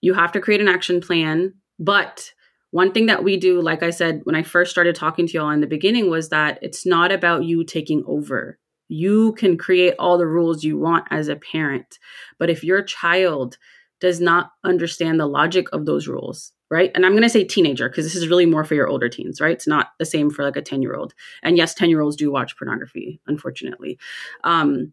you 0.00 0.14
have 0.14 0.32
to 0.32 0.40
create 0.40 0.60
an 0.60 0.68
action 0.68 1.00
plan, 1.00 1.54
but 1.78 2.32
one 2.72 2.90
thing 2.90 3.06
that 3.06 3.22
we 3.22 3.36
do, 3.36 3.60
like 3.60 3.82
I 3.82 3.90
said, 3.90 4.22
when 4.24 4.34
I 4.34 4.42
first 4.42 4.70
started 4.70 4.96
talking 4.96 5.26
to 5.26 5.32
y'all 5.34 5.50
in 5.50 5.60
the 5.60 5.66
beginning, 5.66 6.10
was 6.10 6.30
that 6.30 6.58
it's 6.62 6.84
not 6.84 7.12
about 7.12 7.44
you 7.44 7.64
taking 7.64 8.02
over 8.06 8.58
you 8.92 9.32
can 9.32 9.56
create 9.56 9.94
all 9.98 10.18
the 10.18 10.26
rules 10.26 10.62
you 10.62 10.78
want 10.78 11.06
as 11.10 11.28
a 11.28 11.36
parent. 11.36 11.98
But 12.38 12.50
if 12.50 12.62
your 12.62 12.82
child 12.82 13.56
does 14.00 14.20
not 14.20 14.50
understand 14.64 15.18
the 15.18 15.26
logic 15.26 15.66
of 15.72 15.86
those 15.86 16.06
rules, 16.06 16.52
right? 16.70 16.90
And 16.94 17.06
I'm 17.06 17.12
going 17.12 17.22
to 17.22 17.30
say 17.30 17.44
teenager 17.44 17.88
because 17.88 18.04
this 18.04 18.14
is 18.16 18.28
really 18.28 18.46
more 18.46 18.64
for 18.64 18.74
your 18.74 18.88
older 18.88 19.08
teens, 19.08 19.40
right? 19.40 19.52
It's 19.52 19.66
not 19.66 19.90
the 19.98 20.04
same 20.04 20.28
for 20.28 20.44
like 20.44 20.56
a 20.56 20.62
10 20.62 20.82
year 20.82 20.94
old. 20.94 21.14
And 21.42 21.56
yes, 21.56 21.74
10 21.74 21.88
year 21.88 22.00
olds 22.00 22.16
do 22.16 22.30
watch 22.30 22.56
pornography, 22.56 23.20
unfortunately. 23.26 23.98
Um, 24.44 24.92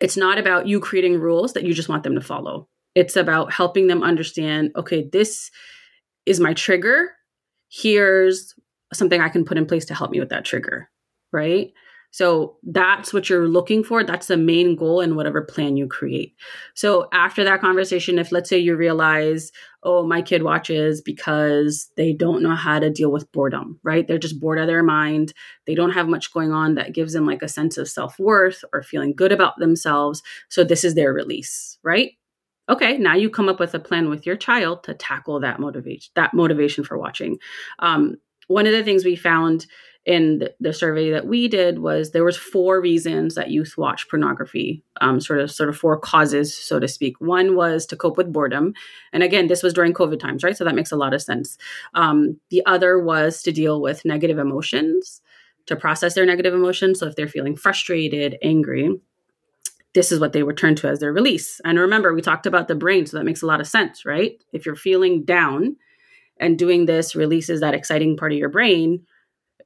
it's 0.00 0.16
not 0.16 0.38
about 0.38 0.66
you 0.66 0.80
creating 0.80 1.18
rules 1.18 1.52
that 1.54 1.64
you 1.64 1.74
just 1.74 1.88
want 1.88 2.04
them 2.04 2.14
to 2.14 2.20
follow. 2.20 2.68
It's 2.94 3.16
about 3.16 3.52
helping 3.52 3.86
them 3.86 4.02
understand 4.02 4.70
okay, 4.76 5.08
this 5.10 5.50
is 6.26 6.40
my 6.40 6.54
trigger. 6.54 7.10
Here's 7.68 8.54
something 8.92 9.20
I 9.20 9.28
can 9.28 9.44
put 9.44 9.58
in 9.58 9.66
place 9.66 9.84
to 9.86 9.94
help 9.94 10.10
me 10.10 10.20
with 10.20 10.30
that 10.30 10.44
trigger, 10.44 10.90
right? 11.32 11.72
So 12.12 12.56
that's 12.64 13.12
what 13.12 13.30
you're 13.30 13.48
looking 13.48 13.84
for. 13.84 14.02
That's 14.02 14.26
the 14.26 14.36
main 14.36 14.74
goal 14.74 15.00
in 15.00 15.14
whatever 15.14 15.42
plan 15.42 15.76
you 15.76 15.86
create. 15.86 16.34
So 16.74 17.08
after 17.12 17.44
that 17.44 17.60
conversation, 17.60 18.18
if 18.18 18.32
let's 18.32 18.48
say 18.48 18.58
you 18.58 18.74
realize, 18.74 19.52
oh, 19.84 20.04
my 20.04 20.20
kid 20.20 20.42
watches 20.42 21.00
because 21.00 21.88
they 21.96 22.12
don't 22.12 22.42
know 22.42 22.54
how 22.54 22.80
to 22.80 22.90
deal 22.90 23.12
with 23.12 23.30
boredom, 23.30 23.78
right? 23.84 24.06
They're 24.06 24.18
just 24.18 24.40
bored 24.40 24.58
out 24.58 24.62
of 24.62 24.68
their 24.68 24.82
mind. 24.82 25.32
They 25.66 25.74
don't 25.74 25.92
have 25.92 26.08
much 26.08 26.32
going 26.32 26.52
on 26.52 26.74
that 26.74 26.94
gives 26.94 27.12
them 27.12 27.26
like 27.26 27.42
a 27.42 27.48
sense 27.48 27.78
of 27.78 27.88
self 27.88 28.18
worth 28.18 28.64
or 28.72 28.82
feeling 28.82 29.14
good 29.14 29.30
about 29.30 29.58
themselves. 29.58 30.22
So 30.48 30.64
this 30.64 30.82
is 30.82 30.96
their 30.96 31.12
release, 31.12 31.78
right? 31.84 32.12
Okay, 32.68 32.98
now 32.98 33.14
you 33.14 33.30
come 33.30 33.48
up 33.48 33.58
with 33.58 33.74
a 33.74 33.80
plan 33.80 34.08
with 34.08 34.26
your 34.26 34.36
child 34.36 34.84
to 34.84 34.94
tackle 34.94 35.40
that 35.40 35.58
motivation, 35.58 36.10
that 36.14 36.34
motivation 36.34 36.84
for 36.84 36.98
watching. 36.98 37.38
Um, 37.80 38.16
one 38.46 38.66
of 38.66 38.72
the 38.72 38.82
things 38.82 39.04
we 39.04 39.16
found 39.16 39.66
in 40.10 40.48
the 40.58 40.72
survey 40.72 41.08
that 41.12 41.28
we 41.28 41.46
did 41.46 41.78
was 41.78 42.10
there 42.10 42.24
was 42.24 42.36
four 42.36 42.80
reasons 42.80 43.36
that 43.36 43.52
youth 43.52 43.78
watch 43.78 44.08
pornography 44.08 44.82
um, 45.00 45.20
sort 45.20 45.38
of 45.38 45.52
sort 45.52 45.68
of 45.68 45.76
four 45.76 45.96
causes 45.96 46.52
so 46.52 46.80
to 46.80 46.88
speak. 46.88 47.20
One 47.20 47.54
was 47.54 47.86
to 47.86 47.96
cope 47.96 48.16
with 48.16 48.32
boredom. 48.32 48.74
And 49.12 49.22
again 49.22 49.46
this 49.46 49.62
was 49.62 49.72
during 49.72 49.94
covid 49.94 50.18
times 50.18 50.42
right? 50.42 50.56
So 50.56 50.64
that 50.64 50.74
makes 50.74 50.90
a 50.90 50.96
lot 50.96 51.14
of 51.14 51.22
sense. 51.22 51.56
Um, 51.94 52.40
the 52.50 52.60
other 52.66 52.98
was 52.98 53.40
to 53.42 53.52
deal 53.52 53.80
with 53.80 54.04
negative 54.04 54.36
emotions 54.36 55.22
to 55.66 55.76
process 55.76 56.14
their 56.16 56.26
negative 56.26 56.54
emotions. 56.54 56.98
So 56.98 57.06
if 57.06 57.14
they're 57.14 57.28
feeling 57.28 57.54
frustrated 57.54 58.36
angry 58.42 58.98
this 59.94 60.12
is 60.12 60.20
what 60.20 60.32
they 60.32 60.44
would 60.44 60.56
turn 60.56 60.76
to 60.76 60.88
as 60.88 61.00
their 61.00 61.12
release. 61.12 61.60
And 61.64 61.78
remember 61.78 62.12
we 62.12 62.20
talked 62.20 62.46
about 62.46 62.66
the 62.66 62.74
brain 62.74 63.06
so 63.06 63.16
that 63.16 63.24
makes 63.24 63.42
a 63.42 63.46
lot 63.46 63.60
of 63.60 63.68
sense 63.68 64.04
right? 64.04 64.42
If 64.52 64.66
you're 64.66 64.74
feeling 64.74 65.24
down 65.24 65.76
and 66.36 66.58
doing 66.58 66.86
this 66.86 67.14
releases 67.14 67.60
that 67.60 67.74
exciting 67.74 68.16
part 68.16 68.32
of 68.32 68.38
your 68.38 68.48
brain 68.48 69.06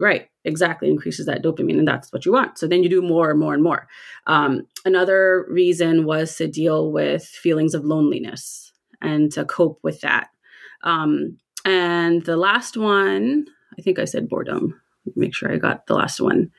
Right, 0.01 0.29
exactly. 0.45 0.89
Increases 0.91 1.27
that 1.27 1.43
dopamine, 1.43 1.79
and 1.79 1.89
that's 1.89 2.13
what 2.13 2.25
you 2.27 2.33
want. 2.33 2.59
So 2.59 2.67
then 2.67 2.83
you 2.83 2.89
do 2.89 3.03
more 3.03 3.31
and 3.31 3.41
more 3.41 3.55
and 3.55 3.63
more. 3.63 3.89
Um, 4.27 4.67
another 4.85 5.47
reason 5.49 6.05
was 6.05 6.37
to 6.37 6.47
deal 6.47 6.93
with 6.93 7.25
feelings 7.25 7.75
of 7.75 7.85
loneliness 7.85 8.73
and 9.01 9.33
to 9.33 9.45
cope 9.45 9.81
with 9.83 10.01
that. 10.03 10.29
Um, 10.83 11.39
and 11.65 12.25
the 12.25 12.37
last 12.37 12.77
one, 12.77 13.47
I 13.79 13.83
think 13.83 13.99
I 13.99 14.05
said 14.05 14.29
boredom. 14.29 14.81
Make 15.17 15.35
sure 15.35 15.53
I 15.53 15.57
got 15.57 15.87
the 15.87 15.95
last 15.95 16.21
one. 16.21 16.51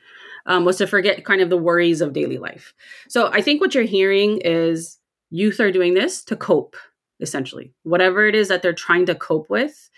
um, 0.46 0.64
was 0.64 0.78
to 0.78 0.86
forget 0.86 1.24
kind 1.24 1.40
of 1.40 1.50
the 1.50 1.56
worries 1.56 2.00
of 2.00 2.12
daily 2.12 2.38
life. 2.38 2.72
So 3.08 3.30
I 3.32 3.42
think 3.42 3.60
what 3.60 3.74
you're 3.74 3.84
hearing 3.84 4.40
is 4.44 4.98
youth 5.30 5.60
are 5.60 5.72
doing 5.72 5.94
this 5.94 6.24
to 6.24 6.36
cope, 6.36 6.76
essentially. 7.20 7.72
Whatever 7.82 8.26
it 8.26 8.34
is 8.34 8.48
that 8.48 8.62
they're 8.62 8.72
trying 8.72 9.06
to 9.06 9.14
cope 9.14 9.50
with, 9.50 9.90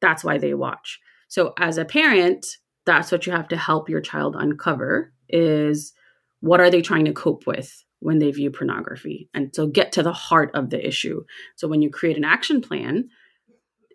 that's 0.00 0.22
why 0.22 0.38
they 0.38 0.54
watch. 0.54 1.00
So 1.28 1.54
as 1.58 1.78
a 1.78 1.84
parent, 1.84 2.46
that's 2.86 3.12
what 3.12 3.26
you 3.26 3.32
have 3.32 3.48
to 3.48 3.56
help 3.56 3.88
your 3.88 4.00
child 4.00 4.36
uncover 4.38 5.12
is 5.28 5.92
what 6.40 6.60
are 6.60 6.70
they 6.70 6.82
trying 6.82 7.04
to 7.06 7.12
cope 7.12 7.46
with 7.46 7.84
when 7.98 8.18
they 8.18 8.30
view 8.30 8.50
pornography? 8.50 9.28
And 9.34 9.54
so 9.54 9.66
get 9.66 9.92
to 9.92 10.02
the 10.02 10.12
heart 10.12 10.50
of 10.54 10.70
the 10.70 10.86
issue. 10.86 11.24
So 11.56 11.66
when 11.66 11.82
you 11.82 11.90
create 11.90 12.16
an 12.16 12.24
action 12.24 12.60
plan 12.60 13.08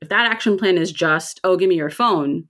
if 0.01 0.10
that 0.10 0.30
action 0.30 0.58
plan 0.58 0.77
is 0.77 0.91
just 0.91 1.39
oh 1.43 1.56
give 1.56 1.69
me 1.69 1.75
your 1.75 1.89
phone 1.89 2.47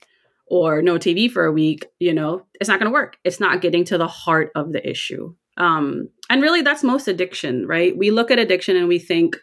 or 0.48 0.82
no 0.82 0.96
tv 0.96 1.30
for 1.30 1.46
a 1.46 1.52
week 1.52 1.86
you 2.00 2.14
know 2.14 2.46
it's 2.60 2.70
not 2.70 2.80
going 2.80 2.90
to 2.90 2.94
work. 2.94 3.18
It's 3.24 3.40
not 3.40 3.62
getting 3.62 3.84
to 3.86 3.98
the 3.98 4.08
heart 4.08 4.52
of 4.56 4.72
the 4.72 4.88
issue. 4.88 5.36
Um, 5.58 6.10
and 6.30 6.42
really 6.42 6.62
that's 6.62 6.84
most 6.84 7.08
addiction 7.08 7.68
right? 7.68 7.96
We 7.96 8.12
look 8.12 8.32
at 8.32 8.40
addiction 8.40 8.76
and 8.78 8.88
we 8.88 9.00
think 9.00 9.38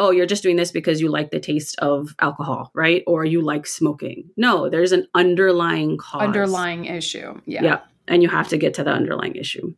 oh 0.00 0.10
you're 0.10 0.26
just 0.26 0.42
doing 0.42 0.56
this 0.56 0.72
because 0.72 1.00
you 1.00 1.08
like 1.08 1.30
the 1.30 1.40
taste 1.40 1.78
of 1.78 2.14
alcohol 2.18 2.70
right 2.74 3.04
or 3.06 3.24
you 3.24 3.40
like 3.40 3.66
smoking 3.66 4.28
no 4.36 4.68
there's 4.68 4.92
an 4.92 5.06
underlying 5.14 5.96
cause 5.96 6.22
underlying 6.22 6.86
issue 6.86 7.40
yeah 7.46 7.62
yeah 7.62 7.80
and 8.08 8.22
you 8.22 8.28
have 8.28 8.48
to 8.48 8.56
get 8.56 8.74
to 8.74 8.82
the 8.82 8.90
underlying 8.90 9.36
issue 9.36 9.72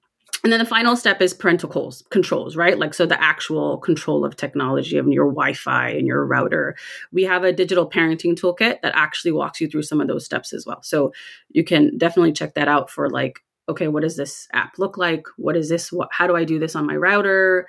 and 0.44 0.52
then 0.52 0.58
the 0.58 0.66
final 0.66 0.96
step 0.96 1.22
is 1.22 1.32
parental 1.32 1.68
controls, 1.68 2.02
controls, 2.10 2.56
right? 2.56 2.76
Like, 2.76 2.94
so 2.94 3.06
the 3.06 3.22
actual 3.22 3.78
control 3.78 4.24
of 4.24 4.34
technology 4.34 4.96
of 4.98 5.06
your 5.06 5.26
Wi 5.26 5.52
Fi 5.52 5.90
and 5.90 6.06
your 6.06 6.26
router. 6.26 6.74
We 7.12 7.22
have 7.24 7.44
a 7.44 7.52
digital 7.52 7.88
parenting 7.88 8.34
toolkit 8.34 8.80
that 8.82 8.92
actually 8.96 9.30
walks 9.32 9.60
you 9.60 9.68
through 9.68 9.84
some 9.84 10.00
of 10.00 10.08
those 10.08 10.24
steps 10.24 10.52
as 10.52 10.66
well. 10.66 10.82
So 10.82 11.12
you 11.50 11.62
can 11.62 11.96
definitely 11.96 12.32
check 12.32 12.54
that 12.54 12.66
out 12.66 12.90
for 12.90 13.08
like, 13.08 13.38
okay, 13.68 13.86
what 13.86 14.02
does 14.02 14.16
this 14.16 14.48
app 14.52 14.78
look 14.78 14.98
like? 14.98 15.26
What 15.36 15.56
is 15.56 15.68
this? 15.68 15.92
What, 15.92 16.08
how 16.10 16.26
do 16.26 16.34
I 16.34 16.42
do 16.42 16.58
this 16.58 16.74
on 16.74 16.86
my 16.86 16.96
router? 16.96 17.68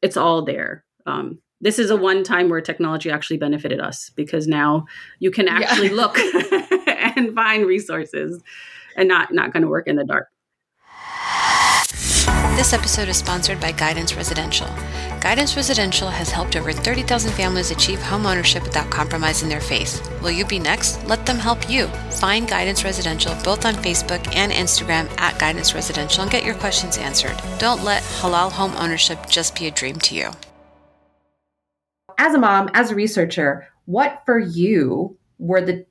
It's 0.00 0.16
all 0.16 0.44
there. 0.44 0.84
Um, 1.06 1.40
this 1.62 1.78
is 1.78 1.90
a 1.90 1.96
one 1.96 2.22
time 2.22 2.50
where 2.50 2.60
technology 2.60 3.10
actually 3.10 3.38
benefited 3.38 3.80
us 3.80 4.10
because 4.10 4.46
now 4.46 4.84
you 5.20 5.30
can 5.30 5.48
actually 5.48 5.88
yeah. 5.88 5.94
look 5.94 6.18
and 7.16 7.34
find 7.34 7.64
resources 7.64 8.42
and 8.96 9.08
not 9.08 9.32
not 9.32 9.52
going 9.52 9.62
to 9.62 9.68
work 9.68 9.88
in 9.88 9.96
the 9.96 10.04
dark. 10.04 10.28
This 12.56 12.74
episode 12.74 13.08
is 13.08 13.16
sponsored 13.16 13.58
by 13.60 13.72
Guidance 13.72 14.14
Residential. 14.14 14.68
Guidance 15.20 15.56
Residential 15.56 16.08
has 16.08 16.30
helped 16.30 16.54
over 16.54 16.72
30,000 16.72 17.32
families 17.32 17.70
achieve 17.70 18.00
home 18.02 18.26
ownership 18.26 18.62
without 18.62 18.90
compromising 18.90 19.48
their 19.48 19.60
faith. 19.60 20.06
Will 20.20 20.30
you 20.30 20.44
be 20.44 20.58
next? 20.58 21.02
Let 21.06 21.24
them 21.24 21.38
help 21.38 21.70
you. 21.70 21.86
Find 22.10 22.46
Guidance 22.46 22.84
Residential 22.84 23.34
both 23.42 23.64
on 23.64 23.74
Facebook 23.74 24.34
and 24.34 24.52
Instagram 24.52 25.08
at 25.18 25.38
Guidance 25.38 25.74
Residential 25.74 26.22
and 26.22 26.30
get 26.30 26.44
your 26.44 26.54
questions 26.54 26.98
answered. 26.98 27.40
Don't 27.58 27.84
let 27.84 28.02
halal 28.02 28.52
home 28.52 28.74
ownership 28.76 29.18
just 29.28 29.58
be 29.58 29.66
a 29.66 29.70
dream 29.70 29.96
to 30.00 30.14
you. 30.14 30.30
As 32.18 32.34
a 32.34 32.38
mom, 32.38 32.70
as 32.74 32.90
a 32.90 32.94
researcher, 32.94 33.66
what 33.86 34.22
for 34.24 34.38
you 34.38 35.16
were 35.38 35.60
the 35.60 35.84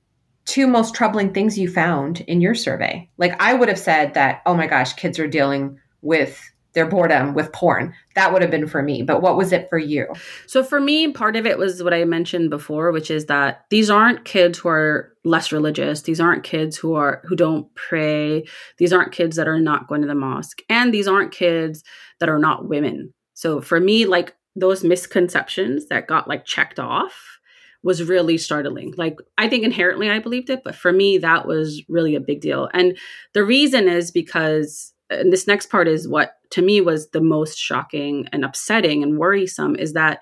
two 0.45 0.67
most 0.67 0.95
troubling 0.95 1.33
things 1.33 1.57
you 1.57 1.69
found 1.69 2.21
in 2.21 2.41
your 2.41 2.55
survey? 2.55 3.09
Like 3.17 3.41
I 3.41 3.53
would 3.53 3.69
have 3.69 3.79
said 3.79 4.13
that, 4.13 4.41
oh 4.45 4.53
my 4.53 4.67
gosh, 4.67 4.93
kids 4.93 5.19
are 5.19 5.27
dealing 5.27 5.79
with 6.01 6.41
their 6.73 6.85
boredom 6.87 7.33
with 7.33 7.51
porn. 7.51 7.93
That 8.15 8.31
would 8.31 8.41
have 8.41 8.51
been 8.51 8.67
for 8.67 8.81
me. 8.81 9.01
But 9.01 9.21
what 9.21 9.35
was 9.35 9.51
it 9.51 9.67
for 9.69 9.77
you? 9.77 10.07
So 10.47 10.63
for 10.63 10.79
me, 10.79 11.11
part 11.11 11.35
of 11.35 11.45
it 11.45 11.57
was 11.57 11.83
what 11.83 11.93
I 11.93 12.05
mentioned 12.05 12.49
before, 12.49 12.91
which 12.91 13.11
is 13.11 13.25
that 13.25 13.65
these 13.69 13.89
aren't 13.89 14.23
kids 14.23 14.59
who 14.59 14.69
are 14.69 15.11
less 15.25 15.51
religious. 15.51 16.03
These 16.03 16.21
aren't 16.21 16.43
kids 16.43 16.77
who 16.77 16.95
are 16.95 17.21
who 17.25 17.35
don't 17.35 17.73
pray. 17.75 18.45
These 18.77 18.93
aren't 18.93 19.11
kids 19.11 19.35
that 19.35 19.47
are 19.47 19.59
not 19.59 19.87
going 19.87 20.01
to 20.01 20.07
the 20.07 20.15
mosque. 20.15 20.61
And 20.69 20.93
these 20.93 21.07
aren't 21.07 21.33
kids 21.33 21.83
that 22.19 22.29
are 22.29 22.39
not 22.39 22.69
women. 22.69 23.13
So 23.33 23.59
for 23.59 23.79
me, 23.79 24.05
like 24.05 24.35
those 24.55 24.83
misconceptions 24.83 25.87
that 25.87 26.07
got 26.07 26.27
like 26.27 26.45
checked 26.45 26.79
off 26.79 27.39
was 27.83 28.03
really 28.03 28.37
startling. 28.37 28.93
Like 28.95 29.17
I 29.37 29.47
think 29.47 29.63
inherently 29.63 30.09
I 30.09 30.19
believed 30.19 30.49
it, 30.49 30.61
but 30.63 30.75
for 30.75 30.91
me 30.91 31.17
that 31.19 31.47
was 31.47 31.81
really 31.89 32.15
a 32.15 32.19
big 32.19 32.41
deal. 32.41 32.69
And 32.73 32.97
the 33.33 33.43
reason 33.43 33.87
is 33.87 34.11
because 34.11 34.93
and 35.09 35.31
this 35.31 35.47
next 35.47 35.69
part 35.69 35.87
is 35.87 36.07
what 36.07 36.37
to 36.51 36.61
me 36.61 36.81
was 36.81 37.09
the 37.09 37.21
most 37.21 37.57
shocking 37.57 38.27
and 38.31 38.45
upsetting 38.45 39.03
and 39.03 39.17
worrisome 39.17 39.75
is 39.75 39.93
that 39.93 40.19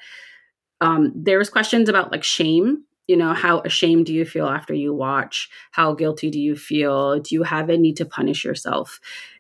um, 0.82 1.12
there 1.16 1.38
was 1.38 1.50
questions 1.50 1.90
about 1.90 2.12
like 2.12 2.24
shame 2.24 2.84
you 3.08 3.18
know 3.18 3.34
how 3.34 3.60
ashamed 3.62 4.06
do 4.06 4.14
you 4.14 4.26
feel 4.26 4.48
after 4.48 4.74
you 4.74 4.94
watch 4.94 5.50
how 5.72 5.94
guilty 5.94 6.30
do 6.30 6.40
you 6.40 6.56
feel 6.56 7.20
do 7.20 7.36
you 7.36 7.44
have 7.44 7.70
a 7.70 7.78
need 7.78 7.98
to 7.98 8.06
punish 8.06 8.46
yourself 8.46 9.00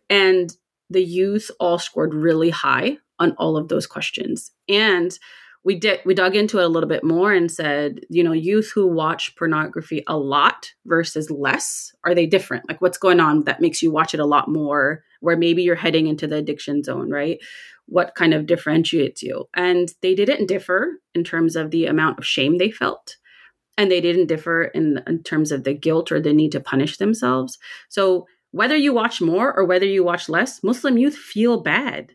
and 0.09 0.55
the 0.89 1.03
youth 1.03 1.49
all 1.59 1.79
scored 1.79 2.13
really 2.13 2.49
high 2.49 2.97
on 3.19 3.33
all 3.37 3.57
of 3.57 3.67
those 3.67 3.87
questions. 3.87 4.51
And 4.67 5.17
we 5.63 5.75
did 5.75 5.99
we 6.05 6.13
dug 6.13 6.35
into 6.35 6.59
it 6.59 6.63
a 6.63 6.69
little 6.69 6.87
bit 6.87 7.03
more 7.03 7.33
and 7.33 7.51
said 7.51 7.99
you 8.09 8.23
know 8.23 8.31
youth 8.31 8.71
who 8.73 8.87
watch 8.87 9.35
pornography 9.35 10.03
a 10.07 10.17
lot 10.17 10.71
versus 10.85 11.29
less 11.29 11.91
are 12.03 12.15
they 12.15 12.25
different? 12.25 12.67
Like 12.67 12.81
what's 12.81 12.97
going 12.97 13.19
on 13.19 13.43
that 13.43 13.61
makes 13.61 13.81
you 13.81 13.91
watch 13.91 14.13
it 14.13 14.19
a 14.19 14.25
lot 14.25 14.47
more 14.47 15.03
where 15.19 15.37
maybe 15.37 15.63
you're 15.63 15.75
heading 15.75 16.07
into 16.07 16.27
the 16.27 16.37
addiction 16.37 16.83
zone 16.83 17.11
right? 17.11 17.39
What 17.87 18.15
kind 18.15 18.33
of 18.33 18.45
differentiates 18.45 19.21
you? 19.21 19.49
And 19.53 19.89
they 20.01 20.15
didn't 20.15 20.45
differ 20.45 20.99
in 21.13 21.23
terms 21.23 21.55
of 21.55 21.71
the 21.71 21.87
amount 21.87 22.19
of 22.19 22.25
shame 22.25 22.57
they 22.57 22.71
felt. 22.71 23.17
And 23.77 23.89
they 23.89 24.01
didn't 24.01 24.27
differ 24.27 24.65
in, 24.65 25.01
in 25.07 25.23
terms 25.23 25.51
of 25.51 25.63
the 25.63 25.73
guilt 25.73 26.11
or 26.11 26.19
the 26.19 26.33
need 26.33 26.51
to 26.51 26.59
punish 26.59 26.97
themselves. 26.97 27.57
So 27.87 28.27
whether 28.51 28.75
you 28.75 28.93
watch 28.93 29.21
more 29.21 29.55
or 29.55 29.65
whether 29.65 29.85
you 29.85 30.03
watch 30.03 30.29
less 30.29 30.63
muslim 30.63 30.97
youth 30.97 31.15
feel 31.15 31.61
bad 31.61 32.13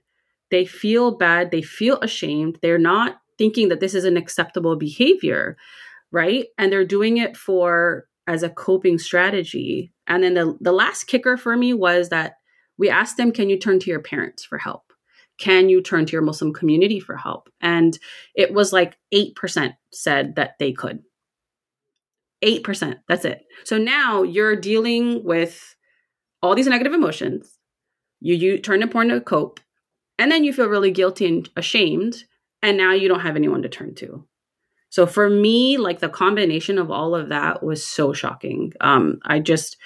they 0.54 0.64
feel 0.64 1.16
bad 1.16 1.50
they 1.50 1.62
feel 1.62 1.98
ashamed 2.00 2.58
they're 2.62 2.78
not 2.78 3.16
thinking 3.38 3.68
that 3.68 3.80
this 3.80 3.94
is 3.94 4.04
an 4.04 4.16
acceptable 4.16 4.76
behavior, 4.76 5.56
right? 6.10 6.46
And 6.58 6.72
they're 6.72 6.84
doing 6.84 7.16
it 7.16 7.36
for 7.36 8.06
as 8.26 8.42
a 8.42 8.50
coping 8.50 8.98
strategy. 8.98 9.92
And 10.06 10.22
then 10.22 10.34
the, 10.34 10.56
the 10.60 10.72
last 10.72 11.04
kicker 11.04 11.36
for 11.36 11.56
me 11.56 11.74
was 11.74 12.08
that 12.08 12.34
we 12.78 12.88
asked 12.88 13.16
them, 13.16 13.32
can 13.32 13.50
you 13.50 13.58
turn 13.58 13.78
to 13.80 13.90
your 13.90 14.00
parents 14.00 14.44
for 14.44 14.58
help? 14.58 14.82
Can 15.38 15.68
you 15.68 15.82
turn 15.82 16.06
to 16.06 16.12
your 16.12 16.22
Muslim 16.22 16.52
community 16.52 17.00
for 17.00 17.16
help? 17.16 17.48
And 17.60 17.98
it 18.34 18.52
was 18.54 18.72
like 18.72 18.96
8% 19.12 19.74
said 19.92 20.36
that 20.36 20.52
they 20.58 20.72
could. 20.72 21.00
8%. 22.44 22.96
That's 23.08 23.24
it. 23.24 23.42
So 23.64 23.78
now 23.78 24.22
you're 24.22 24.56
dealing 24.56 25.24
with 25.24 25.74
all 26.42 26.54
these 26.54 26.66
negative 26.66 26.92
emotions. 26.92 27.58
You, 28.20 28.34
you 28.34 28.58
turn 28.58 28.80
to 28.80 28.86
porn 28.86 29.08
to 29.08 29.20
cope. 29.20 29.60
And 30.18 30.30
then 30.30 30.44
you 30.44 30.52
feel 30.52 30.68
really 30.68 30.90
guilty 30.90 31.26
and 31.26 31.48
ashamed 31.56 32.24
and 32.62 32.76
now 32.78 32.92
you 32.92 33.08
don't 33.08 33.20
have 33.20 33.36
anyone 33.36 33.62
to 33.62 33.68
turn 33.68 33.94
to. 33.96 34.24
So 34.88 35.06
for 35.06 35.28
me 35.28 35.76
like 35.76 36.00
the 36.00 36.08
combination 36.08 36.78
of 36.78 36.90
all 36.90 37.14
of 37.14 37.28
that 37.28 37.62
was 37.62 37.84
so 37.84 38.12
shocking. 38.12 38.72
Um 38.80 39.18
i 39.24 39.38
just 39.38 39.76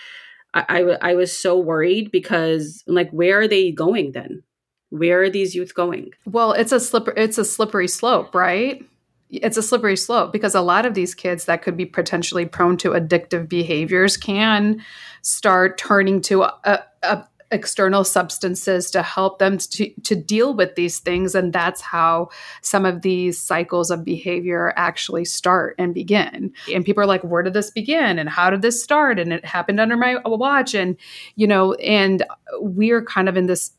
I, 0.55 0.65
I, 0.69 1.11
I 1.11 1.15
was 1.15 1.37
so 1.37 1.59
worried 1.59 2.11
because 2.11 2.83
like 2.87 3.11
where 3.11 3.41
are 3.41 3.49
they 3.49 3.71
going 3.71 4.13
then? 4.13 4.43
Where 4.91 5.23
are 5.23 5.31
these 5.31 5.55
youth 5.55 5.75
going? 5.75 6.13
Well 6.27 6.53
it's 6.53 6.73
a 6.73 6.81
slipper 6.81 7.13
it's 7.17 7.39
a 7.39 7.45
slippery 7.45 7.89
slope 7.89 8.35
right? 8.35 8.85
It's 9.31 9.59
a 9.59 9.63
slippery 9.63 9.97
slope 9.97 10.33
because 10.33 10.55
a 10.55 10.63
lot 10.63 10.87
of 10.87 10.95
these 10.95 11.15
kids 11.15 11.47
that 11.47 11.63
could 11.63 11.77
be 11.77 11.85
potentially 11.85 12.47
prone 12.47 12.79
to 12.79 12.91
addictive 12.91 13.49
behaviors 13.49 14.17
can 14.17 14.83
start 15.23 15.77
turning 15.77 16.23
to 16.23 16.45
a, 16.45 16.85
a, 17.03 17.25
external 17.51 18.05
substances 18.05 18.91
to 18.91 19.03
help 19.03 19.39
them 19.39 19.59
to, 19.59 19.91
to 20.03 20.15
deal 20.15 20.55
with 20.55 20.75
these 20.75 20.99
things. 20.99 21.35
And 21.35 21.53
that's 21.53 21.81
how 21.81 22.29
some 22.63 22.85
of 22.85 23.03
these 23.03 23.41
cycles 23.41 23.91
of 23.91 24.05
behavior 24.05 24.73
actually 24.77 25.25
start 25.25 25.75
and 25.79 25.95
begin. 25.95 26.53
And 26.73 26.85
people 26.85 27.03
are 27.03 27.07
like, 27.07 27.23
where 27.23 27.43
did 27.43 27.55
this 27.55 27.71
begin? 27.71 28.19
And 28.19 28.29
how 28.29 28.51
did 28.51 28.63
this 28.63 28.83
start? 28.83 29.19
And 29.19 29.33
it 29.33 29.45
happened 29.45 29.81
under 29.81 29.97
my 29.97 30.17
watch. 30.25 30.75
And, 30.75 30.97
you 31.37 31.47
know, 31.47 31.75
and 31.75 32.23
we're 32.61 33.05
kind 33.05 33.29
of 33.29 33.37
in 33.37 33.47
this 33.47 33.73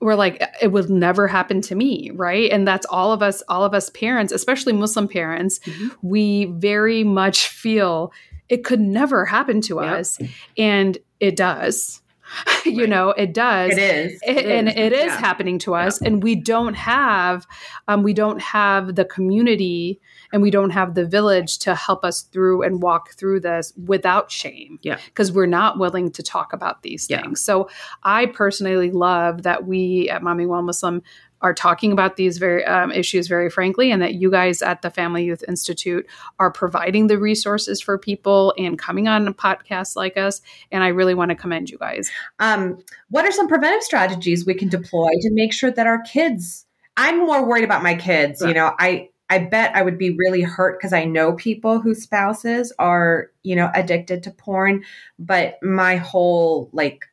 we're 0.00 0.14
like 0.14 0.40
it 0.62 0.68
would 0.68 0.88
never 0.88 1.26
happen 1.26 1.60
to 1.60 1.74
me 1.74 2.10
right 2.14 2.52
and 2.52 2.68
that's 2.68 2.86
all 2.86 3.12
of 3.12 3.20
us 3.20 3.42
all 3.48 3.64
of 3.64 3.74
us 3.74 3.90
parents 3.90 4.32
especially 4.32 4.72
muslim 4.72 5.08
parents 5.08 5.58
mm-hmm. 5.60 5.88
we 6.02 6.44
very 6.44 7.02
much 7.02 7.48
feel 7.48 8.12
it 8.48 8.64
could 8.64 8.80
never 8.80 9.24
happen 9.24 9.60
to 9.60 9.80
yep. 9.80 9.98
us 9.98 10.18
and 10.56 10.98
it 11.18 11.34
does 11.34 12.00
you 12.64 12.80
right. 12.80 12.88
know 12.88 13.10
it 13.10 13.32
does 13.32 13.72
it 13.72 13.78
is 13.78 14.20
it, 14.26 14.46
and 14.46 14.68
it 14.68 14.92
is 14.92 15.06
yeah. 15.06 15.18
happening 15.18 15.58
to 15.58 15.74
us 15.74 16.00
yeah. 16.00 16.08
and 16.08 16.22
we 16.22 16.34
don't 16.34 16.74
have 16.74 17.46
um, 17.88 18.02
we 18.02 18.12
don't 18.12 18.40
have 18.40 18.94
the 18.94 19.04
community 19.04 20.00
and 20.32 20.42
we 20.42 20.50
don't 20.50 20.70
have 20.70 20.94
the 20.94 21.04
village 21.04 21.58
to 21.58 21.74
help 21.74 22.04
us 22.04 22.22
through 22.22 22.62
and 22.62 22.82
walk 22.82 23.12
through 23.14 23.40
this 23.40 23.72
without 23.86 24.30
shame 24.30 24.78
yeah 24.82 24.98
because 25.06 25.32
we're 25.32 25.46
not 25.46 25.78
willing 25.78 26.10
to 26.10 26.22
talk 26.22 26.52
about 26.52 26.82
these 26.82 27.06
things 27.06 27.40
so 27.40 27.68
i 28.02 28.26
personally 28.26 28.90
love 28.90 29.42
that 29.42 29.66
we 29.66 30.08
at 30.10 30.22
Momming 30.22 30.48
While 30.48 30.62
Muslim 30.62 31.02
are 31.40 31.54
talking 31.54 31.92
about 31.92 32.16
these 32.16 32.38
very 32.38 32.64
um, 32.64 32.90
issues 32.90 33.28
very 33.28 33.50
frankly, 33.50 33.90
and 33.90 34.02
that 34.02 34.14
you 34.14 34.30
guys 34.30 34.62
at 34.62 34.82
the 34.82 34.90
Family 34.90 35.24
Youth 35.24 35.44
Institute 35.46 36.06
are 36.38 36.50
providing 36.50 37.06
the 37.06 37.18
resources 37.18 37.80
for 37.80 37.98
people 37.98 38.54
and 38.58 38.78
coming 38.78 39.08
on 39.08 39.32
podcasts 39.34 39.96
like 39.96 40.16
us. 40.16 40.40
And 40.72 40.82
I 40.82 40.88
really 40.88 41.14
want 41.14 41.30
to 41.30 41.34
commend 41.34 41.70
you 41.70 41.78
guys. 41.78 42.10
Um, 42.38 42.78
what 43.10 43.24
are 43.24 43.32
some 43.32 43.48
preventive 43.48 43.82
strategies 43.82 44.46
we 44.46 44.54
can 44.54 44.68
deploy 44.68 45.10
to 45.20 45.30
make 45.32 45.52
sure 45.52 45.70
that 45.70 45.86
our 45.86 46.02
kids? 46.02 46.66
I'm 46.96 47.18
more 47.18 47.46
worried 47.46 47.64
about 47.64 47.82
my 47.82 47.94
kids. 47.94 48.42
Right. 48.42 48.48
You 48.48 48.54
know, 48.54 48.74
I 48.78 49.10
I 49.30 49.38
bet 49.38 49.76
I 49.76 49.82
would 49.82 49.98
be 49.98 50.16
really 50.16 50.42
hurt 50.42 50.78
because 50.78 50.92
I 50.92 51.04
know 51.04 51.34
people 51.34 51.80
whose 51.80 52.02
spouses 52.02 52.72
are, 52.78 53.30
you 53.42 53.54
know, 53.54 53.70
addicted 53.74 54.22
to 54.24 54.30
porn, 54.30 54.84
but 55.18 55.62
my 55.62 55.96
whole 55.96 56.70
like 56.72 57.04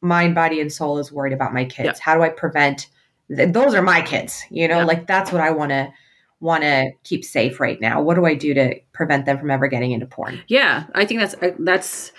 mind, 0.00 0.34
body, 0.34 0.60
and 0.60 0.72
soul 0.72 0.98
is 0.98 1.12
worried 1.12 1.32
about 1.32 1.54
my 1.54 1.64
kids. 1.64 2.00
How 2.00 2.14
do 2.14 2.22
I 2.22 2.30
prevent? 2.30 2.88
Th- 3.28 3.52
those 3.52 3.74
are 3.74 3.82
my 3.82 4.02
kids, 4.02 4.44
you 4.50 4.68
know, 4.68 4.84
like 4.84 5.06
that's 5.06 5.32
what 5.32 5.40
I 5.40 5.50
want 5.50 5.70
to 5.70 5.92
want 6.40 6.62
to 6.62 6.90
keep 7.04 7.24
safe 7.24 7.60
right 7.60 7.80
now. 7.80 8.02
What 8.02 8.14
do 8.14 8.26
I 8.26 8.34
do 8.34 8.52
to 8.54 8.78
prevent 8.92 9.24
them 9.26 9.38
from 9.38 9.50
ever 9.50 9.66
getting 9.66 9.92
into 9.92 10.06
porn? 10.06 10.42
Yeah, 10.48 10.84
I 10.94 11.04
think 11.04 11.20
that's 11.20 11.34
uh, 11.34 11.52
that's 11.58 12.12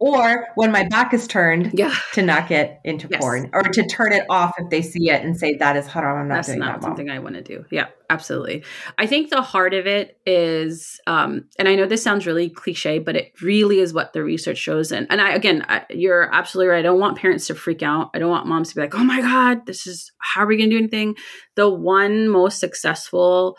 or 0.00 0.46
when 0.54 0.70
my 0.70 0.86
back 0.88 1.12
is 1.12 1.26
turned 1.26 1.72
yeah. 1.74 1.94
to 2.12 2.22
not 2.22 2.48
get 2.48 2.80
into 2.84 3.08
yes. 3.10 3.20
porn 3.20 3.50
or 3.52 3.62
to 3.62 3.86
turn 3.86 4.12
it 4.12 4.24
off 4.30 4.52
if 4.58 4.70
they 4.70 4.82
see 4.82 5.10
it 5.10 5.24
and 5.24 5.36
say 5.36 5.56
that 5.56 5.76
is 5.76 5.86
haram 5.86 6.20
i'm 6.20 6.28
not 6.28 6.36
that's 6.36 6.48
doing 6.48 6.60
not 6.60 6.80
that 6.80 6.82
something 6.82 7.10
i 7.10 7.18
want 7.18 7.34
to 7.34 7.42
do. 7.42 7.64
Yeah 7.70 7.88
absolutely. 8.10 8.64
I 8.96 9.06
think 9.06 9.28
the 9.28 9.42
heart 9.42 9.74
of 9.74 9.86
it 9.86 10.18
is 10.24 11.00
um, 11.06 11.44
and 11.58 11.68
i 11.68 11.74
know 11.74 11.86
this 11.86 12.02
sounds 12.02 12.26
really 12.26 12.48
cliche 12.48 12.98
but 12.98 13.16
it 13.16 13.32
really 13.42 13.80
is 13.80 13.92
what 13.92 14.12
the 14.12 14.22
research 14.22 14.58
shows 14.58 14.92
and 14.92 15.06
and 15.10 15.20
i 15.20 15.32
again 15.34 15.64
I, 15.68 15.84
you're 15.90 16.32
absolutely 16.34 16.68
right. 16.68 16.78
I 16.78 16.82
don't 16.82 17.00
want 17.00 17.18
parents 17.18 17.46
to 17.48 17.54
freak 17.54 17.82
out. 17.82 18.10
I 18.14 18.18
don't 18.18 18.30
want 18.30 18.46
moms 18.46 18.70
to 18.70 18.74
be 18.74 18.80
like 18.80 18.94
oh 18.94 19.04
my 19.04 19.20
god 19.20 19.66
this 19.66 19.86
is 19.86 20.12
how 20.18 20.42
are 20.42 20.46
we 20.46 20.56
going 20.56 20.70
to 20.70 20.76
do 20.76 20.82
anything? 20.82 21.16
The 21.54 21.68
one 21.68 22.28
most 22.28 22.60
successful 22.60 23.56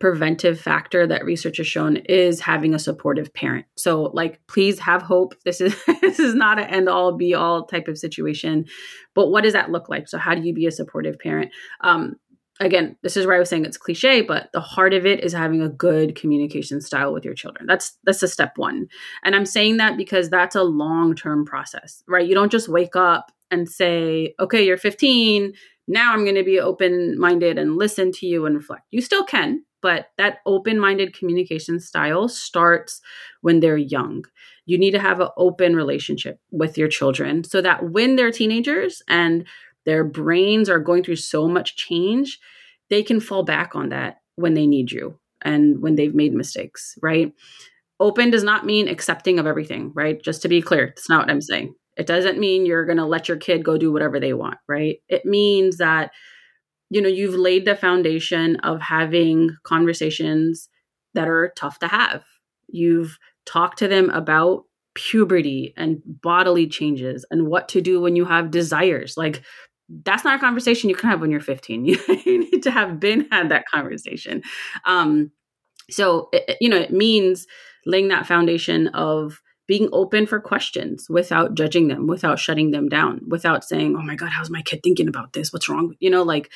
preventive 0.00 0.60
factor 0.60 1.06
that 1.06 1.24
research 1.24 1.58
has 1.58 1.66
shown 1.66 1.96
is 1.96 2.40
having 2.40 2.74
a 2.74 2.78
supportive 2.78 3.32
parent. 3.32 3.64
So 3.76 4.04
like 4.14 4.40
please 4.48 4.78
have 4.80 5.02
hope. 5.02 5.34
This 5.44 5.60
is 5.60 5.74
this 6.00 6.18
is 6.18 6.34
not 6.34 6.58
an 6.58 6.66
end 6.66 6.88
all 6.88 7.16
be 7.16 7.34
all 7.34 7.66
type 7.66 7.88
of 7.88 7.98
situation. 7.98 8.66
But 9.14 9.28
what 9.28 9.44
does 9.44 9.52
that 9.52 9.70
look 9.70 9.88
like? 9.88 10.08
So 10.08 10.18
how 10.18 10.34
do 10.34 10.42
you 10.42 10.52
be 10.52 10.66
a 10.66 10.72
supportive 10.72 11.18
parent? 11.18 11.52
Um 11.80 12.16
again, 12.60 12.96
this 13.02 13.16
is 13.16 13.26
where 13.26 13.36
I 13.36 13.38
was 13.38 13.48
saying 13.48 13.64
it's 13.64 13.76
cliche, 13.76 14.20
but 14.20 14.50
the 14.52 14.60
heart 14.60 14.94
of 14.94 15.06
it 15.06 15.24
is 15.24 15.32
having 15.32 15.62
a 15.62 15.68
good 15.68 16.16
communication 16.16 16.80
style 16.80 17.12
with 17.12 17.24
your 17.24 17.34
children. 17.34 17.66
That's 17.66 17.96
that's 18.04 18.22
a 18.22 18.28
step 18.28 18.52
1. 18.56 18.88
And 19.22 19.34
I'm 19.34 19.46
saying 19.46 19.76
that 19.78 19.96
because 19.96 20.28
that's 20.28 20.56
a 20.56 20.62
long-term 20.62 21.46
process, 21.46 22.02
right? 22.08 22.26
You 22.26 22.34
don't 22.34 22.52
just 22.52 22.68
wake 22.68 22.96
up 22.96 23.30
and 23.50 23.68
say, 23.68 24.34
"Okay, 24.40 24.66
you're 24.66 24.76
15, 24.76 25.52
now 25.86 26.12
I'm 26.12 26.24
going 26.24 26.34
to 26.36 26.44
be 26.44 26.60
open 26.60 27.18
minded 27.18 27.58
and 27.58 27.76
listen 27.76 28.12
to 28.12 28.26
you 28.26 28.46
and 28.46 28.56
reflect. 28.56 28.84
You 28.90 29.00
still 29.00 29.24
can, 29.24 29.64
but 29.84 30.06
that 30.16 30.38
open 30.46 30.80
minded 30.80 31.14
communication 31.14 31.78
style 31.78 32.26
starts 32.26 33.02
when 33.42 33.60
they're 33.60 33.76
young. 33.76 34.24
You 34.64 34.78
need 34.78 34.92
to 34.92 34.98
have 34.98 35.20
an 35.20 35.28
open 35.36 35.76
relationship 35.76 36.40
with 36.50 36.78
your 36.78 36.88
children 36.88 37.44
so 37.44 37.60
that 37.60 37.90
when 37.90 38.16
they're 38.16 38.30
teenagers 38.30 39.02
and 39.08 39.46
their 39.84 40.02
brains 40.02 40.70
are 40.70 40.78
going 40.78 41.04
through 41.04 41.16
so 41.16 41.46
much 41.46 41.76
change, 41.76 42.40
they 42.88 43.02
can 43.02 43.20
fall 43.20 43.42
back 43.42 43.76
on 43.76 43.90
that 43.90 44.22
when 44.36 44.54
they 44.54 44.66
need 44.66 44.90
you 44.90 45.18
and 45.42 45.82
when 45.82 45.96
they've 45.96 46.14
made 46.14 46.32
mistakes, 46.32 46.96
right? 47.02 47.34
Open 48.00 48.30
does 48.30 48.42
not 48.42 48.64
mean 48.64 48.88
accepting 48.88 49.38
of 49.38 49.46
everything, 49.46 49.92
right? 49.94 50.22
Just 50.22 50.40
to 50.40 50.48
be 50.48 50.62
clear, 50.62 50.86
that's 50.86 51.10
not 51.10 51.26
what 51.26 51.30
I'm 51.30 51.42
saying. 51.42 51.74
It 51.98 52.06
doesn't 52.06 52.38
mean 52.38 52.64
you're 52.64 52.86
going 52.86 52.96
to 52.96 53.04
let 53.04 53.28
your 53.28 53.36
kid 53.36 53.62
go 53.62 53.76
do 53.76 53.92
whatever 53.92 54.18
they 54.18 54.32
want, 54.32 54.56
right? 54.66 54.96
It 55.10 55.26
means 55.26 55.76
that 55.76 56.10
you 56.90 57.00
know 57.00 57.08
you've 57.08 57.34
laid 57.34 57.64
the 57.64 57.76
foundation 57.76 58.56
of 58.56 58.80
having 58.80 59.56
conversations 59.64 60.68
that 61.14 61.28
are 61.28 61.52
tough 61.56 61.78
to 61.80 61.88
have. 61.88 62.24
You've 62.68 63.18
talked 63.46 63.78
to 63.78 63.88
them 63.88 64.10
about 64.10 64.64
puberty 64.94 65.74
and 65.76 66.00
bodily 66.04 66.66
changes 66.66 67.24
and 67.30 67.48
what 67.48 67.68
to 67.68 67.80
do 67.80 68.00
when 68.00 68.16
you 68.16 68.24
have 68.24 68.50
desires. 68.50 69.16
Like 69.16 69.42
that's 70.04 70.24
not 70.24 70.36
a 70.36 70.40
conversation 70.40 70.88
you 70.88 70.96
can 70.96 71.10
have 71.10 71.20
when 71.20 71.30
you're 71.30 71.40
15 71.40 71.84
you, 71.86 71.98
need 72.26 72.62
to 72.62 72.70
have 72.70 72.98
been 72.98 73.28
had 73.30 73.48
that 73.50 73.66
conversation. 73.66 74.42
Um 74.84 75.30
so 75.90 76.28
it, 76.32 76.56
you 76.60 76.68
know 76.68 76.78
it 76.78 76.92
means 76.92 77.46
laying 77.86 78.08
that 78.08 78.26
foundation 78.26 78.88
of 78.88 79.40
being 79.66 79.88
open 79.92 80.26
for 80.26 80.40
questions 80.40 81.08
without 81.08 81.54
judging 81.54 81.88
them 81.88 82.06
without 82.06 82.38
shutting 82.38 82.70
them 82.70 82.88
down 82.88 83.20
without 83.26 83.64
saying 83.64 83.96
oh 83.96 84.02
my 84.02 84.14
god 84.14 84.30
how's 84.30 84.50
my 84.50 84.62
kid 84.62 84.80
thinking 84.82 85.08
about 85.08 85.32
this? 85.32 85.52
What's 85.52 85.68
wrong 85.68 85.94
you 86.00 86.10
know 86.10 86.22
like 86.22 86.50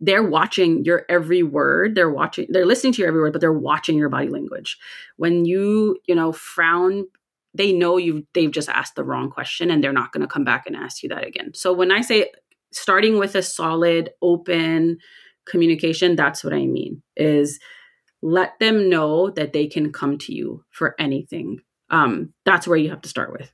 they're 0.00 0.22
watching 0.22 0.84
your 0.84 1.04
every 1.08 1.42
word 1.42 1.94
they're 1.94 2.10
watching 2.10 2.46
they're 2.48 2.66
listening 2.66 2.92
to 2.94 3.02
your 3.02 3.08
every 3.08 3.20
word 3.20 3.32
but 3.32 3.40
they're 3.40 3.52
watching 3.52 3.96
your 3.96 4.08
body 4.08 4.28
language. 4.28 4.78
When 5.16 5.44
you 5.44 5.98
you 6.06 6.14
know 6.14 6.32
frown 6.32 7.06
they 7.54 7.72
know 7.72 7.96
you 7.96 8.26
they've 8.34 8.50
just 8.50 8.68
asked 8.68 8.94
the 8.94 9.04
wrong 9.04 9.30
question 9.30 9.70
and 9.70 9.82
they're 9.82 9.92
not 9.92 10.12
going 10.12 10.22
to 10.22 10.32
come 10.32 10.44
back 10.44 10.66
and 10.66 10.76
ask 10.76 11.02
you 11.02 11.08
that 11.08 11.26
again. 11.26 11.52
So 11.54 11.72
when 11.72 11.90
i 11.90 12.00
say 12.00 12.30
starting 12.72 13.18
with 13.18 13.34
a 13.34 13.42
solid 13.42 14.10
open 14.22 14.98
communication 15.46 16.14
that's 16.14 16.44
what 16.44 16.52
i 16.52 16.66
mean 16.66 17.02
is 17.16 17.58
let 18.22 18.58
them 18.60 18.88
know 18.88 19.30
that 19.30 19.52
they 19.52 19.66
can 19.66 19.90
come 19.90 20.18
to 20.18 20.34
you 20.34 20.62
for 20.70 20.94
anything 20.98 21.58
um, 21.90 22.32
that's 22.44 22.66
where 22.66 22.78
you 22.78 22.90
have 22.90 23.02
to 23.02 23.08
start 23.08 23.32
with 23.32 23.52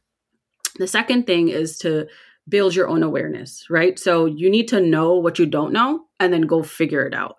the 0.79 0.87
second 0.87 1.27
thing 1.27 1.49
is 1.49 1.79
to 1.79 2.07
build 2.49 2.75
your 2.75 2.89
own 2.89 3.03
awareness, 3.03 3.67
right? 3.69 3.99
So 3.99 4.27
you 4.27 4.51
need 4.51 4.69
to 4.69 4.81
know 4.81 5.15
what 5.15 5.39
you 5.39 5.47
don't 5.47 5.73
know 5.73 6.05
and 6.21 6.33
then 6.33 6.43
go 6.43 6.63
figure 6.63 7.05
it 7.07 7.15
out 7.15 7.37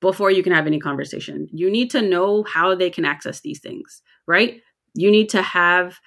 before 0.00 0.30
you 0.30 0.42
can 0.42 0.52
have 0.52 0.66
any 0.66 0.80
conversation. 0.80 1.48
You 1.52 1.70
need 1.70 1.90
to 1.90 2.02
know 2.02 2.42
how 2.42 2.74
they 2.74 2.90
can 2.90 3.04
access 3.04 3.40
these 3.40 3.60
things, 3.60 4.02
right? 4.26 4.60
You 4.94 5.10
need 5.10 5.28
to 5.30 5.42
have 5.42 6.00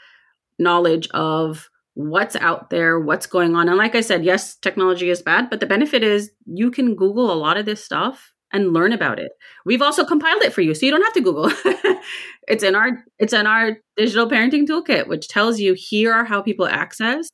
knowledge 0.59 1.07
of 1.09 1.69
what's 1.93 2.35
out 2.35 2.69
there, 2.69 2.99
what's 2.99 3.27
going 3.27 3.55
on. 3.55 3.69
And 3.69 3.77
like 3.77 3.95
I 3.95 4.01
said, 4.01 4.25
yes, 4.25 4.55
technology 4.55 5.09
is 5.09 5.21
bad, 5.21 5.49
but 5.49 5.59
the 5.59 5.65
benefit 5.65 6.03
is 6.03 6.31
you 6.45 6.71
can 6.71 6.95
Google 6.95 7.31
a 7.31 7.35
lot 7.35 7.57
of 7.57 7.65
this 7.65 7.83
stuff 7.85 8.32
and 8.53 8.71
learn 8.71 8.93
about 8.93 9.19
it. 9.19 9.31
We've 9.65 9.81
also 9.81 10.05
compiled 10.05 10.43
it 10.43 10.53
for 10.53 10.61
you, 10.61 10.73
so 10.73 10.85
you 10.85 10.91
don't 10.91 11.03
have 11.03 11.13
to 11.13 11.21
Google. 11.21 11.51
it's 12.47 12.63
in 12.63 12.75
our 12.75 13.03
it's 13.19 13.33
in 13.33 13.47
our 13.47 13.77
digital 13.97 14.29
parenting 14.29 14.67
toolkit, 14.67 15.07
which 15.07 15.27
tells 15.27 15.59
you 15.59 15.73
here 15.73 16.13
are 16.13 16.23
how 16.23 16.41
people 16.41 16.67
access 16.67 17.29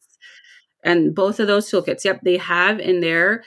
and 0.83 1.13
both 1.13 1.39
of 1.39 1.47
those 1.47 1.69
toolkits, 1.69 2.05
yep, 2.05 2.21
they 2.23 2.37
have 2.37 2.79
in 2.79 3.01
there 3.01 3.43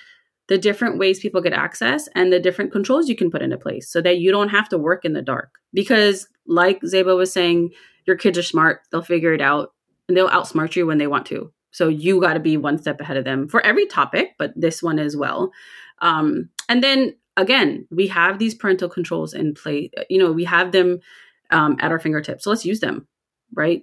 the 0.49 0.59
different 0.59 0.99
ways 0.99 1.21
people 1.21 1.41
get 1.41 1.53
access 1.53 2.09
and 2.15 2.33
the 2.33 2.41
different 2.41 2.73
controls 2.73 3.09
you 3.09 3.17
can 3.17 3.31
put 3.31 3.43
into 3.43 3.57
place 3.57 3.91
so 3.91 4.03
that 4.03 4.19
you 4.19 4.31
don't 4.31 4.51
have 4.51 4.69
to 4.69 4.79
work 4.79 5.05
in 5.05 5.13
the 5.13 5.23
dark. 5.23 5.51
Because, 5.73 6.27
like 6.47 6.81
Zeba 6.83 7.17
was 7.17 7.33
saying, 7.33 7.71
your 8.07 8.17
kids 8.17 8.37
are 8.37 8.43
smart, 8.43 8.81
they'll 8.91 9.03
figure 9.03 9.33
it 9.33 9.41
out, 9.41 9.73
and 10.09 10.17
they'll 10.17 10.29
outsmart 10.29 10.77
you 10.77 10.87
when 10.87 10.99
they 10.99 11.07
want 11.07 11.27
to. 11.27 11.53
So 11.71 11.89
you 11.89 12.21
got 12.21 12.35
to 12.35 12.41
be 12.41 12.57
one 12.57 12.79
step 12.79 13.01
ahead 13.01 13.17
of 13.17 13.25
them 13.25 13.49
for 13.49 13.65
every 13.65 13.87
topic, 13.87 14.35
but 14.39 14.53
this 14.55 14.83
one 14.83 14.99
as 14.99 15.17
well. 15.17 15.53
Um, 16.01 16.51
and 16.69 16.83
then 16.83 17.15
again, 17.37 17.87
we 17.91 18.09
have 18.09 18.39
these 18.39 18.55
parental 18.55 18.89
controls 18.89 19.35
in 19.35 19.55
play. 19.55 19.91
You 20.09 20.19
know, 20.19 20.33
we 20.33 20.45
have 20.45 20.73
them 20.73 21.01
um, 21.51 21.77
at 21.81 21.91
our 21.91 21.99
fingertips. 21.99 22.45
So 22.45 22.51
let's 22.51 22.65
use 22.65 22.81
them, 22.81 23.07
right? 23.55 23.83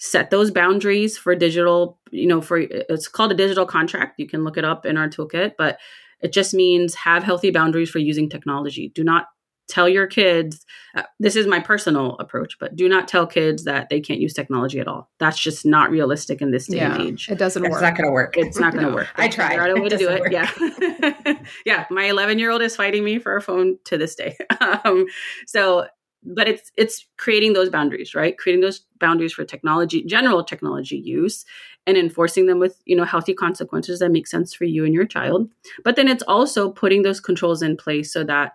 set 0.00 0.30
those 0.30 0.50
boundaries 0.50 1.18
for 1.18 1.34
digital 1.34 1.98
you 2.10 2.26
know 2.26 2.40
for 2.40 2.56
it's 2.58 3.06
called 3.06 3.30
a 3.30 3.34
digital 3.34 3.66
contract. 3.66 4.18
You 4.18 4.26
can 4.26 4.44
look 4.44 4.56
it 4.56 4.64
up 4.64 4.86
in 4.86 4.96
our 4.96 5.08
toolkit 5.08 5.52
but 5.58 5.78
it 6.20 6.32
just 6.32 6.52
means 6.52 6.94
have 6.94 7.22
healthy 7.22 7.50
boundaries 7.50 7.90
for 7.90 7.98
using 7.98 8.28
technology. 8.28 8.90
Do 8.94 9.04
not 9.04 9.26
tell 9.68 9.88
your 9.88 10.06
kids 10.06 10.64
uh, 10.96 11.02
this 11.20 11.36
is 11.36 11.46
my 11.46 11.60
personal 11.60 12.16
approach 12.18 12.56
but 12.58 12.74
do 12.74 12.88
not 12.88 13.06
tell 13.06 13.24
kids 13.26 13.64
that 13.64 13.88
they 13.88 14.00
can't 14.00 14.20
use 14.20 14.32
technology 14.32 14.80
at 14.80 14.88
all. 14.88 15.10
That's 15.18 15.38
just 15.38 15.66
not 15.66 15.90
realistic 15.90 16.40
in 16.40 16.50
this 16.50 16.66
day 16.66 16.78
yeah, 16.78 16.94
and 16.94 17.02
age. 17.02 17.28
it 17.28 17.36
doesn't 17.36 17.62
it's 17.62 17.70
work. 17.70 17.82
it's 17.82 17.82
not 17.82 17.96
going 17.96 18.08
to 18.08 18.12
work. 18.12 18.36
It's 18.38 18.58
not 18.58 18.72
going 18.74 18.86
to 18.86 18.94
work. 18.94 19.08
I 19.16 19.28
tried. 19.28 19.48
Figure 19.50 19.62
out 19.64 19.70
a 19.70 19.80
way 19.80 19.86
it 19.86 19.90
to 19.90 19.96
do 19.98 20.08
it. 20.08 20.20
work. 20.20 20.32
yeah 20.32 20.50
yeah 21.66 21.86
my 21.90 22.04
11 22.04 22.38
year 22.38 22.50
old 22.50 22.62
is 22.62 22.76
fighting 22.76 23.04
me 23.04 23.18
for 23.18 23.36
a 23.36 23.42
phone 23.42 23.78
to 23.84 23.98
this 23.98 24.14
day. 24.14 24.36
Um, 24.84 25.06
so 25.46 25.86
but 26.22 26.46
it's 26.48 26.70
it's 26.76 27.06
creating 27.16 27.54
those 27.54 27.70
boundaries 27.70 28.14
right? 28.14 28.36
Creating 28.36 28.60
those 28.60 28.84
boundaries 28.98 29.32
for 29.32 29.44
technology 29.44 30.04
general 30.04 30.44
technology 30.44 30.96
use 30.96 31.44
and 31.86 31.96
enforcing 31.96 32.46
them 32.46 32.58
with 32.58 32.80
you 32.84 32.94
know 32.94 33.04
healthy 33.04 33.34
consequences 33.34 33.98
that 34.00 34.10
make 34.10 34.26
sense 34.26 34.54
for 34.54 34.64
you 34.64 34.84
and 34.84 34.94
your 34.94 35.06
child. 35.06 35.50
But 35.82 35.96
then 35.96 36.08
it's 36.08 36.22
also 36.28 36.70
putting 36.70 37.02
those 37.02 37.20
controls 37.20 37.62
in 37.62 37.76
place 37.76 38.12
so 38.12 38.22
that 38.24 38.52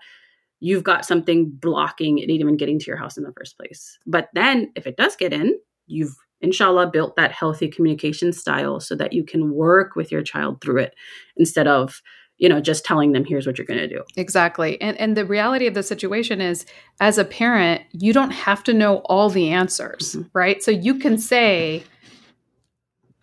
you've 0.60 0.84
got 0.84 1.06
something 1.06 1.50
blocking 1.50 2.20
it 2.20 2.30
even 2.30 2.58
getting 2.58 2.80
to 2.80 2.86
your 2.86 2.98
house 2.98 3.18
in 3.18 3.24
the 3.24 3.34
first 3.34 3.58
place. 3.58 4.00
But 4.06 4.30
then 4.34 4.72
if 4.76 4.88
it 4.88 4.98
does 4.98 5.16
get 5.16 5.34
in 5.34 5.56
you've 5.88 6.16
inshallah 6.42 6.88
built 6.88 7.16
that 7.16 7.32
healthy 7.32 7.68
communication 7.68 8.34
style 8.34 8.80
so 8.80 8.96
that 8.96 9.14
you 9.14 9.24
can 9.24 9.52
work 9.52 9.96
with 9.96 10.12
your 10.12 10.22
child 10.22 10.62
through 10.62 10.80
it 10.80 10.96
instead 11.38 11.68
of 11.68 12.02
you 12.38 12.50
know 12.50 12.60
just 12.60 12.86
telling 12.86 13.12
them 13.12 13.26
here's 13.26 13.48
what 13.48 13.58
you're 13.58 13.66
going 13.66 13.80
to 13.80 13.88
do 13.88 14.04
exactly 14.16 14.80
and 14.82 14.98
and 14.98 15.16
the 15.16 15.26
reality 15.26 15.68
of 15.68 15.74
the 15.74 15.84
situation 15.84 16.42
is 16.42 16.66
as 17.00 17.18
a 17.18 17.26
parent 17.26 17.82
you 17.94 18.14
don't 18.14 18.32
have 18.32 18.64
to 18.64 18.74
know 18.74 18.98
all 19.06 19.30
the 19.30 19.50
answers 19.50 20.16
mm-hmm. 20.16 20.28
right 20.34 20.64
so 20.64 20.72
you 20.72 20.96
can 20.96 21.18
say 21.18 21.84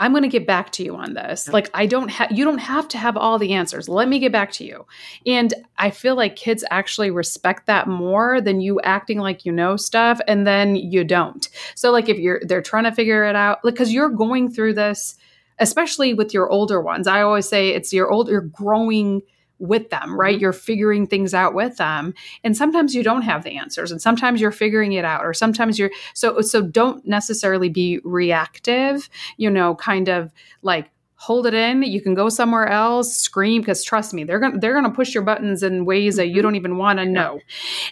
I'm 0.02 0.10
going 0.10 0.24
to 0.24 0.28
get 0.28 0.48
back 0.48 0.72
to 0.72 0.82
you 0.82 0.96
on 0.96 1.14
this. 1.14 1.48
Like 1.48 1.70
I 1.74 1.86
don't 1.86 2.08
have 2.08 2.32
you 2.32 2.44
don't 2.44 2.58
have 2.58 2.88
to 2.88 2.98
have 2.98 3.16
all 3.16 3.38
the 3.38 3.52
answers. 3.52 3.88
Let 3.88 4.08
me 4.08 4.18
get 4.18 4.32
back 4.32 4.50
to 4.52 4.64
you. 4.64 4.84
And 5.26 5.54
I 5.78 5.90
feel 5.90 6.16
like 6.16 6.34
kids 6.34 6.64
actually 6.72 7.12
respect 7.12 7.66
that 7.68 7.86
more 7.86 8.40
than 8.40 8.60
you 8.60 8.80
acting 8.80 9.18
like 9.18 9.44
you 9.46 9.52
know 9.52 9.76
stuff 9.76 10.20
and 10.26 10.44
then 10.44 10.74
you 10.74 11.04
don't. 11.04 11.48
So 11.76 11.92
like 11.92 12.08
if 12.08 12.18
you're 12.18 12.40
they're 12.42 12.60
trying 12.62 12.82
to 12.82 12.92
figure 12.92 13.24
it 13.24 13.36
out 13.36 13.64
like 13.64 13.76
cuz 13.76 13.92
you're 13.92 14.08
going 14.08 14.50
through 14.50 14.74
this 14.74 15.14
especially 15.58 16.14
with 16.14 16.34
your 16.34 16.48
older 16.50 16.80
ones. 16.80 17.06
I 17.06 17.22
always 17.22 17.48
say 17.48 17.70
it's 17.70 17.92
your 17.92 18.10
old, 18.10 18.28
you're 18.28 18.40
growing 18.40 19.22
with 19.62 19.90
them, 19.90 20.18
right? 20.18 20.34
Mm-hmm. 20.34 20.42
You're 20.42 20.52
figuring 20.52 21.06
things 21.06 21.32
out 21.32 21.54
with 21.54 21.76
them. 21.76 22.14
And 22.42 22.56
sometimes 22.56 22.94
you 22.94 23.04
don't 23.04 23.22
have 23.22 23.44
the 23.44 23.56
answers 23.56 23.92
and 23.92 24.02
sometimes 24.02 24.40
you're 24.40 24.50
figuring 24.50 24.92
it 24.92 25.04
out 25.04 25.24
or 25.24 25.32
sometimes 25.32 25.78
you're 25.78 25.92
so 26.14 26.40
so 26.40 26.62
don't 26.62 27.06
necessarily 27.06 27.68
be 27.68 28.00
reactive, 28.02 29.08
you 29.36 29.48
know, 29.48 29.76
kind 29.76 30.08
of 30.08 30.32
like 30.62 30.90
hold 31.14 31.46
it 31.46 31.54
in. 31.54 31.84
You 31.84 32.00
can 32.00 32.14
go 32.14 32.28
somewhere 32.28 32.66
else, 32.66 33.14
scream 33.14 33.62
because 33.62 33.84
trust 33.84 34.12
me, 34.12 34.24
they're 34.24 34.40
going 34.40 34.54
to 34.54 34.58
they're 34.58 34.72
going 34.72 34.84
to 34.84 34.90
push 34.90 35.14
your 35.14 35.22
buttons 35.22 35.62
in 35.62 35.84
ways 35.84 36.16
that 36.16 36.26
you 36.26 36.34
mm-hmm. 36.34 36.42
don't 36.42 36.56
even 36.56 36.76
want 36.76 36.98
to 36.98 37.06
know. 37.06 37.38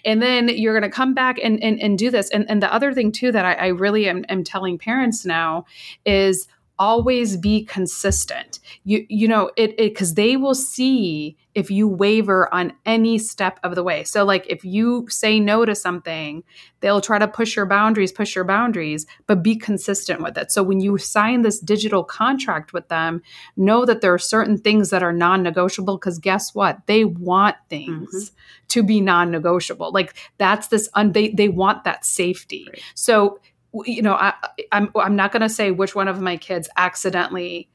And 0.04 0.20
then 0.20 0.48
you're 0.48 0.76
going 0.76 0.90
to 0.90 0.94
come 0.94 1.14
back 1.14 1.38
and, 1.40 1.62
and 1.62 1.80
and 1.80 1.96
do 1.96 2.10
this. 2.10 2.30
And 2.30 2.50
and 2.50 2.60
the 2.60 2.74
other 2.74 2.92
thing 2.92 3.12
too 3.12 3.30
that 3.30 3.44
I, 3.44 3.52
I 3.52 3.66
really 3.68 4.08
am, 4.08 4.24
am 4.28 4.42
telling 4.42 4.76
parents 4.76 5.24
now 5.24 5.66
is 6.04 6.48
always 6.80 7.36
be 7.36 7.64
consistent. 7.64 8.58
You 8.84 9.06
you 9.08 9.28
know 9.28 9.50
it 9.56 9.76
because 9.76 10.14
they 10.14 10.36
will 10.36 10.54
see 10.54 11.36
if 11.54 11.70
you 11.70 11.86
waver 11.86 12.52
on 12.54 12.72
any 12.86 13.18
step 13.18 13.60
of 13.62 13.74
the 13.74 13.82
way. 13.82 14.04
So 14.04 14.24
like 14.24 14.46
if 14.48 14.64
you 14.64 15.06
say 15.10 15.40
no 15.40 15.64
to 15.64 15.74
something, 15.74 16.42
they'll 16.80 17.00
try 17.00 17.18
to 17.18 17.28
push 17.28 17.56
your 17.56 17.66
boundaries, 17.66 18.12
push 18.12 18.34
your 18.34 18.44
boundaries, 18.44 19.04
but 19.26 19.42
be 19.42 19.56
consistent 19.56 20.22
with 20.22 20.38
it. 20.38 20.52
So 20.52 20.62
when 20.62 20.80
you 20.80 20.96
sign 20.96 21.42
this 21.42 21.58
digital 21.58 22.04
contract 22.04 22.72
with 22.72 22.88
them, 22.88 23.20
know 23.56 23.84
that 23.84 24.00
there 24.00 24.14
are 24.14 24.18
certain 24.18 24.58
things 24.58 24.90
that 24.90 25.02
are 25.02 25.12
non-negotiable 25.12 25.98
because 25.98 26.18
guess 26.18 26.54
what? 26.54 26.86
They 26.86 27.04
want 27.04 27.56
things 27.68 28.30
mm-hmm. 28.30 28.66
to 28.68 28.82
be 28.82 29.00
non-negotiable. 29.00 29.92
Like 29.92 30.14
that's 30.38 30.68
this 30.68 30.88
un- 30.94 31.12
they 31.12 31.30
they 31.30 31.48
want 31.48 31.84
that 31.84 32.04
safety. 32.04 32.66
Right. 32.68 32.82
So 32.94 33.40
you 33.84 34.02
know, 34.02 34.14
I, 34.14 34.34
I'm 34.72 34.90
I'm 34.96 35.16
not 35.16 35.32
going 35.32 35.42
to 35.42 35.48
say 35.48 35.70
which 35.70 35.94
one 35.94 36.08
of 36.08 36.20
my 36.20 36.36
kids 36.36 36.68
accidentally 36.76 37.68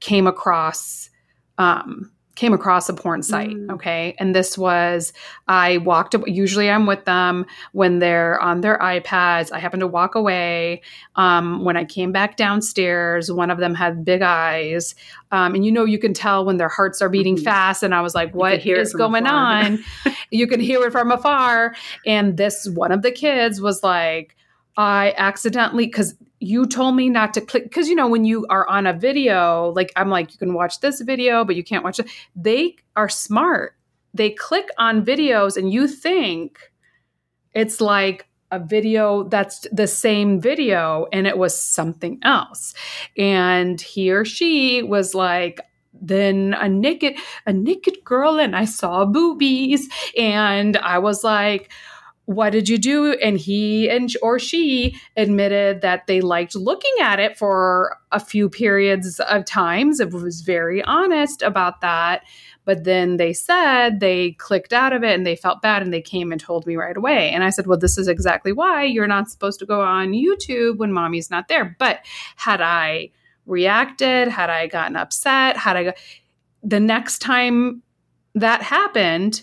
came 0.00 0.26
across 0.26 1.10
um, 1.58 2.10
came 2.36 2.52
across 2.52 2.88
a 2.88 2.94
porn 2.94 3.22
site. 3.22 3.50
Mm. 3.50 3.72
Okay. 3.72 4.14
And 4.18 4.36
this 4.36 4.56
was, 4.56 5.14
I 5.48 5.78
walked, 5.78 6.14
usually 6.26 6.70
I'm 6.70 6.84
with 6.84 7.06
them 7.06 7.46
when 7.72 7.98
they're 7.98 8.38
on 8.40 8.60
their 8.60 8.78
iPads. 8.78 9.50
I 9.50 9.58
happened 9.58 9.80
to 9.80 9.86
walk 9.86 10.14
away. 10.14 10.82
Um, 11.16 11.64
when 11.64 11.78
I 11.78 11.84
came 11.84 12.12
back 12.12 12.36
downstairs, 12.36 13.32
one 13.32 13.50
of 13.50 13.56
them 13.58 13.74
had 13.74 14.04
big 14.04 14.20
eyes. 14.20 14.94
Um, 15.32 15.54
and 15.54 15.64
you 15.64 15.72
know, 15.72 15.86
you 15.86 15.98
can 15.98 16.12
tell 16.12 16.44
when 16.44 16.58
their 16.58 16.68
hearts 16.68 17.00
are 17.00 17.08
beating 17.08 17.36
mm-hmm. 17.36 17.44
fast. 17.44 17.82
And 17.82 17.94
I 17.94 18.02
was 18.02 18.14
like, 18.14 18.34
what 18.34 18.64
is 18.64 18.92
going 18.92 19.26
on? 19.26 19.82
you 20.30 20.46
can 20.46 20.60
hear 20.60 20.82
it 20.86 20.92
from 20.92 21.10
afar. 21.10 21.74
And 22.04 22.36
this, 22.36 22.68
one 22.68 22.92
of 22.92 23.00
the 23.00 23.12
kids 23.12 23.62
was 23.62 23.82
like, 23.82 24.35
I 24.76 25.14
accidentally, 25.16 25.86
because 25.86 26.14
you 26.40 26.66
told 26.66 26.96
me 26.96 27.08
not 27.08 27.34
to 27.34 27.40
click, 27.40 27.64
because 27.64 27.88
you 27.88 27.94
know, 27.94 28.08
when 28.08 28.24
you 28.24 28.46
are 28.50 28.68
on 28.68 28.86
a 28.86 28.92
video, 28.92 29.72
like 29.74 29.92
I'm 29.96 30.10
like, 30.10 30.32
you 30.32 30.38
can 30.38 30.54
watch 30.54 30.80
this 30.80 31.00
video, 31.00 31.44
but 31.44 31.56
you 31.56 31.64
can't 31.64 31.84
watch 31.84 31.98
it. 31.98 32.08
They 32.34 32.76
are 32.94 33.08
smart. 33.08 33.74
They 34.12 34.30
click 34.30 34.68
on 34.78 35.04
videos 35.04 35.56
and 35.56 35.72
you 35.72 35.88
think 35.88 36.58
it's 37.54 37.80
like 37.80 38.26
a 38.50 38.58
video 38.58 39.24
that's 39.24 39.66
the 39.72 39.86
same 39.86 40.40
video 40.40 41.06
and 41.12 41.26
it 41.26 41.36
was 41.36 41.58
something 41.58 42.18
else. 42.22 42.74
And 43.16 43.80
he 43.80 44.10
or 44.10 44.24
she 44.24 44.82
was 44.82 45.14
like, 45.14 45.60
then 45.98 46.54
a 46.60 46.68
naked 46.68 47.14
a 47.46 47.52
naked 47.52 48.04
girl 48.04 48.38
and 48.38 48.54
I 48.54 48.66
saw 48.66 49.06
boobies 49.06 49.88
and 50.16 50.76
I 50.76 50.98
was 50.98 51.24
like 51.24 51.72
what 52.26 52.50
did 52.50 52.68
you 52.68 52.76
do? 52.76 53.12
And 53.14 53.38
he 53.38 53.88
and 53.88 54.12
or 54.20 54.38
she 54.38 54.96
admitted 55.16 55.80
that 55.80 56.08
they 56.08 56.20
liked 56.20 56.56
looking 56.56 56.94
at 57.00 57.20
it 57.20 57.38
for 57.38 57.96
a 58.10 58.20
few 58.20 58.48
periods 58.50 59.20
of 59.20 59.44
times. 59.44 60.00
It 60.00 60.12
was 60.12 60.40
very 60.40 60.82
honest 60.82 61.42
about 61.42 61.80
that. 61.80 62.24
But 62.64 62.82
then 62.82 63.16
they 63.16 63.32
said 63.32 64.00
they 64.00 64.32
clicked 64.32 64.72
out 64.72 64.92
of 64.92 65.04
it 65.04 65.14
and 65.14 65.24
they 65.24 65.36
felt 65.36 65.62
bad 65.62 65.82
and 65.82 65.92
they 65.92 66.02
came 66.02 66.32
and 66.32 66.40
told 66.40 66.66
me 66.66 66.74
right 66.74 66.96
away. 66.96 67.30
And 67.30 67.44
i 67.44 67.50
said 67.50 67.68
well 67.68 67.78
this 67.78 67.96
is 67.96 68.08
exactly 68.08 68.52
why 68.52 68.82
you're 68.82 69.06
not 69.06 69.30
supposed 69.30 69.60
to 69.60 69.66
go 69.66 69.80
on 69.80 70.10
youtube 70.10 70.78
when 70.78 70.92
mommy's 70.92 71.30
not 71.30 71.46
there. 71.46 71.76
But 71.78 72.00
had 72.34 72.60
i 72.60 73.10
reacted 73.46 74.26
had 74.26 74.50
i 74.50 74.66
gotten 74.66 74.96
upset 74.96 75.56
had 75.56 75.76
i 75.76 75.94
the 76.64 76.80
next 76.80 77.20
time 77.20 77.82
that 78.34 78.60
happened 78.60 79.42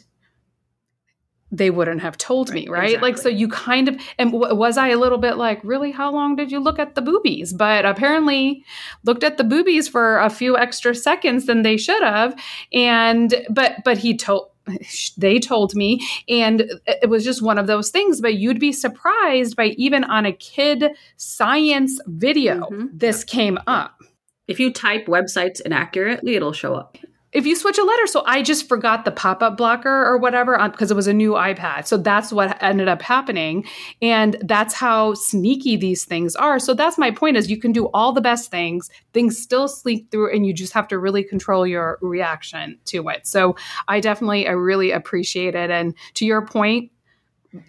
they 1.54 1.70
wouldn't 1.70 2.02
have 2.02 2.18
told 2.18 2.52
me, 2.52 2.68
right? 2.68 2.86
Exactly. 2.86 3.12
Like, 3.12 3.18
so 3.20 3.30
you 3.30 3.48
kind 3.48 3.88
of, 3.88 4.02
and 4.18 4.32
w- 4.32 4.56
was 4.56 4.76
I 4.76 4.90
a 4.90 4.98
little 4.98 5.20
bit 5.20 5.38
like, 5.38 5.64
really, 5.64 5.92
how 5.92 6.12
long 6.12 6.36
did 6.36 6.52
you 6.52 6.60
look 6.60 6.80
at 6.80 6.96
the 6.96 7.02
boobies? 7.02 7.54
But 7.54 7.86
apparently 7.86 8.66
looked 9.04 9.24
at 9.24 9.38
the 9.38 9.44
boobies 9.44 9.88
for 9.88 10.18
a 10.20 10.32
few 10.32 10.58
extra 10.58 10.96
seconds 10.96 11.46
than 11.46 11.62
they 11.62 11.78
should 11.78 12.02
have. 12.02 12.36
And, 12.74 13.36
but, 13.52 13.84
but 13.86 14.00
he 14.00 14.18
told, 14.18 14.50
they 15.18 15.40
told 15.40 15.76
me 15.76 16.02
and 16.28 16.64
it 16.88 17.10
was 17.10 17.24
just 17.24 17.42
one 17.42 17.58
of 17.58 17.68
those 17.68 17.90
things 17.90 18.22
but 18.22 18.36
you'd 18.36 18.62
be 18.62 18.72
surprised 18.72 19.58
by 19.58 19.66
even 19.78 20.06
on 20.06 20.26
a 20.26 20.32
kid 20.32 20.86
science 21.18 22.00
video 22.08 22.62
mm-hmm. 22.62 22.86
this 22.94 23.26
came 23.26 23.58
up 23.68 24.02
if 24.48 24.62
you 24.62 24.72
type 24.72 25.06
websites 25.08 25.60
inaccurately 25.60 26.36
it'll 26.36 26.54
show 26.54 26.76
up 26.76 26.98
if 27.34 27.46
you 27.46 27.56
switch 27.56 27.78
a 27.78 27.84
letter. 27.84 28.08
So 28.08 28.24
I 28.26 28.42
just 28.42 28.70
forgot 28.70 29.06
the 29.06 29.12
pop 29.12 29.42
up 29.42 29.58
blocker 29.58 30.06
or 30.06 30.18
whatever 30.18 30.58
because 30.70 30.92
it 30.92 30.96
was 30.96 31.08
a 31.08 31.14
new 31.14 31.32
iPad. 31.32 31.88
So 31.88 31.98
that's 31.98 32.32
what 32.32 32.62
ended 32.62 32.88
up 32.88 33.02
happening. 33.02 33.66
And 34.02 34.38
that's 34.42 34.74
how 34.74 35.16
sneaky 35.16 35.76
these 35.76 36.06
things 36.06 36.36
are. 36.36 36.60
So 36.60 36.74
that's 36.74 36.98
my 36.98 37.12
point 37.12 37.38
is 37.38 37.50
you 37.50 37.60
can 37.60 37.72
do 37.72 37.88
all 37.88 38.14
the 38.14 38.22
best 38.22 38.52
things, 38.52 38.90
things 39.14 39.38
still 39.38 39.68
sleep 39.68 40.12
through, 40.12 40.34
and 40.34 40.46
you 40.46 40.54
just 40.54 40.74
have 40.74 40.88
to 40.90 41.00
really 41.00 41.24
control 41.24 41.66
your 41.66 41.98
reaction 42.02 42.78
to 42.86 43.10
it. 43.10 43.28
So 43.28 43.56
I 43.88 44.00
definitely, 44.00 44.48
I 44.48 44.52
really 44.52 44.92
appreciate 44.92 45.56
it. 45.56 45.72
And 45.72 45.96
to 46.16 46.26
your 46.26 46.46
point, 46.46 46.92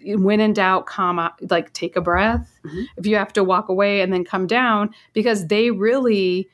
when 0.03 0.39
in 0.39 0.53
doubt, 0.53 0.87
comma, 0.87 1.33
like 1.49 1.71
take 1.73 1.95
a 1.95 2.01
breath. 2.01 2.51
Mm-hmm. 2.65 2.81
If 2.97 3.05
you 3.05 3.17
have 3.17 3.33
to 3.33 3.43
walk 3.43 3.69
away 3.69 4.01
and 4.01 4.11
then 4.11 4.23
come 4.23 4.47
down, 4.47 4.89
because 5.13 5.45
they 5.47 5.69
really, 5.69 6.49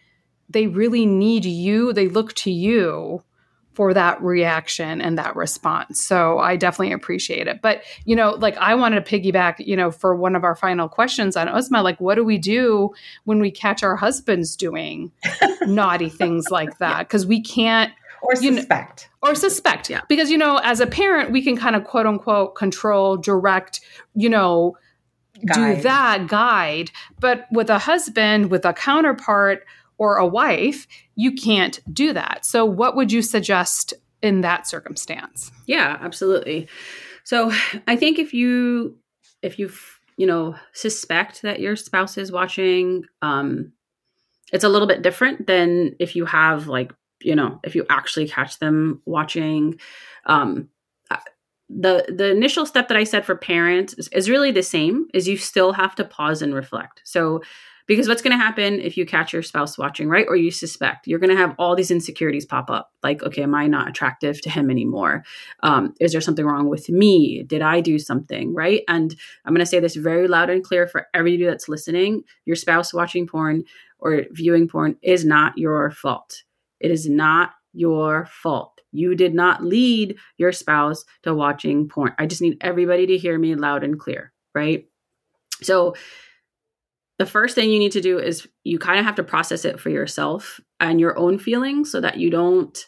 they 0.51 0.67
really 0.67 1.05
need 1.05 1.45
you. 1.45 1.93
They 1.93 2.07
look 2.07 2.33
to 2.35 2.51
you 2.51 3.23
for 3.73 3.93
that 3.93 4.21
reaction 4.21 4.99
and 5.01 5.17
that 5.17 5.35
response. 5.35 6.03
So 6.03 6.39
I 6.39 6.57
definitely 6.57 6.93
appreciate 6.93 7.47
it. 7.47 7.61
But, 7.61 7.83
you 8.05 8.15
know, 8.15 8.31
like 8.31 8.57
I 8.57 8.75
wanted 8.75 9.05
to 9.05 9.19
piggyback, 9.19 9.65
you 9.65 9.77
know, 9.77 9.91
for 9.91 10.15
one 10.15 10.35
of 10.35 10.43
our 10.43 10.55
final 10.55 10.89
questions 10.89 11.37
on 11.37 11.47
Uzma, 11.47 11.81
like 11.81 11.99
what 12.01 12.15
do 12.15 12.23
we 12.23 12.37
do 12.37 12.91
when 13.23 13.39
we 13.39 13.49
catch 13.49 13.81
our 13.81 13.95
husbands 13.95 14.55
doing 14.55 15.11
naughty 15.61 16.09
things 16.09 16.51
like 16.51 16.77
that? 16.79 17.07
Because 17.07 17.25
we 17.25 17.41
can't 17.41 17.93
or 18.21 18.35
suspect. 18.35 19.09
Know, 19.23 19.29
or 19.29 19.35
suspect. 19.35 19.89
Yeah. 19.89 20.01
Because, 20.09 20.29
you 20.29 20.37
know, 20.37 20.57
as 20.57 20.79
a 20.79 20.87
parent, 20.87 21.31
we 21.31 21.41
can 21.41 21.55
kind 21.55 21.75
of 21.75 21.85
quote 21.85 22.05
unquote 22.05 22.55
control, 22.55 23.15
direct, 23.15 23.79
you 24.15 24.29
know, 24.29 24.77
guide. 25.45 25.77
do 25.77 25.81
that 25.83 26.27
guide. 26.27 26.91
But 27.19 27.47
with 27.51 27.69
a 27.69 27.79
husband, 27.79 28.51
with 28.51 28.65
a 28.65 28.73
counterpart, 28.73 29.63
or 30.01 30.17
a 30.17 30.25
wife, 30.25 30.87
you 31.13 31.31
can't 31.31 31.79
do 31.93 32.11
that. 32.11 32.43
So, 32.43 32.65
what 32.65 32.95
would 32.95 33.11
you 33.11 33.21
suggest 33.21 33.93
in 34.23 34.41
that 34.41 34.67
circumstance? 34.67 35.51
Yeah, 35.67 35.95
absolutely. 36.01 36.67
So, 37.23 37.51
I 37.87 37.95
think 37.95 38.17
if 38.17 38.33
you 38.33 38.97
if 39.43 39.59
you 39.59 39.71
you 40.17 40.25
know 40.25 40.55
suspect 40.73 41.43
that 41.43 41.59
your 41.59 41.75
spouse 41.75 42.17
is 42.17 42.31
watching, 42.31 43.05
um, 43.21 43.73
it's 44.51 44.63
a 44.63 44.69
little 44.69 44.87
bit 44.87 45.03
different 45.03 45.45
than 45.45 45.95
if 45.99 46.15
you 46.15 46.25
have 46.25 46.67
like 46.67 46.91
you 47.21 47.35
know 47.35 47.59
if 47.63 47.75
you 47.75 47.85
actually 47.87 48.27
catch 48.27 48.57
them 48.57 49.03
watching. 49.05 49.79
Um, 50.25 50.69
uh, 51.11 51.17
the 51.69 52.05
the 52.09 52.31
initial 52.31 52.65
step 52.65 52.87
that 52.87 52.97
I 52.97 53.03
said 53.03 53.23
for 53.23 53.35
parents 53.35 53.93
is, 53.93 54.07
is 54.07 54.31
really 54.31 54.51
the 54.51 54.63
same. 54.63 55.05
Is 55.13 55.27
you 55.27 55.37
still 55.37 55.73
have 55.73 55.93
to 55.93 56.03
pause 56.03 56.41
and 56.41 56.55
reflect. 56.55 57.01
So 57.03 57.41
because 57.87 58.07
what's 58.07 58.21
going 58.21 58.37
to 58.37 58.43
happen 58.43 58.79
if 58.79 58.97
you 58.97 59.05
catch 59.05 59.33
your 59.33 59.41
spouse 59.41 59.77
watching, 59.77 60.07
right? 60.07 60.25
Or 60.27 60.35
you 60.35 60.51
suspect, 60.51 61.07
you're 61.07 61.19
going 61.19 61.29
to 61.29 61.35
have 61.35 61.55
all 61.57 61.75
these 61.75 61.91
insecurities 61.91 62.45
pop 62.45 62.69
up. 62.69 62.91
Like, 63.03 63.23
okay, 63.23 63.43
am 63.43 63.55
I 63.55 63.67
not 63.67 63.89
attractive 63.89 64.41
to 64.41 64.49
him 64.49 64.69
anymore? 64.69 65.23
Um, 65.63 65.93
is 65.99 66.11
there 66.11 66.21
something 66.21 66.45
wrong 66.45 66.69
with 66.69 66.89
me? 66.89 67.43
Did 67.43 67.61
I 67.61 67.81
do 67.81 67.99
something, 67.99 68.53
right? 68.53 68.81
And 68.87 69.15
I'm 69.45 69.53
going 69.53 69.59
to 69.59 69.65
say 69.65 69.79
this 69.79 69.95
very 69.95 70.27
loud 70.27 70.49
and 70.49 70.63
clear 70.63 70.87
for 70.87 71.07
everybody 71.13 71.45
that's 71.45 71.69
listening 71.69 72.23
your 72.45 72.55
spouse 72.55 72.93
watching 72.93 73.27
porn 73.27 73.63
or 73.99 74.23
viewing 74.31 74.67
porn 74.67 74.97
is 75.01 75.23
not 75.25 75.57
your 75.57 75.91
fault. 75.91 76.43
It 76.79 76.91
is 76.91 77.07
not 77.07 77.51
your 77.73 78.25
fault. 78.25 78.81
You 78.91 79.15
did 79.15 79.33
not 79.33 79.63
lead 79.63 80.17
your 80.37 80.51
spouse 80.51 81.05
to 81.23 81.33
watching 81.33 81.87
porn. 81.87 82.13
I 82.17 82.25
just 82.25 82.41
need 82.41 82.57
everybody 82.61 83.07
to 83.07 83.17
hear 83.17 83.37
me 83.37 83.55
loud 83.55 83.83
and 83.83 83.99
clear, 83.99 84.33
right? 84.53 84.87
So, 85.61 85.95
the 87.21 87.25
first 87.27 87.53
thing 87.53 87.69
you 87.69 87.77
need 87.77 87.91
to 87.91 88.01
do 88.01 88.17
is 88.17 88.47
you 88.63 88.79
kind 88.79 88.97
of 88.97 89.05
have 89.05 89.13
to 89.13 89.23
process 89.23 89.63
it 89.63 89.79
for 89.79 89.91
yourself 89.91 90.59
and 90.79 90.99
your 90.99 91.15
own 91.19 91.37
feelings 91.37 91.91
so 91.91 92.01
that 92.01 92.17
you 92.17 92.31
don't 92.31 92.87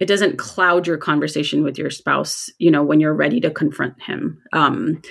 it 0.00 0.06
doesn't 0.06 0.38
cloud 0.38 0.86
your 0.86 0.96
conversation 0.96 1.62
with 1.62 1.76
your 1.76 1.90
spouse 1.90 2.48
you 2.58 2.70
know 2.70 2.82
when 2.82 3.00
you're 3.00 3.12
ready 3.12 3.40
to 3.40 3.50
confront 3.50 4.00
him. 4.02 4.40
Um 4.54 5.02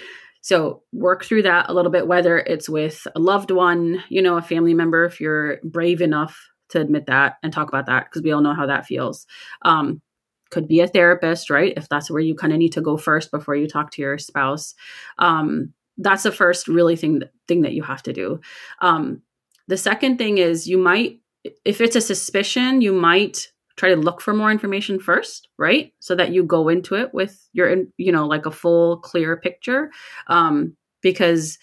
so 0.42 0.82
work 0.92 1.24
through 1.24 1.44
that 1.44 1.70
a 1.70 1.76
little 1.76 1.92
bit 1.92 2.08
whether 2.08 2.40
it's 2.40 2.68
with 2.68 3.06
a 3.16 3.20
loved 3.20 3.52
one 3.52 4.04
you 4.10 4.20
know 4.20 4.38
a 4.38 4.42
family 4.42 4.74
member 4.74 5.06
if 5.06 5.22
you're 5.22 5.60
brave 5.64 6.02
enough 6.02 6.36
to 6.70 6.82
admit 6.82 7.06
that 7.06 7.36
and 7.44 7.54
talk 7.54 7.68
about 7.68 7.86
that 7.86 8.06
because 8.06 8.24
we 8.24 8.32
all 8.32 8.42
know 8.42 8.56
how 8.56 8.66
that 8.66 8.88
feels. 8.88 9.28
Um 9.62 10.02
could 10.50 10.68
be 10.68 10.80
a 10.80 10.88
therapist 10.88 11.52
right? 11.52 11.74
If 11.78 11.88
that's 11.88 12.10
where 12.10 12.20
you 12.20 12.34
kind 12.34 12.52
of 12.52 12.58
need 12.58 12.74
to 12.74 12.82
go 12.82 12.98
first 12.98 13.30
before 13.30 13.56
you 13.56 13.68
talk 13.68 13.92
to 13.92 14.02
your 14.02 14.18
spouse. 14.18 14.74
Um 15.20 15.76
that's 15.98 16.24
the 16.24 16.32
first 16.32 16.68
really 16.68 16.96
thing 16.96 17.22
thing 17.48 17.62
that 17.62 17.74
you 17.74 17.84
have 17.84 18.04
to 18.04 18.14
do. 18.14 18.40
Um, 18.82 19.22
the 19.68 19.78
second 19.78 20.18
thing 20.18 20.38
is 20.38 20.68
you 20.68 20.78
might, 20.78 21.20
if 21.66 21.82
it's 21.82 21.96
a 21.96 22.02
suspicion, 22.02 22.82
you 22.82 22.94
might 22.94 23.48
try 23.76 23.90
to 23.90 23.96
look 23.96 24.22
for 24.22 24.34
more 24.34 24.52
information 24.52 25.00
first, 25.00 25.48
right? 25.58 25.94
So 26.00 26.16
that 26.16 26.32
you 26.32 26.44
go 26.44 26.70
into 26.70 26.96
it 26.96 27.14
with 27.14 27.48
your, 27.54 27.76
you 27.98 28.12
know, 28.12 28.28
like 28.28 28.46
a 28.46 28.52
full, 28.52 28.98
clear 28.98 29.38
picture. 29.38 29.92
Um, 30.28 30.76
because 31.02 31.58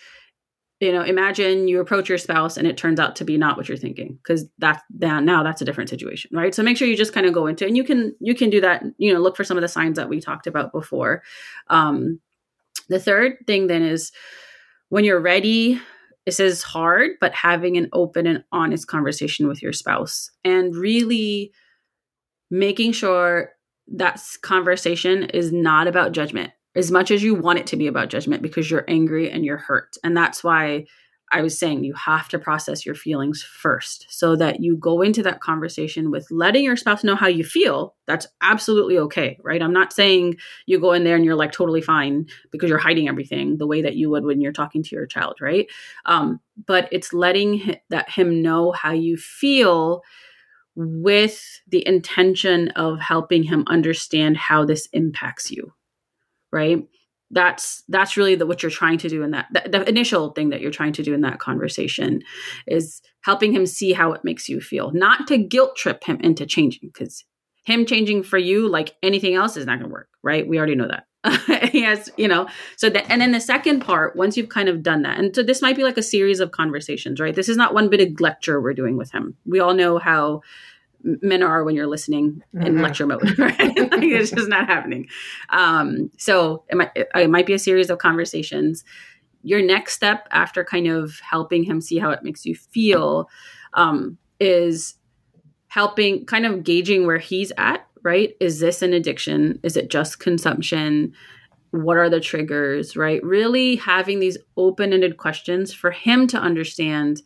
you 0.81 0.93
know 0.93 1.03
imagine 1.03 1.68
you 1.68 1.81
approach 1.81 2.09
your 2.09 2.18
spouse 2.18 2.57
and 2.57 2.66
it 2.66 2.76
turns 2.76 2.99
out 2.99 3.16
to 3.16 3.24
be 3.24 3.37
not 3.37 3.57
what 3.57 3.68
you're 3.68 3.76
thinking 3.76 4.18
because 4.22 4.47
that, 4.59 4.83
that 4.99 5.22
now 5.22 5.43
that's 5.43 5.61
a 5.61 5.64
different 5.64 5.91
situation 5.91 6.31
right 6.33 6.55
so 6.55 6.62
make 6.62 6.76
sure 6.76 6.89
you 6.89 6.97
just 6.97 7.12
kind 7.12 7.26
of 7.26 7.33
go 7.33 7.47
into 7.47 7.64
it 7.64 7.68
and 7.68 7.76
you 7.76 7.85
can 7.85 8.14
you 8.20 8.35
can 8.35 8.51
do 8.51 8.61
that 8.61 8.83
you 8.99 9.12
know 9.12 9.20
look 9.20 9.37
for 9.37 9.45
some 9.45 9.57
of 9.57 9.62
the 9.62 9.68
signs 9.68 9.97
that 9.97 10.09
we 10.09 10.20
talked 10.20 10.47
about 10.47 10.72
before 10.72 11.22
um 11.68 12.18
the 12.91 13.01
third 13.01 13.36
thing 13.47 13.68
then 13.68 13.82
is 13.82 14.12
when 14.91 15.05
you're 15.05 15.20
ready, 15.20 15.80
this 16.26 16.41
is 16.41 16.62
hard, 16.62 17.12
but 17.20 17.32
having 17.32 17.76
an 17.76 17.88
open 17.93 18.26
and 18.26 18.45
honest 18.53 18.88
conversation 18.88 19.49
with 19.49 19.62
your 19.62 19.72
spouse 19.72 20.30
and 20.45 20.74
really 20.76 21.53
making 22.51 22.93
sure 22.93 23.53
that 23.95 24.20
conversation 24.43 25.24
is 25.30 25.53
not 25.53 25.86
about 25.86 26.12
judgment 26.12 26.53
as 26.76 26.91
much 26.91 27.11
as 27.11 27.22
you 27.22 27.34
want 27.34 27.59
it 27.59 27.66
to 27.68 27.76
be 27.76 27.86
about 27.86 28.11
judgment 28.11 28.43
because 28.43 28.70
you're 28.70 28.84
angry 28.86 29.30
and 29.30 29.45
you're 29.45 29.57
hurt. 29.57 29.97
And 30.05 30.16
that's 30.16 30.45
why 30.45 30.86
I 31.33 31.43
was 31.43 31.59
saying 31.59 31.85
you 31.85 31.95
have 31.95 32.28
to 32.31 32.39
process 32.39 32.85
your 32.85 32.95
feelings 32.95 33.43
first 33.43 34.07
so 34.09 34.35
that 34.37 34.61
you 34.61 34.76
go 34.76 35.01
into 35.01 35.22
that 35.22 35.41
conversation 35.41 36.11
with 36.11 36.28
letting 36.31 36.64
your 36.64 36.76
spouse 36.76 37.05
know 37.05 37.14
how 37.14 37.28
you 37.28 37.45
feel. 37.45 37.95
That's 38.07 38.26
absolutely 38.41 38.99
okay, 38.99 39.39
right? 39.43 39.62
I'm 39.62 39.72
not 39.72 39.93
saying 39.93 40.37
you 40.66 40.81
go 40.81 40.93
in 40.93 41.05
there 41.05 41.16
and 41.16 41.24
you're 41.24 41.37
like 41.37 41.53
totally 41.53 41.83
fine 41.83 42.26
because 42.51 42.68
you're 42.68 42.78
hiding 42.78 43.09
everything 43.09 43.59
the 43.59 43.66
way 43.66 43.81
that 43.83 43.97
you 43.97 44.11
would 44.11 44.24
when 44.24 44.41
you're 44.41 44.53
talking 44.53 44.83
to 44.83 44.97
your 44.97 45.07
child, 45.07 45.39
right? 45.41 45.68
Um, 46.05 46.41
but 46.66 46.89
it's 46.91 47.12
letting 47.12 47.76
that 47.91 48.11
him 48.11 48.43
know 48.43 48.72
how 48.72 48.93
you 48.93 49.16
feel 49.16 50.03
with 50.74 51.61
the 51.68 51.87
intention 51.87 52.68
of 52.70 52.99
helping 53.01 53.43
him 53.43 53.64
understand 53.66 54.37
how 54.37 54.64
this 54.64 54.89
impacts 54.93 55.51
you, 55.51 55.72
right? 56.51 56.89
That's 57.31 57.83
that's 57.89 58.16
really 58.16 58.35
the, 58.35 58.47
what 58.47 58.62
you're 58.62 58.70
trying 58.70 58.99
to 58.99 59.09
do 59.09 59.22
in 59.22 59.31
that 59.31 59.47
the, 59.53 59.89
initial 59.89 60.31
thing 60.31 60.51
that 60.51 60.61
you're 60.61 60.70
trying 60.70 60.93
to 60.93 61.03
do 61.03 61.14
in 61.14 61.20
that 61.20 61.39
conversation 61.39 62.22
is 62.66 63.01
helping 63.22 63.53
him 63.53 63.66
see 63.66 63.93
how 63.93 64.12
it 64.12 64.24
makes 64.24 64.49
you 64.49 64.61
feel 64.61 64.91
not 64.93 65.26
to 65.28 65.39
guilt 65.39 65.76
trip 65.76 66.03
him 66.05 66.18
into 66.20 66.47
changing 66.47 66.91
because 66.93 67.24
him 67.64 67.87
changing 67.87 68.22
for 68.22 68.39
you 68.39 68.68
like 68.68 68.97
anything 69.03 69.35
else 69.35 69.57
is 69.57 69.66
not 69.66 69.78
going 69.78 69.89
to 69.89 69.93
work 69.93 70.09
right? 70.22 70.47
We 70.47 70.59
already 70.59 70.74
know 70.74 70.89
that. 70.89 71.07
He 71.70 71.83
has 71.83 72.11
you 72.16 72.26
know 72.26 72.49
so 72.76 72.89
that 72.91 73.11
and 73.11 73.20
then 73.20 73.33
the 73.33 73.41
second 73.41 73.81
part 73.81 74.16
once 74.16 74.37
you've 74.37 74.49
kind 74.49 74.68
of 74.68 74.83
done 74.83 75.03
that 75.03 75.18
and 75.18 75.35
so 75.35 75.43
this 75.43 75.62
might 75.62 75.76
be 75.76 75.85
like 75.85 75.99
a 75.99 76.03
series 76.03 76.41
of 76.41 76.51
conversations 76.51 77.20
right? 77.20 77.35
This 77.35 77.49
is 77.49 77.57
not 77.57 77.74
one 77.74 77.91
big 77.91 78.20
lecture 78.20 78.61
we're 78.61 78.74
doing 78.74 78.97
with 78.97 79.12
him. 79.12 79.37
We 79.45 79.61
all 79.61 79.74
know 79.74 79.99
how 79.99 80.41
men 81.03 81.43
are 81.43 81.65
when 81.65 81.75
you're 81.75 81.87
listening 81.87 82.43
in 82.55 82.61
mm-hmm. 82.61 82.81
lecture 82.81 83.07
mode. 83.07 83.23
Right? 83.39 83.59
like 83.59 83.77
it's 84.03 84.31
just 84.31 84.49
not 84.49 84.67
happening. 84.67 85.09
Um, 85.51 86.11
so 86.19 86.65
it 86.69 86.77
might, 86.77 86.91
it 86.95 87.31
might 87.31 87.47
be 87.47 87.55
a 87.55 87.59
series 87.59 87.91
of 87.91 87.99
conversations. 87.99 88.85
Your 89.43 89.63
next 89.63 89.95
step 89.95 90.29
after 90.31 90.65
kind 90.65 90.87
of 90.87 91.19
helping 91.21 91.65
him 91.65 91.81
see 91.81 91.99
how 91.99 92.11
it 92.11 92.23
makes 92.23 92.45
you 92.45 92.55
feel 92.55 93.29
um, 93.75 94.19
is 94.39 94.95
helping 95.69 96.27
kind 96.27 96.45
of 96.45 96.65
gauging 96.65 97.07
where 97.07 97.19
he's 97.19 97.53
at. 97.57 97.87
Right? 98.03 98.35
Is 98.41 98.61
this 98.61 98.81
an 98.83 98.95
addiction? 98.95 99.61
Is 99.63 99.77
it 99.77 99.91
just 99.91 100.21
consumption? 100.21 101.13
What 101.71 101.99
are 101.99 102.11
the 102.11 102.21
triggers? 102.21 102.97
Right? 102.97 103.23
Really 103.23 103.77
having 103.77 104.21
these 104.21 104.39
open 104.57 104.93
ended 104.93 105.17
questions 105.17 105.73
for 105.73 105.91
him 105.91 106.27
to 106.29 106.39
understand 106.39 107.23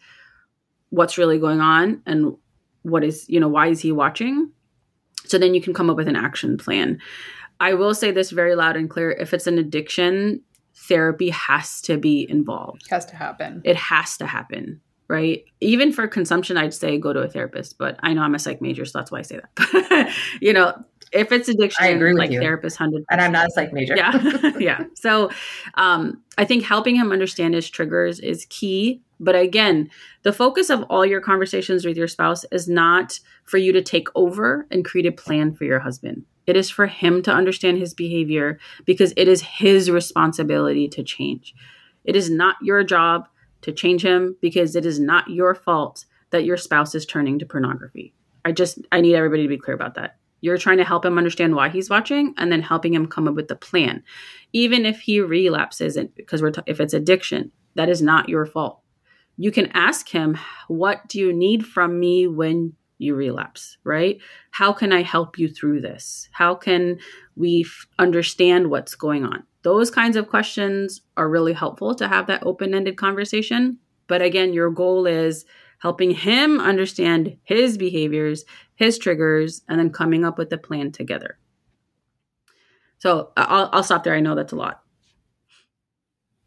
what's 0.90 1.18
really 1.18 1.38
going 1.38 1.60
on 1.60 2.00
and 2.06 2.36
what 2.84 3.02
is 3.02 3.28
you 3.28 3.40
know 3.40 3.48
why 3.48 3.66
is 3.68 3.80
he 3.80 3.92
watching? 3.92 4.50
So 5.26 5.38
then 5.38 5.54
you 5.54 5.60
can 5.60 5.74
come 5.74 5.90
up 5.90 5.96
with 5.96 6.08
an 6.08 6.16
action 6.16 6.56
plan. 6.56 7.00
I 7.60 7.74
will 7.74 7.94
say 7.94 8.10
this 8.10 8.30
very 8.30 8.54
loud 8.54 8.76
and 8.76 8.88
clear. 8.88 9.10
If 9.10 9.34
it's 9.34 9.46
an 9.46 9.58
addiction 9.58 10.42
therapy 10.76 11.30
has 11.30 11.80
to 11.82 11.96
be 11.96 12.26
involved. 12.28 12.82
It 12.86 12.90
has 12.90 13.06
to 13.06 13.16
happen. 13.16 13.62
It 13.64 13.76
has 13.76 14.16
to 14.18 14.26
happen 14.26 14.80
right? 15.08 15.44
Even 15.60 15.92
for 15.92 16.06
consumption 16.08 16.56
i'd 16.56 16.74
say 16.74 16.98
go 16.98 17.12
to 17.12 17.20
a 17.20 17.28
therapist 17.28 17.78
but 17.78 17.98
i 18.02 18.12
know 18.12 18.22
i'm 18.22 18.34
a 18.34 18.38
psych 18.38 18.60
major 18.60 18.84
so 18.84 18.98
that's 18.98 19.10
why 19.10 19.18
i 19.18 19.22
say 19.22 19.38
that. 19.38 20.12
You 20.40 20.52
know 20.52 20.74
if 21.14 21.32
it's 21.32 21.48
addiction, 21.48 21.84
I 21.84 21.88
agree 21.88 22.12
with 22.12 22.18
like 22.18 22.30
you. 22.30 22.40
therapist 22.40 22.76
hundred, 22.76 23.04
and 23.10 23.20
I'm 23.20 23.32
not 23.32 23.46
a 23.46 23.50
psych 23.50 23.72
major. 23.72 23.96
Yeah, 23.96 24.52
yeah. 24.58 24.84
So, 24.94 25.30
um, 25.74 26.22
I 26.36 26.44
think 26.44 26.64
helping 26.64 26.96
him 26.96 27.12
understand 27.12 27.54
his 27.54 27.70
triggers 27.70 28.20
is 28.20 28.46
key. 28.50 29.00
But 29.20 29.36
again, 29.36 29.90
the 30.22 30.32
focus 30.32 30.70
of 30.70 30.82
all 30.90 31.06
your 31.06 31.20
conversations 31.20 31.86
with 31.86 31.96
your 31.96 32.08
spouse 32.08 32.44
is 32.50 32.68
not 32.68 33.20
for 33.44 33.58
you 33.58 33.72
to 33.72 33.80
take 33.80 34.08
over 34.16 34.66
and 34.70 34.84
create 34.84 35.06
a 35.06 35.12
plan 35.12 35.54
for 35.54 35.64
your 35.64 35.78
husband. 35.78 36.24
It 36.46 36.56
is 36.56 36.68
for 36.68 36.86
him 36.86 37.22
to 37.22 37.32
understand 37.32 37.78
his 37.78 37.94
behavior 37.94 38.58
because 38.84 39.14
it 39.16 39.28
is 39.28 39.40
his 39.40 39.90
responsibility 39.90 40.88
to 40.88 41.02
change. 41.02 41.54
It 42.04 42.16
is 42.16 42.28
not 42.28 42.56
your 42.60 42.82
job 42.84 43.28
to 43.62 43.72
change 43.72 44.04
him 44.04 44.36
because 44.42 44.76
it 44.76 44.84
is 44.84 45.00
not 45.00 45.30
your 45.30 45.54
fault 45.54 46.04
that 46.30 46.44
your 46.44 46.56
spouse 46.56 46.94
is 46.94 47.06
turning 47.06 47.38
to 47.38 47.46
pornography. 47.46 48.12
I 48.44 48.52
just 48.52 48.78
I 48.92 49.00
need 49.00 49.14
everybody 49.14 49.42
to 49.44 49.48
be 49.48 49.56
clear 49.56 49.74
about 49.74 49.94
that. 49.94 50.16
You're 50.44 50.58
trying 50.58 50.76
to 50.76 50.84
help 50.84 51.06
him 51.06 51.16
understand 51.16 51.56
why 51.56 51.70
he's 51.70 51.88
watching 51.88 52.34
and 52.36 52.52
then 52.52 52.60
helping 52.60 52.92
him 52.92 53.06
come 53.06 53.26
up 53.26 53.34
with 53.34 53.48
the 53.48 53.56
plan. 53.56 54.02
Even 54.52 54.84
if 54.84 55.00
he 55.00 55.18
relapses 55.20 55.96
and 55.96 56.14
because 56.14 56.42
we're 56.42 56.50
t- 56.50 56.60
if 56.66 56.80
it's 56.80 56.92
addiction, 56.92 57.50
that 57.76 57.88
is 57.88 58.02
not 58.02 58.28
your 58.28 58.44
fault. 58.44 58.80
You 59.38 59.50
can 59.50 59.70
ask 59.72 60.10
him, 60.10 60.36
"What 60.68 61.08
do 61.08 61.18
you 61.18 61.32
need 61.32 61.64
from 61.64 61.98
me 61.98 62.26
when 62.26 62.74
you 62.98 63.14
relapse, 63.14 63.78
right? 63.84 64.18
How 64.50 64.74
can 64.74 64.92
I 64.92 65.00
help 65.00 65.38
you 65.38 65.48
through 65.48 65.80
this? 65.80 66.28
How 66.32 66.54
can 66.54 66.98
we 67.36 67.62
f- 67.62 67.86
understand 67.98 68.68
what's 68.68 68.94
going 68.94 69.24
on? 69.24 69.44
Those 69.62 69.90
kinds 69.90 70.14
of 70.14 70.28
questions 70.28 71.00
are 71.16 71.30
really 71.30 71.54
helpful 71.54 71.94
to 71.94 72.06
have 72.06 72.26
that 72.26 72.44
open 72.44 72.74
ended 72.74 72.98
conversation. 72.98 73.78
But 74.08 74.20
again, 74.20 74.52
your 74.52 74.70
goal 74.70 75.06
is 75.06 75.46
helping 75.84 76.12
him 76.12 76.58
understand 76.60 77.36
his 77.42 77.76
behaviors, 77.76 78.46
his 78.74 78.96
triggers, 78.96 79.60
and 79.68 79.78
then 79.78 79.90
coming 79.90 80.24
up 80.24 80.38
with 80.38 80.50
a 80.50 80.56
plan 80.56 80.90
together. 80.90 81.36
So 82.96 83.32
I'll, 83.36 83.68
I'll 83.70 83.82
stop 83.82 84.02
there. 84.02 84.14
I 84.14 84.20
know 84.20 84.34
that's 84.34 84.54
a 84.54 84.56
lot. 84.56 84.80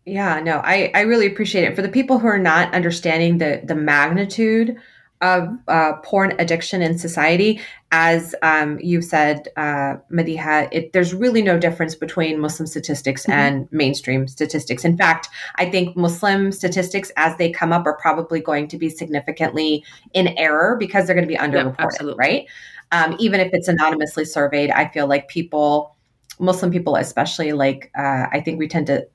Yeah, 0.06 0.40
no, 0.40 0.58
I, 0.64 0.90
I 0.96 1.02
really 1.02 1.28
appreciate 1.28 1.66
it. 1.66 1.76
For 1.76 1.84
the 1.84 1.88
people 1.88 2.18
who 2.18 2.26
are 2.26 2.40
not 2.40 2.74
understanding 2.74 3.38
the 3.38 3.62
the 3.64 3.76
magnitude 3.76 4.78
of 5.22 5.50
uh, 5.68 5.94
porn 6.04 6.34
addiction 6.40 6.82
in 6.82 6.98
society, 6.98 7.60
as 7.92 8.36
um, 8.42 8.80
you 8.80 9.02
said, 9.02 9.48
uh, 9.58 9.96
Madiha, 10.12 10.68
it, 10.72 10.94
there's 10.94 11.14
really 11.14 11.42
no 11.42 11.58
difference 11.58 11.96
between 11.96 12.40
Muslim 12.40 12.68
statistics 12.68 13.24
mm-hmm. 13.24 13.32
and 13.32 13.68
mainstream 13.72 14.28
statistics. 14.28 14.86
In 14.86 14.98
fact, 14.98 15.30
I 15.56 15.70
think 15.70 15.96
Muslim 15.96 16.52
statistics, 16.52 17.12
as 17.18 17.36
they 17.38 17.52
come 17.52 17.74
up, 17.74 17.86
are 17.86 17.98
probably 17.98 18.40
going 18.40 18.68
to 18.68 18.78
be 18.78 18.90
significantly 18.90 19.84
in 20.14 20.28
error 20.38 20.76
because 20.78 21.08
they're 21.08 21.16
going 21.16 21.28
to 21.28 21.34
be 21.34 21.40
underreported, 21.40 22.10
yep, 22.10 22.18
right? 22.18 22.46
Um, 22.92 23.16
even 23.20 23.40
if 23.40 23.50
it's 23.54 23.68
anonymously 23.68 24.26
surveyed, 24.26 24.70
I 24.72 24.88
feel 24.90 25.08
like 25.08 25.28
people, 25.28 25.96
Muslim 26.40 26.72
people 26.72 26.96
especially, 26.96 27.54
like 27.54 27.92
uh, 27.98 28.28
I 28.32 28.42
think 28.42 28.60
we 28.60 28.68
tend 28.68 28.88
to 28.88 29.08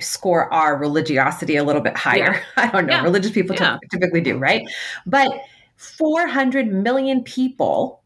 score 0.00 0.52
our 0.52 0.76
religiosity 0.76 1.56
a 1.56 1.64
little 1.64 1.82
bit 1.82 1.96
higher. 1.96 2.34
Yeah. 2.34 2.42
I 2.56 2.68
don't 2.68 2.86
know. 2.86 2.94
Yeah. 2.94 3.02
Religious 3.02 3.32
people 3.32 3.56
yeah. 3.56 3.78
typically 3.90 4.20
do, 4.20 4.38
right? 4.38 4.68
But 5.06 5.40
400 5.76 6.72
million 6.72 7.22
people 7.22 8.02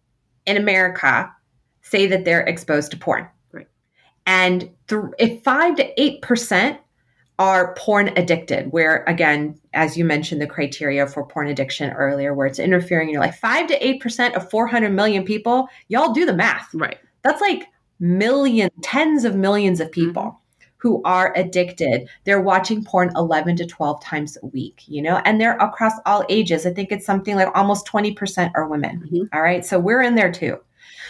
in 0.47 0.57
America 0.57 1.31
say 1.83 2.07
that 2.07 2.25
they're 2.25 2.43
exposed 2.43 2.91
to 2.93 2.97
porn. 2.97 3.29
Right. 3.53 3.69
And 4.27 4.71
th- 4.89 5.03
if 5.19 5.43
5 5.43 5.77
to 5.77 5.95
8% 5.95 6.79
are 7.39 7.75
porn 7.75 8.09
addicted, 8.17 8.73
where 8.73 9.05
again, 9.05 9.59
as 9.73 9.97
you 9.97 10.05
mentioned, 10.05 10.41
the 10.41 10.47
criteria 10.47 11.07
for 11.07 11.27
porn 11.27 11.49
addiction 11.49 11.91
earlier, 11.93 12.35
where 12.35 12.47
it's 12.47 12.59
interfering 12.59 13.09
in 13.09 13.13
your 13.15 13.23
life, 13.23 13.37
5 13.37 13.67
to 13.69 13.79
8% 13.79 14.35
of 14.35 14.51
400 14.51 14.91
million 14.91 15.25
people, 15.25 15.69
y'all 15.89 16.13
do 16.13 16.25
the 16.25 16.35
math. 16.35 16.69
Right. 16.75 16.99
That's 17.23 17.41
like 17.41 17.65
millions, 18.01 18.71
tens 18.83 19.25
of 19.25 19.35
millions 19.35 19.81
of 19.81 19.91
people. 19.91 20.23
Mm-hmm 20.23 20.37
who 20.83 21.01
are 21.05 21.33
addicted, 21.37 22.09
they're 22.25 22.41
watching 22.41 22.83
porn 22.83 23.13
11 23.15 23.55
to 23.55 23.65
12 23.65 24.03
times 24.03 24.37
a 24.43 24.47
week, 24.47 24.83
you 24.89 25.01
know, 25.01 25.23
and 25.25 25.41
they're 25.41 25.57
across 25.59 25.93
all 26.07 26.25
ages. 26.29 26.67
I 26.67 26.75
think 26.75 26.91
it's 26.91 27.07
something 27.07 27.37
like 27.37 27.49
almost 27.55 27.87
20% 27.87 28.51
are 28.57 28.67
women. 28.67 29.01
Mm-hmm. 29.07 29.23
All 29.33 29.43
right. 29.43 29.65
So 29.65 29.79
we're 29.79 30.03
in 30.03 30.17
there 30.17 30.33
too. 30.33 30.59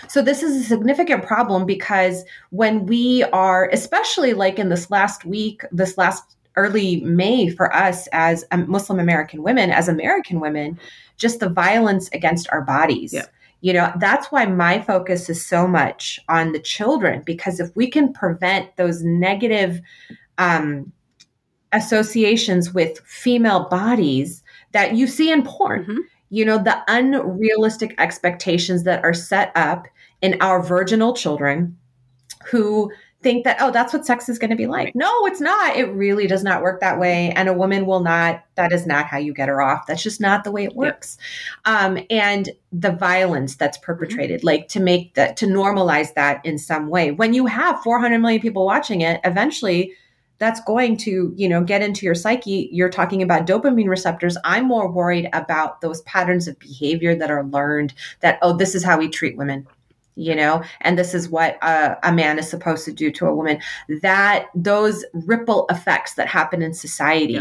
So 0.09 0.20
this 0.20 0.43
is 0.43 0.61
a 0.61 0.64
significant 0.64 1.25
problem 1.25 1.64
because 1.64 2.23
when 2.51 2.85
we 2.85 3.23
are, 3.33 3.70
especially 3.73 4.35
like 4.35 4.59
in 4.59 4.68
this 4.68 4.91
last 4.91 5.25
week, 5.25 5.62
this 5.73 5.97
last 5.97 6.37
early 6.57 7.01
May 7.01 7.49
for 7.49 7.75
us 7.75 8.09
as 8.12 8.45
Muslim 8.66 9.01
American 9.01 9.43
women, 9.43 9.70
as 9.70 9.89
American 9.89 10.39
women, 10.39 10.79
just 11.16 11.41
the 11.41 11.49
violence 11.49 12.11
against 12.12 12.47
our 12.53 12.61
bodies. 12.61 13.14
Yeah 13.14 13.25
you 13.63 13.73
know 13.73 13.91
that's 13.99 14.31
why 14.31 14.45
my 14.45 14.83
focus 14.83 15.31
is 15.31 15.45
so 15.45 15.67
much 15.67 16.21
on 16.29 16.53
the 16.53 16.59
children 16.59 17.23
because 17.25 17.59
if 17.59 17.75
we 17.75 17.89
can 17.89 18.13
prevent 18.13 18.77
those 18.77 19.03
negative 19.03 19.81
um, 20.37 20.93
associations 21.73 22.75
with 22.75 22.99
female 23.07 23.69
bodies 23.71 24.43
that 24.73 24.95
you 24.95 25.07
see 25.07 25.31
in 25.31 25.43
porn 25.43 25.85
mm-hmm. 25.85 26.01
you 26.29 26.45
know 26.45 26.59
the 26.59 26.77
unrealistic 26.89 27.95
expectations 27.99 28.83
that 28.83 29.03
are 29.03 29.15
set 29.15 29.53
up 29.55 29.87
in 30.21 30.37
our 30.43 30.63
virginal 30.63 31.15
children 31.15 31.77
who 32.45 32.91
think 33.23 33.45
that 33.45 33.57
oh 33.61 33.70
that's 33.70 33.93
what 33.93 34.05
sex 34.05 34.29
is 34.29 34.39
going 34.39 34.51
to 34.51 34.57
be 34.57 34.66
like. 34.66 34.95
No 34.95 35.11
it's 35.27 35.41
not. 35.41 35.77
It 35.77 35.87
really 35.87 36.27
does 36.27 36.43
not 36.43 36.62
work 36.62 36.81
that 36.81 36.99
way. 36.99 37.31
And 37.31 37.49
a 37.49 37.53
woman 37.53 37.87
will 37.87 38.01
not 38.01 38.45
that 38.55 38.73
is 38.73 38.87
not 38.87 39.07
how 39.07 39.18
you 39.18 39.33
get 39.33 39.49
her 39.49 39.62
off. 39.62 39.87
That's 39.87 40.03
just 40.03 40.20
not 40.20 40.45
the 40.45 40.51
way 40.51 40.64
it 40.64 40.75
works. 40.75 41.18
Um, 41.64 41.99
and 42.11 42.51
the 42.73 42.93
violence 42.93 43.57
that's 43.57 43.79
mm-hmm. 43.79 43.87
perpetrated 43.87 44.41
mm-hmm. 44.41 44.47
like 44.47 44.68
to 44.68 44.81
make 44.81 45.14
that 45.14 45.37
to 45.39 45.47
normalize 45.47 46.14
that 46.14 46.45
in 46.45 46.59
some 46.59 46.89
way. 46.89 47.12
When 47.12 47.35
you 47.35 47.47
have 47.47 47.83
400 47.83 48.18
million 48.18 48.41
people 48.41 48.66
watching 48.66 49.01
it 49.01 49.20
eventually 49.25 49.95
that's 50.43 50.61
going 50.64 50.97
to 50.97 51.33
you 51.37 51.49
know 51.49 51.62
get 51.62 51.83
into 51.83 52.05
your 52.05 52.16
psyche. 52.16 52.68
You're 52.73 52.91
talking 52.91 53.23
about 53.23 53.47
dopamine 53.47 53.87
receptors. 53.87 54.37
I'm 54.43 54.66
more 54.66 54.91
worried 54.91 55.29
about 55.33 55.81
those 55.81 56.03
patterns 56.03 56.49
of 56.49 56.59
behavior 56.59 57.14
that 57.14 57.31
are 57.31 57.45
learned 57.45 57.95
that 58.20 58.41
oh 58.43 58.57
this 58.57 58.75
is 58.75 58.83
how 58.83 58.99
we 58.99 59.09
treat 59.09 59.37
women 59.37 59.68
you 60.15 60.35
know 60.35 60.63
and 60.83 60.99
this 60.99 61.15
is 61.15 61.29
what 61.29 61.57
a, 61.63 61.97
a, 62.03 62.13
man 62.13 62.39
is 62.39 62.49
supposed 62.49 62.85
to 62.85 62.93
do 62.93 63.11
to 63.11 63.27
a 63.27 63.35
woman 63.35 63.59
that 64.03 64.47
those 64.55 65.05
ripple 65.13 65.67
effects 65.71 66.15
that 66.15 66.29
happen 66.29 66.63
in 66.63 66.75
society 66.75 67.33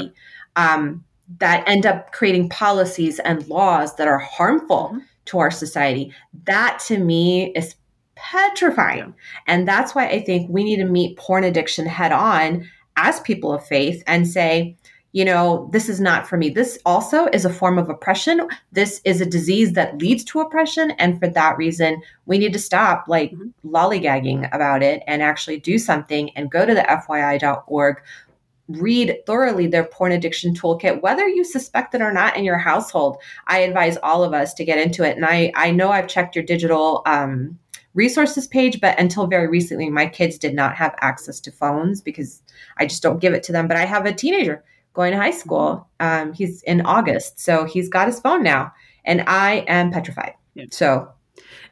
yeah. 0.58 0.74
um, 0.74 1.04
that 1.40 1.68
end 1.68 1.86
up 1.86 2.12
creating 2.12 2.50
policies 2.50 3.20
and 3.20 3.48
laws 3.48 3.96
that 3.96 4.08
are 4.08 4.20
harmful 4.20 4.90
mm-hmm. 4.94 5.00
to 5.26 5.40
our 5.40 5.52
society 5.52 6.14
that 6.46 6.80
to 6.80 6.98
me 6.98 7.52
is 7.54 7.76
petrifying 8.16 9.00
yeah. 9.00 9.14
and 9.48 9.68
that's 9.68 9.94
why 9.94 10.08
i 10.08 10.22
think 10.22 10.50
we 10.50 10.64
need 10.64 10.78
to 10.78 10.86
meet 10.86 11.18
porn 11.18 11.44
addiction 11.44 11.86
head 11.86 12.12
on 12.12 12.68
as 12.98 13.20
people 13.22 13.54
of 13.54 13.66
faith 13.66 14.04
and 14.08 14.28
say 14.28 14.76
you 15.14 15.26
know, 15.26 15.70
this 15.74 15.90
is 15.90 16.00
not 16.00 16.28
for 16.28 16.38
me. 16.38 16.50
This 16.50 16.80
also 16.86 17.26
is 17.28 17.44
a 17.44 17.54
form 17.54 17.78
of 17.78 17.90
oppression. 17.90 18.48
This 18.72 19.02
is 19.04 19.20
a 19.20 19.26
disease 19.26 19.74
that 19.74 19.98
leads 19.98 20.24
to 20.26 20.40
oppression. 20.40 20.92
And 20.92 21.20
for 21.20 21.28
that 21.28 21.58
reason, 21.58 22.02
we 22.26 22.38
need 22.38 22.54
to 22.54 22.60
stop 22.60 23.06
like 23.08 23.32
mm-hmm. 23.32 23.76
lollygagging 23.76 24.54
about 24.54 24.82
it 24.82 25.04
and 25.08 25.22
actually 25.22 25.60
do 25.60 25.78
something 25.78 26.30
and 26.38 26.50
go 26.50 26.66
to 26.66 26.74
the 26.74 26.82
FYI.org, 26.82 27.98
read 28.70 29.18
thoroughly 29.26 29.68
their 29.68 29.84
porn 29.84 30.14
addiction 30.14 30.54
toolkit, 30.54 31.02
whether 31.02 31.28
you 31.28 31.44
suspect 31.44 31.94
it 31.94 32.02
or 32.02 32.14
not 32.14 32.38
in 32.38 32.46
your 32.46 32.58
household. 32.58 33.18
I 33.48 33.60
advise 33.60 33.98
all 33.98 34.24
of 34.24 34.34
us 34.34 34.54
to 34.56 34.66
get 34.66 34.80
into 34.80 35.04
it. 35.04 35.18
And 35.18 35.26
I, 35.26 35.52
I 35.56 35.72
know 35.72 35.92
I've 35.92 36.08
checked 36.08 36.38
your 36.38 36.46
digital 36.46 37.02
um, 37.06 37.60
resources 37.96 38.48
page, 38.48 38.80
but 38.80 38.98
until 38.98 39.28
very 39.28 39.50
recently, 39.50 39.90
my 39.90 40.06
kids 40.06 40.38
did 40.38 40.54
not 40.54 40.78
have 40.78 40.96
access 41.02 41.42
to 41.42 41.52
phones 41.52 42.00
because 42.00 42.42
I 42.78 42.86
just 42.86 43.04
don't 43.04 43.20
give 43.20 43.34
it 43.34 43.44
to 43.44 43.52
them. 43.52 43.68
But 43.68 43.76
I 43.76 43.84
have 43.84 44.06
a 44.06 44.14
teenager 44.14 44.64
going 44.94 45.12
to 45.12 45.18
high 45.18 45.32
school. 45.32 45.88
Um, 46.00 46.34
he's 46.34 46.62
in 46.64 46.82
August, 46.82 47.40
so 47.40 47.66
he's 47.66 47.90
got 47.90 48.08
his 48.08 48.20
phone 48.20 48.44
now, 48.44 48.72
and 49.06 49.24
I 49.28 49.66
am 49.68 49.92
petrified. 49.92 50.34
Yeah. 50.56 50.66
So 50.72 51.12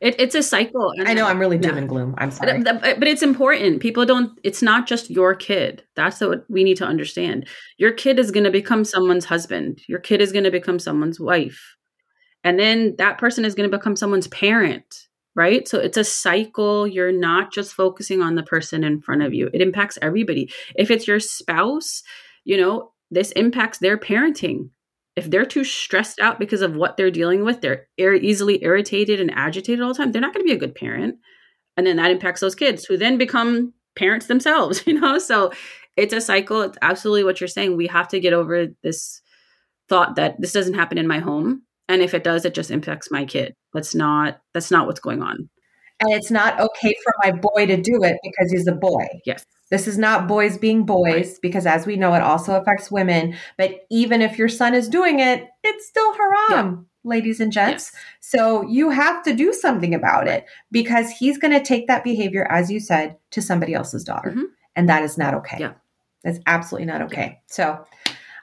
it, 0.01 0.15
it's 0.17 0.35
a 0.35 0.43
cycle. 0.43 0.93
I 1.05 1.13
know 1.13 1.25
I'm 1.25 1.39
really 1.39 1.57
doom 1.57 1.73
no. 1.73 1.77
and 1.79 1.89
gloom. 1.89 2.15
I'm 2.17 2.31
sorry, 2.31 2.63
but, 2.63 2.81
but, 2.81 3.07
it's 3.07 3.21
important. 3.21 3.81
People 3.81 4.05
don't. 4.05 4.39
It's 4.43 4.61
not 4.61 4.87
just 4.87 5.09
your 5.09 5.35
kid. 5.35 5.83
That's 5.95 6.21
what 6.21 6.45
we 6.49 6.63
need 6.63 6.77
to 6.77 6.85
understand. 6.85 7.47
Your 7.77 7.91
kid 7.91 8.19
is 8.19 8.31
going 8.31 8.45
to 8.45 8.51
become 8.51 8.85
someone's 8.85 9.25
husband. 9.25 9.81
Your 9.87 9.99
kid 9.99 10.21
is 10.21 10.31
going 10.31 10.45
to 10.45 10.51
become 10.51 10.79
someone's 10.79 11.19
wife, 11.19 11.75
and 12.43 12.57
then 12.57 12.95
that 12.97 13.17
person 13.17 13.43
is 13.43 13.55
going 13.55 13.69
to 13.69 13.77
become 13.77 13.95
someone's 13.95 14.27
parent. 14.27 15.07
Right. 15.35 15.67
So 15.67 15.79
it's 15.79 15.97
a 15.97 16.03
cycle. 16.03 16.87
You're 16.87 17.11
not 17.11 17.53
just 17.53 17.73
focusing 17.73 18.21
on 18.21 18.35
the 18.35 18.43
person 18.43 18.83
in 18.83 18.99
front 18.99 19.21
of 19.21 19.33
you. 19.33 19.49
It 19.53 19.61
impacts 19.61 19.97
everybody. 20.01 20.51
If 20.75 20.91
it's 20.91 21.07
your 21.07 21.19
spouse, 21.19 22.03
you 22.43 22.57
know, 22.57 22.91
this 23.11 23.31
impacts 23.31 23.77
their 23.77 23.97
parenting. 23.97 24.69
If 25.15 25.29
they're 25.29 25.45
too 25.45 25.63
stressed 25.63 26.19
out 26.19 26.39
because 26.39 26.61
of 26.61 26.75
what 26.75 26.95
they're 26.95 27.11
dealing 27.11 27.43
with, 27.43 27.61
they're 27.61 27.87
ir- 27.97 28.13
easily 28.13 28.63
irritated 28.63 29.19
and 29.19 29.31
agitated 29.33 29.81
all 29.81 29.89
the 29.89 29.97
time, 29.97 30.11
they're 30.11 30.21
not 30.21 30.33
going 30.33 30.45
to 30.45 30.49
be 30.49 30.55
a 30.55 30.59
good 30.59 30.75
parent. 30.75 31.15
And 31.75 31.85
then 31.85 31.97
that 31.97 32.11
impacts 32.11 32.41
those 32.41 32.55
kids 32.55 32.85
who 32.85 32.97
then 32.97 33.17
become 33.17 33.73
parents 33.97 34.27
themselves, 34.27 34.83
you 34.87 34.99
know? 34.99 35.17
So 35.17 35.51
it's 35.97 36.13
a 36.13 36.21
cycle. 36.21 36.61
It's 36.61 36.77
absolutely 36.81 37.23
what 37.23 37.41
you're 37.41 37.47
saying. 37.47 37.75
We 37.75 37.87
have 37.87 38.07
to 38.09 38.19
get 38.19 38.33
over 38.33 38.67
this 38.83 39.21
thought 39.89 40.15
that 40.15 40.39
this 40.39 40.53
doesn't 40.53 40.75
happen 40.75 40.97
in 40.97 41.07
my 41.07 41.19
home. 41.19 41.63
And 41.89 42.01
if 42.01 42.13
it 42.13 42.23
does, 42.23 42.45
it 42.45 42.53
just 42.53 42.71
impacts 42.71 43.09
my 43.11 43.25
kid. 43.25 43.55
That's 43.73 43.95
not 43.95 44.39
that's 44.53 44.71
not 44.71 44.85
what's 44.85 44.99
going 44.99 45.23
on. 45.23 45.49
And 45.99 46.13
it's 46.13 46.31
not 46.31 46.59
okay 46.59 46.95
for 47.03 47.13
my 47.23 47.31
boy 47.31 47.65
to 47.65 47.75
do 47.75 48.03
it 48.03 48.17
because 48.23 48.51
he's 48.51 48.67
a 48.67 48.73
boy. 48.73 49.05
Yes. 49.25 49.43
This 49.69 49.87
is 49.87 49.97
not 49.97 50.27
boys 50.27 50.57
being 50.57 50.85
boys 50.85 51.39
because, 51.39 51.65
as 51.65 51.85
we 51.85 51.95
know, 51.95 52.13
it 52.13 52.21
also 52.21 52.59
affects 52.59 52.91
women. 52.91 53.35
But 53.57 53.85
even 53.91 54.21
if 54.21 54.37
your 54.37 54.49
son 54.49 54.73
is 54.73 54.89
doing 54.89 55.19
it, 55.19 55.47
it's 55.63 55.87
still 55.87 56.13
haram, 56.13 56.87
yeah. 57.03 57.09
ladies 57.09 57.39
and 57.39 57.51
gents. 57.51 57.91
Yes. 57.93 58.03
So 58.19 58.63
you 58.63 58.89
have 58.89 59.23
to 59.23 59.33
do 59.33 59.53
something 59.53 59.93
about 59.93 60.27
it 60.27 60.45
because 60.71 61.11
he's 61.11 61.37
going 61.37 61.53
to 61.53 61.63
take 61.63 61.87
that 61.87 62.03
behavior, 62.03 62.47
as 62.49 62.71
you 62.71 62.79
said, 62.79 63.17
to 63.31 63.41
somebody 63.41 63.73
else's 63.73 64.03
daughter. 64.03 64.31
Mm-hmm. 64.31 64.43
And 64.75 64.89
that 64.89 65.03
is 65.03 65.17
not 65.17 65.33
okay. 65.35 65.57
Yeah. 65.59 65.73
That's 66.23 66.39
absolutely 66.47 66.87
not 66.87 67.01
okay. 67.03 67.25
Yeah. 67.25 67.35
So 67.47 67.85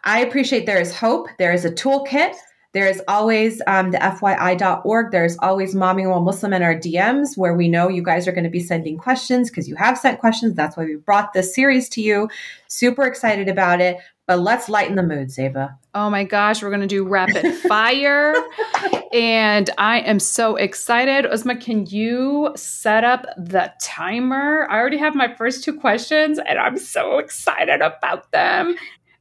I 0.04 0.20
appreciate 0.20 0.66
there 0.66 0.80
is 0.80 0.96
hope. 0.96 1.28
There 1.38 1.52
is 1.52 1.64
a 1.64 1.70
toolkit. 1.70 2.34
There 2.76 2.86
is 2.86 3.02
always 3.08 3.62
um, 3.66 3.90
the 3.90 3.96
FYI.org. 3.96 5.10
There's 5.10 5.38
always 5.38 5.74
Momming 5.74 6.10
While 6.10 6.20
Muslim 6.20 6.52
in 6.52 6.62
our 6.62 6.74
DMs 6.74 7.34
where 7.34 7.54
we 7.54 7.68
know 7.68 7.88
you 7.88 8.02
guys 8.02 8.28
are 8.28 8.32
going 8.32 8.44
to 8.44 8.50
be 8.50 8.60
sending 8.60 8.98
questions 8.98 9.48
because 9.48 9.66
you 9.66 9.76
have 9.76 9.96
sent 9.96 10.20
questions. 10.20 10.52
That's 10.52 10.76
why 10.76 10.84
we 10.84 10.96
brought 10.96 11.32
this 11.32 11.54
series 11.54 11.88
to 11.88 12.02
you. 12.02 12.28
Super 12.68 13.06
excited 13.06 13.48
about 13.48 13.80
it. 13.80 13.96
But 14.26 14.40
let's 14.40 14.68
lighten 14.68 14.96
the 14.96 15.02
mood, 15.02 15.28
Zeba. 15.28 15.78
Oh 15.94 16.10
my 16.10 16.24
gosh, 16.24 16.62
we're 16.62 16.68
going 16.68 16.80
to 16.82 16.86
do 16.86 17.06
rapid 17.06 17.54
fire. 17.54 18.34
and 19.12 19.70
I 19.78 20.00
am 20.00 20.18
so 20.18 20.56
excited. 20.56 21.30
Uzma, 21.30 21.58
can 21.58 21.86
you 21.86 22.52
set 22.56 23.04
up 23.04 23.24
the 23.38 23.72
timer? 23.80 24.66
I 24.68 24.78
already 24.78 24.98
have 24.98 25.14
my 25.14 25.32
first 25.32 25.64
two 25.64 25.78
questions 25.78 26.38
and 26.38 26.58
I'm 26.58 26.76
so 26.76 27.18
excited 27.18 27.80
about 27.80 28.30
them. 28.32 28.76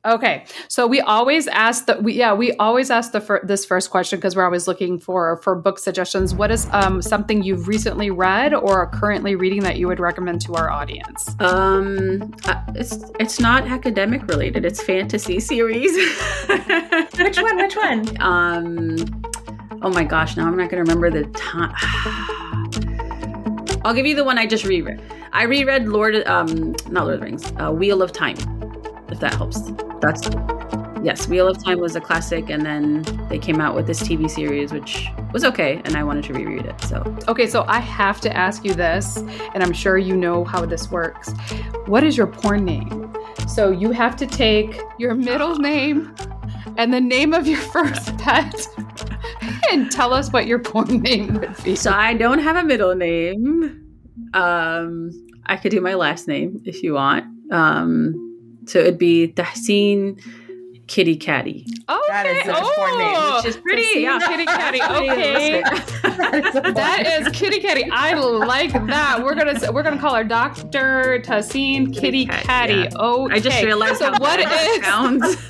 Okay, 0.05 0.45
so 0.67 0.85
we 0.85 1.01
always 1.01 1.47
ask 1.47 1.87
that 1.87 2.03
we 2.03 2.13
yeah 2.13 2.33
we 2.33 2.51
always 2.53 2.91
ask 2.91 3.11
the 3.11 3.19
fir- 3.19 3.43
this 3.43 3.65
first 3.65 3.89
question 3.89 4.19
because 4.19 4.35
we're 4.35 4.45
always 4.45 4.67
looking 4.67 4.99
for 4.99 5.37
for 5.37 5.55
book 5.55 5.79
suggestions. 5.79 6.35
What 6.35 6.51
is 6.51 6.67
um, 6.71 7.01
something 7.01 7.41
you've 7.41 7.67
recently 7.67 8.11
read 8.11 8.53
or 8.53 8.81
are 8.81 8.87
currently 8.87 9.35
reading 9.35 9.63
that 9.63 9.77
you 9.77 9.87
would 9.87 9.99
recommend 9.99 10.41
to 10.41 10.53
our 10.53 10.69
audience? 10.69 11.35
Um, 11.39 12.35
uh, 12.45 12.61
it's 12.75 13.03
it's 13.19 13.39
not 13.39 13.63
academic 13.63 14.27
related. 14.27 14.63
It's 14.63 14.83
fantasy 14.83 15.39
series. 15.39 15.91
which 16.47 17.41
one? 17.41 17.57
Which 17.57 17.75
one? 17.75 18.21
Um, 18.21 19.23
oh 19.81 19.89
my 19.89 20.03
gosh, 20.03 20.37
now 20.37 20.45
I'm 20.45 20.55
not 20.55 20.69
going 20.69 20.85
to 20.85 20.91
remember 20.91 21.09
the 21.09 21.27
time. 21.31 21.73
I'll 23.83 23.93
give 23.93 24.05
you 24.05 24.15
the 24.15 24.23
one 24.23 24.37
I 24.37 24.45
just 24.45 24.65
reread. 24.65 25.01
I 25.31 25.43
reread 25.43 25.87
Lord, 25.87 26.15
um, 26.27 26.75
not 26.89 27.05
Lord 27.05 27.15
of 27.15 27.19
the 27.19 27.25
Rings, 27.25 27.53
uh, 27.59 27.71
Wheel 27.71 28.01
of 28.01 28.13
Time, 28.13 28.35
if 29.15 29.19
that 29.21 29.33
helps 29.33 29.71
that's 30.01 30.29
yes, 31.05 31.27
Wheel 31.27 31.47
of 31.47 31.63
Time 31.63 31.79
was 31.79 31.95
a 31.95 32.01
classic, 32.01 32.49
and 32.49 32.65
then 32.65 33.03
they 33.29 33.37
came 33.37 33.61
out 33.61 33.75
with 33.75 33.87
this 33.87 34.01
TV 34.01 34.29
series, 34.29 34.73
which 34.73 35.07
was 35.31 35.43
okay, 35.45 35.81
and 35.85 35.95
I 35.95 36.03
wanted 36.03 36.25
to 36.25 36.33
reread 36.33 36.65
it. 36.65 36.79
So 36.81 37.03
okay, 37.27 37.47
so 37.47 37.63
I 37.67 37.79
have 37.79 38.19
to 38.21 38.35
ask 38.35 38.65
you 38.65 38.73
this, 38.73 39.17
and 39.53 39.63
I'm 39.63 39.73
sure 39.73 39.97
you 39.97 40.15
know 40.15 40.43
how 40.43 40.65
this 40.65 40.91
works. 40.91 41.31
What 41.85 42.03
is 42.03 42.17
your 42.17 42.27
porn 42.27 42.65
name? 42.65 43.15
So 43.47 43.71
you 43.71 43.91
have 43.91 44.15
to 44.17 44.25
take 44.25 44.79
your 44.97 45.13
middle 45.13 45.55
name 45.55 46.15
and 46.77 46.93
the 46.93 47.01
name 47.01 47.33
of 47.33 47.47
your 47.47 47.59
first 47.59 48.17
pet. 48.17 48.67
and 49.71 49.91
tell 49.91 50.13
us 50.13 50.31
what 50.31 50.47
your 50.47 50.59
porn 50.59 50.99
name 51.01 51.35
would 51.35 51.63
be. 51.63 51.75
So 51.75 51.91
I 51.91 52.13
don't 52.13 52.39
have 52.39 52.55
a 52.55 52.63
middle 52.63 52.95
name. 52.95 53.81
Um, 54.33 55.11
I 55.45 55.57
could 55.57 55.71
do 55.71 55.81
my 55.81 55.93
last 55.93 56.27
name 56.27 56.61
if 56.65 56.81
you 56.81 56.93
want. 56.93 57.25
Um, 57.51 58.24
so 58.65 58.79
it'd 58.79 58.97
be 58.97 59.27
Tahsin 59.29 60.19
Kitty 60.87 61.15
Catty. 61.15 61.65
Okay. 61.89 61.99
That 62.09 62.25
is 62.27 62.43
such 62.45 62.61
a 62.61 62.75
porn 62.75 62.97
name, 62.99 63.15
oh, 63.17 63.37
which 63.37 63.45
is 63.47 63.57
pretty, 63.57 64.01
yeah. 64.01 64.19
Kitty 64.27 64.45
Catty. 64.45 64.79
Okay. 64.85 65.61
that 66.73 67.05
is 67.21 67.27
Kitty 67.35 67.59
Catty. 67.59 67.89
I 67.91 68.13
like 68.13 68.71
that. 68.71 69.23
We're 69.23 69.35
gonna 69.35 69.59
we're 69.71 69.83
gonna 69.83 69.99
call 69.99 70.13
her 70.15 70.23
Doctor 70.23 71.21
Tahseen 71.25 71.93
Kitty, 71.93 72.25
Cat, 72.27 72.43
Catty. 72.43 72.73
yeah. 72.73 72.89
Okay. 72.97 73.35
I 73.35 73.39
just 73.39 73.63
realized 73.63 73.97
So 73.97 74.05
how 74.11 74.19
what 74.19 74.39
bad 74.39 74.69
is 74.69 74.81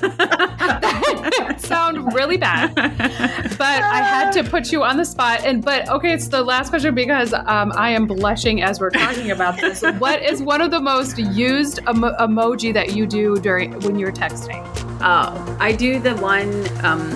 that 0.00 1.60
sounds. 1.60 1.64
sound 1.66 2.12
really 2.14 2.36
bad, 2.36 2.74
but 2.74 3.60
I 3.82 4.02
had 4.02 4.30
to 4.32 4.44
put 4.44 4.72
you 4.72 4.82
on 4.84 4.96
the 4.96 5.04
spot. 5.04 5.44
And 5.44 5.62
but 5.64 5.88
okay, 5.88 6.12
it's 6.12 6.28
the 6.28 6.42
last 6.42 6.70
question 6.70 6.94
because 6.94 7.32
um, 7.32 7.72
I 7.76 7.90
am 7.90 8.06
blushing 8.06 8.62
as 8.62 8.80
we're 8.80 8.90
talking 8.90 9.30
about 9.30 9.56
this. 9.60 9.82
What 9.98 10.22
is 10.22 10.42
one 10.42 10.60
of 10.60 10.70
the 10.70 10.80
most 10.80 11.18
used 11.18 11.78
emo- 11.88 12.16
emoji 12.16 12.72
that 12.72 12.94
you 12.96 13.06
do 13.06 13.36
during 13.38 13.78
when 13.80 13.98
you're 13.98 14.12
texting? 14.12 14.64
Oh, 15.00 15.56
I 15.60 15.72
do 15.72 16.00
the 16.00 16.14
one, 16.16 16.48
um, 16.84 17.08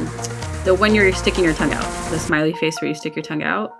the 0.64 0.74
when 0.78 0.94
you're 0.94 1.12
sticking 1.12 1.44
your 1.44 1.54
tongue 1.54 1.72
out, 1.72 1.82
the 2.10 2.18
smiley 2.18 2.52
face 2.54 2.80
where 2.80 2.88
you 2.88 2.94
stick 2.94 3.16
your 3.16 3.22
tongue 3.22 3.42
out. 3.42 3.72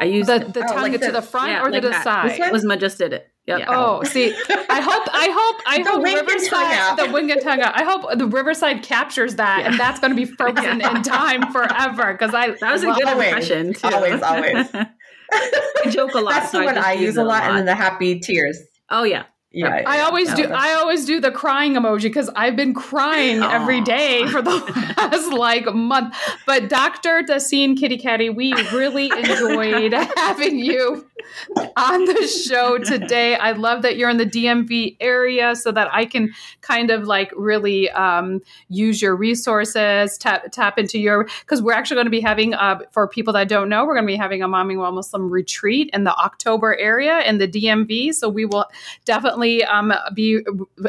I 0.00 0.06
use 0.06 0.26
The 0.26 0.40
the 0.40 0.60
Oh, 0.64 0.72
tongue 0.72 0.82
like 0.82 0.92
to 0.92 0.98
the- 0.98 1.12
the 1.12 1.22
front 1.22 1.50
yeah, 1.50 1.62
or 1.62 1.70
like 1.70 1.82
to 1.82 1.88
the 1.88 1.92
that. 1.92 2.02
side? 2.04 2.30
This 2.52 2.64
one? 2.64 2.78
Just 2.80 2.98
did 2.98 3.12
it. 3.12 3.28
Yep. 3.46 3.58
Yeah. 3.60 3.66
Oh, 3.68 4.02
see, 4.04 4.34
I 4.48 4.80
hope, 4.80 5.02
I 5.12 5.28
hope, 5.30 5.62
I 5.66 5.82
The 5.82 5.90
hope 5.90 6.02
wing 6.02 6.16
Riverside, 6.16 6.96
the 6.98 7.12
wing 7.12 7.30
and 7.30 7.40
tongue 7.42 7.60
out. 7.60 7.78
I 7.78 7.84
hope 7.84 8.18
the 8.18 8.26
Riverside 8.26 8.82
captures 8.82 9.36
that, 9.36 9.64
and 9.66 9.78
that's 9.78 10.00
going 10.00 10.10
to 10.10 10.16
be 10.16 10.24
frozen 10.38 10.80
in 10.80 11.02
time 11.02 11.52
forever. 11.52 12.12
Because 12.12 12.34
I 12.34 12.50
That 12.60 12.72
was 12.72 12.82
a 12.82 12.86
good 12.86 13.04
Always, 13.04 13.26
impression 13.28 13.74
too. 13.74 13.88
always, 13.88 14.22
always. 14.22 14.66
I 15.32 15.90
joke 15.90 16.14
a 16.14 16.20
lot. 16.20 16.30
That's 16.32 16.50
so 16.52 16.58
the 16.60 16.64
one 16.64 16.74
just 16.74 16.86
I 16.86 16.92
use 16.94 17.16
a 17.16 17.20
it 17.20 17.24
lot, 17.24 17.44
and 17.44 17.58
then 17.58 17.66
the 17.66 17.74
happy 17.74 18.18
tears. 18.18 18.58
oh 18.90 19.04
yeah. 19.04 19.24
Yeah, 19.54 19.82
I 19.86 20.00
always 20.00 20.28
yeah, 20.30 20.34
do. 20.34 20.42
that's- 20.42 20.60
I 20.60 20.74
always 20.74 21.04
do 21.04 21.20
the 21.20 21.30
crying 21.30 21.74
emoji 21.74 22.02
because 22.02 22.28
I've 22.34 22.56
been 22.56 22.74
crying 22.74 23.40
every 23.40 23.78
Aw. 23.78 23.84
day 23.84 24.26
for 24.26 24.42
the 24.42 24.50
last 24.96 25.32
like 25.32 25.72
month. 25.72 26.16
But 26.44 26.68
Doctor 26.68 27.22
Tahseen 27.22 27.78
Kitty 27.78 27.96
Catty, 27.96 28.30
we 28.30 28.52
really 28.72 29.10
enjoyed 29.16 29.92
having 30.16 30.58
you 30.58 31.06
on 31.76 32.04
the 32.04 32.26
show 32.26 32.78
today. 32.78 33.36
I 33.36 33.52
love 33.52 33.82
that 33.82 33.96
you're 33.96 34.10
in 34.10 34.16
the 34.16 34.26
DMV 34.26 34.96
area 34.98 35.54
so 35.54 35.70
that 35.70 35.88
I 35.92 36.04
can 36.04 36.34
kind 36.60 36.90
of 36.90 37.04
like 37.04 37.32
really 37.36 37.88
um, 37.90 38.40
use 38.68 39.00
your 39.00 39.14
resources, 39.14 40.18
tap 40.18 40.50
tap 40.50 40.78
into 40.78 40.98
your 40.98 41.28
because 41.40 41.62
we're 41.62 41.74
actually 41.74 41.96
going 41.96 42.06
to 42.06 42.10
be 42.10 42.20
having 42.20 42.54
uh, 42.54 42.80
for 42.90 43.06
people 43.06 43.32
that 43.34 43.48
don't 43.48 43.68
know, 43.68 43.86
we're 43.86 43.94
going 43.94 44.06
to 44.06 44.12
be 44.12 44.16
having 44.16 44.42
a 44.42 44.48
Momming 44.48 44.78
While 44.78 44.90
Muslim 44.92 45.30
retreat 45.30 45.90
in 45.92 46.02
the 46.02 46.14
October 46.16 46.76
area 46.76 47.20
in 47.20 47.38
the 47.38 47.46
DMV. 47.46 48.12
So 48.14 48.28
we 48.28 48.44
will 48.44 48.66
definitely 49.04 49.43
um, 49.64 49.92
be 50.14 50.44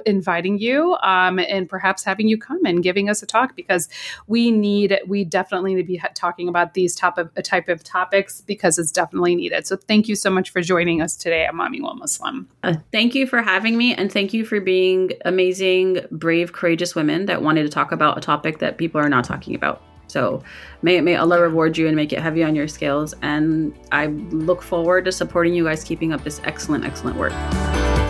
inviting 0.06 0.58
you 0.58 0.96
um, 1.02 1.40
and 1.40 1.68
perhaps 1.68 2.04
having 2.04 2.28
you 2.28 2.38
come 2.38 2.66
and 2.66 2.84
giving 2.84 3.10
us 3.10 3.22
a 3.22 3.26
talk 3.26 3.56
because 3.56 3.90
we 4.28 4.52
need 4.52 5.00
we 5.08 5.24
definitely 5.24 5.76
need 5.76 5.82
to 5.82 5.88
be 5.88 6.02
talking 6.14 6.48
about 6.48 6.74
these 6.74 6.96
type 6.96 7.18
of 7.18 7.32
type 7.44 7.70
of 7.70 7.84
topics 7.84 8.42
because 8.42 8.78
it's 8.78 8.92
definitely 8.92 9.36
needed. 9.36 9.68
So 9.68 9.76
thank 9.76 10.08
you 10.08 10.16
so 10.16 10.30
much 10.30 10.50
for 10.52 10.62
joining 10.62 11.02
us 11.02 11.16
today 11.16 11.46
at 11.46 11.54
Momming 11.54 11.82
While 11.82 11.96
Muslim. 11.96 12.48
Uh, 12.64 12.76
thank 12.92 13.16
you 13.16 13.28
for 13.28 13.42
having 13.42 13.78
me, 13.78 13.94
and 13.94 14.12
thank 14.12 14.34
you 14.34 14.46
for 14.46 14.60
being 14.60 15.12
amazing, 15.26 16.02
brave, 16.12 16.54
courageous 16.54 16.96
women 16.96 17.26
that 17.26 17.42
wanted 17.42 17.64
to 17.64 17.70
talk 17.70 17.92
about 17.92 18.18
a 18.18 18.22
topic 18.22 18.60
that 18.60 18.78
people 18.78 19.00
are 19.02 19.10
not 19.10 19.24
talking 19.24 19.56
about. 19.56 19.82
So 20.08 20.44
may 20.82 21.02
may 21.02 21.16
Allah 21.16 21.42
reward 21.42 21.78
you 21.78 21.88
and 21.88 21.96
make 21.96 22.14
it 22.14 22.20
heavy 22.20 22.44
on 22.44 22.56
your 22.56 22.68
scales. 22.68 23.14
And 23.22 23.78
I 23.92 24.08
look 24.08 24.62
forward 24.62 25.06
to 25.06 25.12
supporting 25.12 25.54
you 25.54 25.66
guys 25.66 25.84
keeping 25.84 26.14
up 26.14 26.24
this 26.24 26.40
excellent, 26.44 26.86
excellent 26.86 27.18
work. 27.18 27.34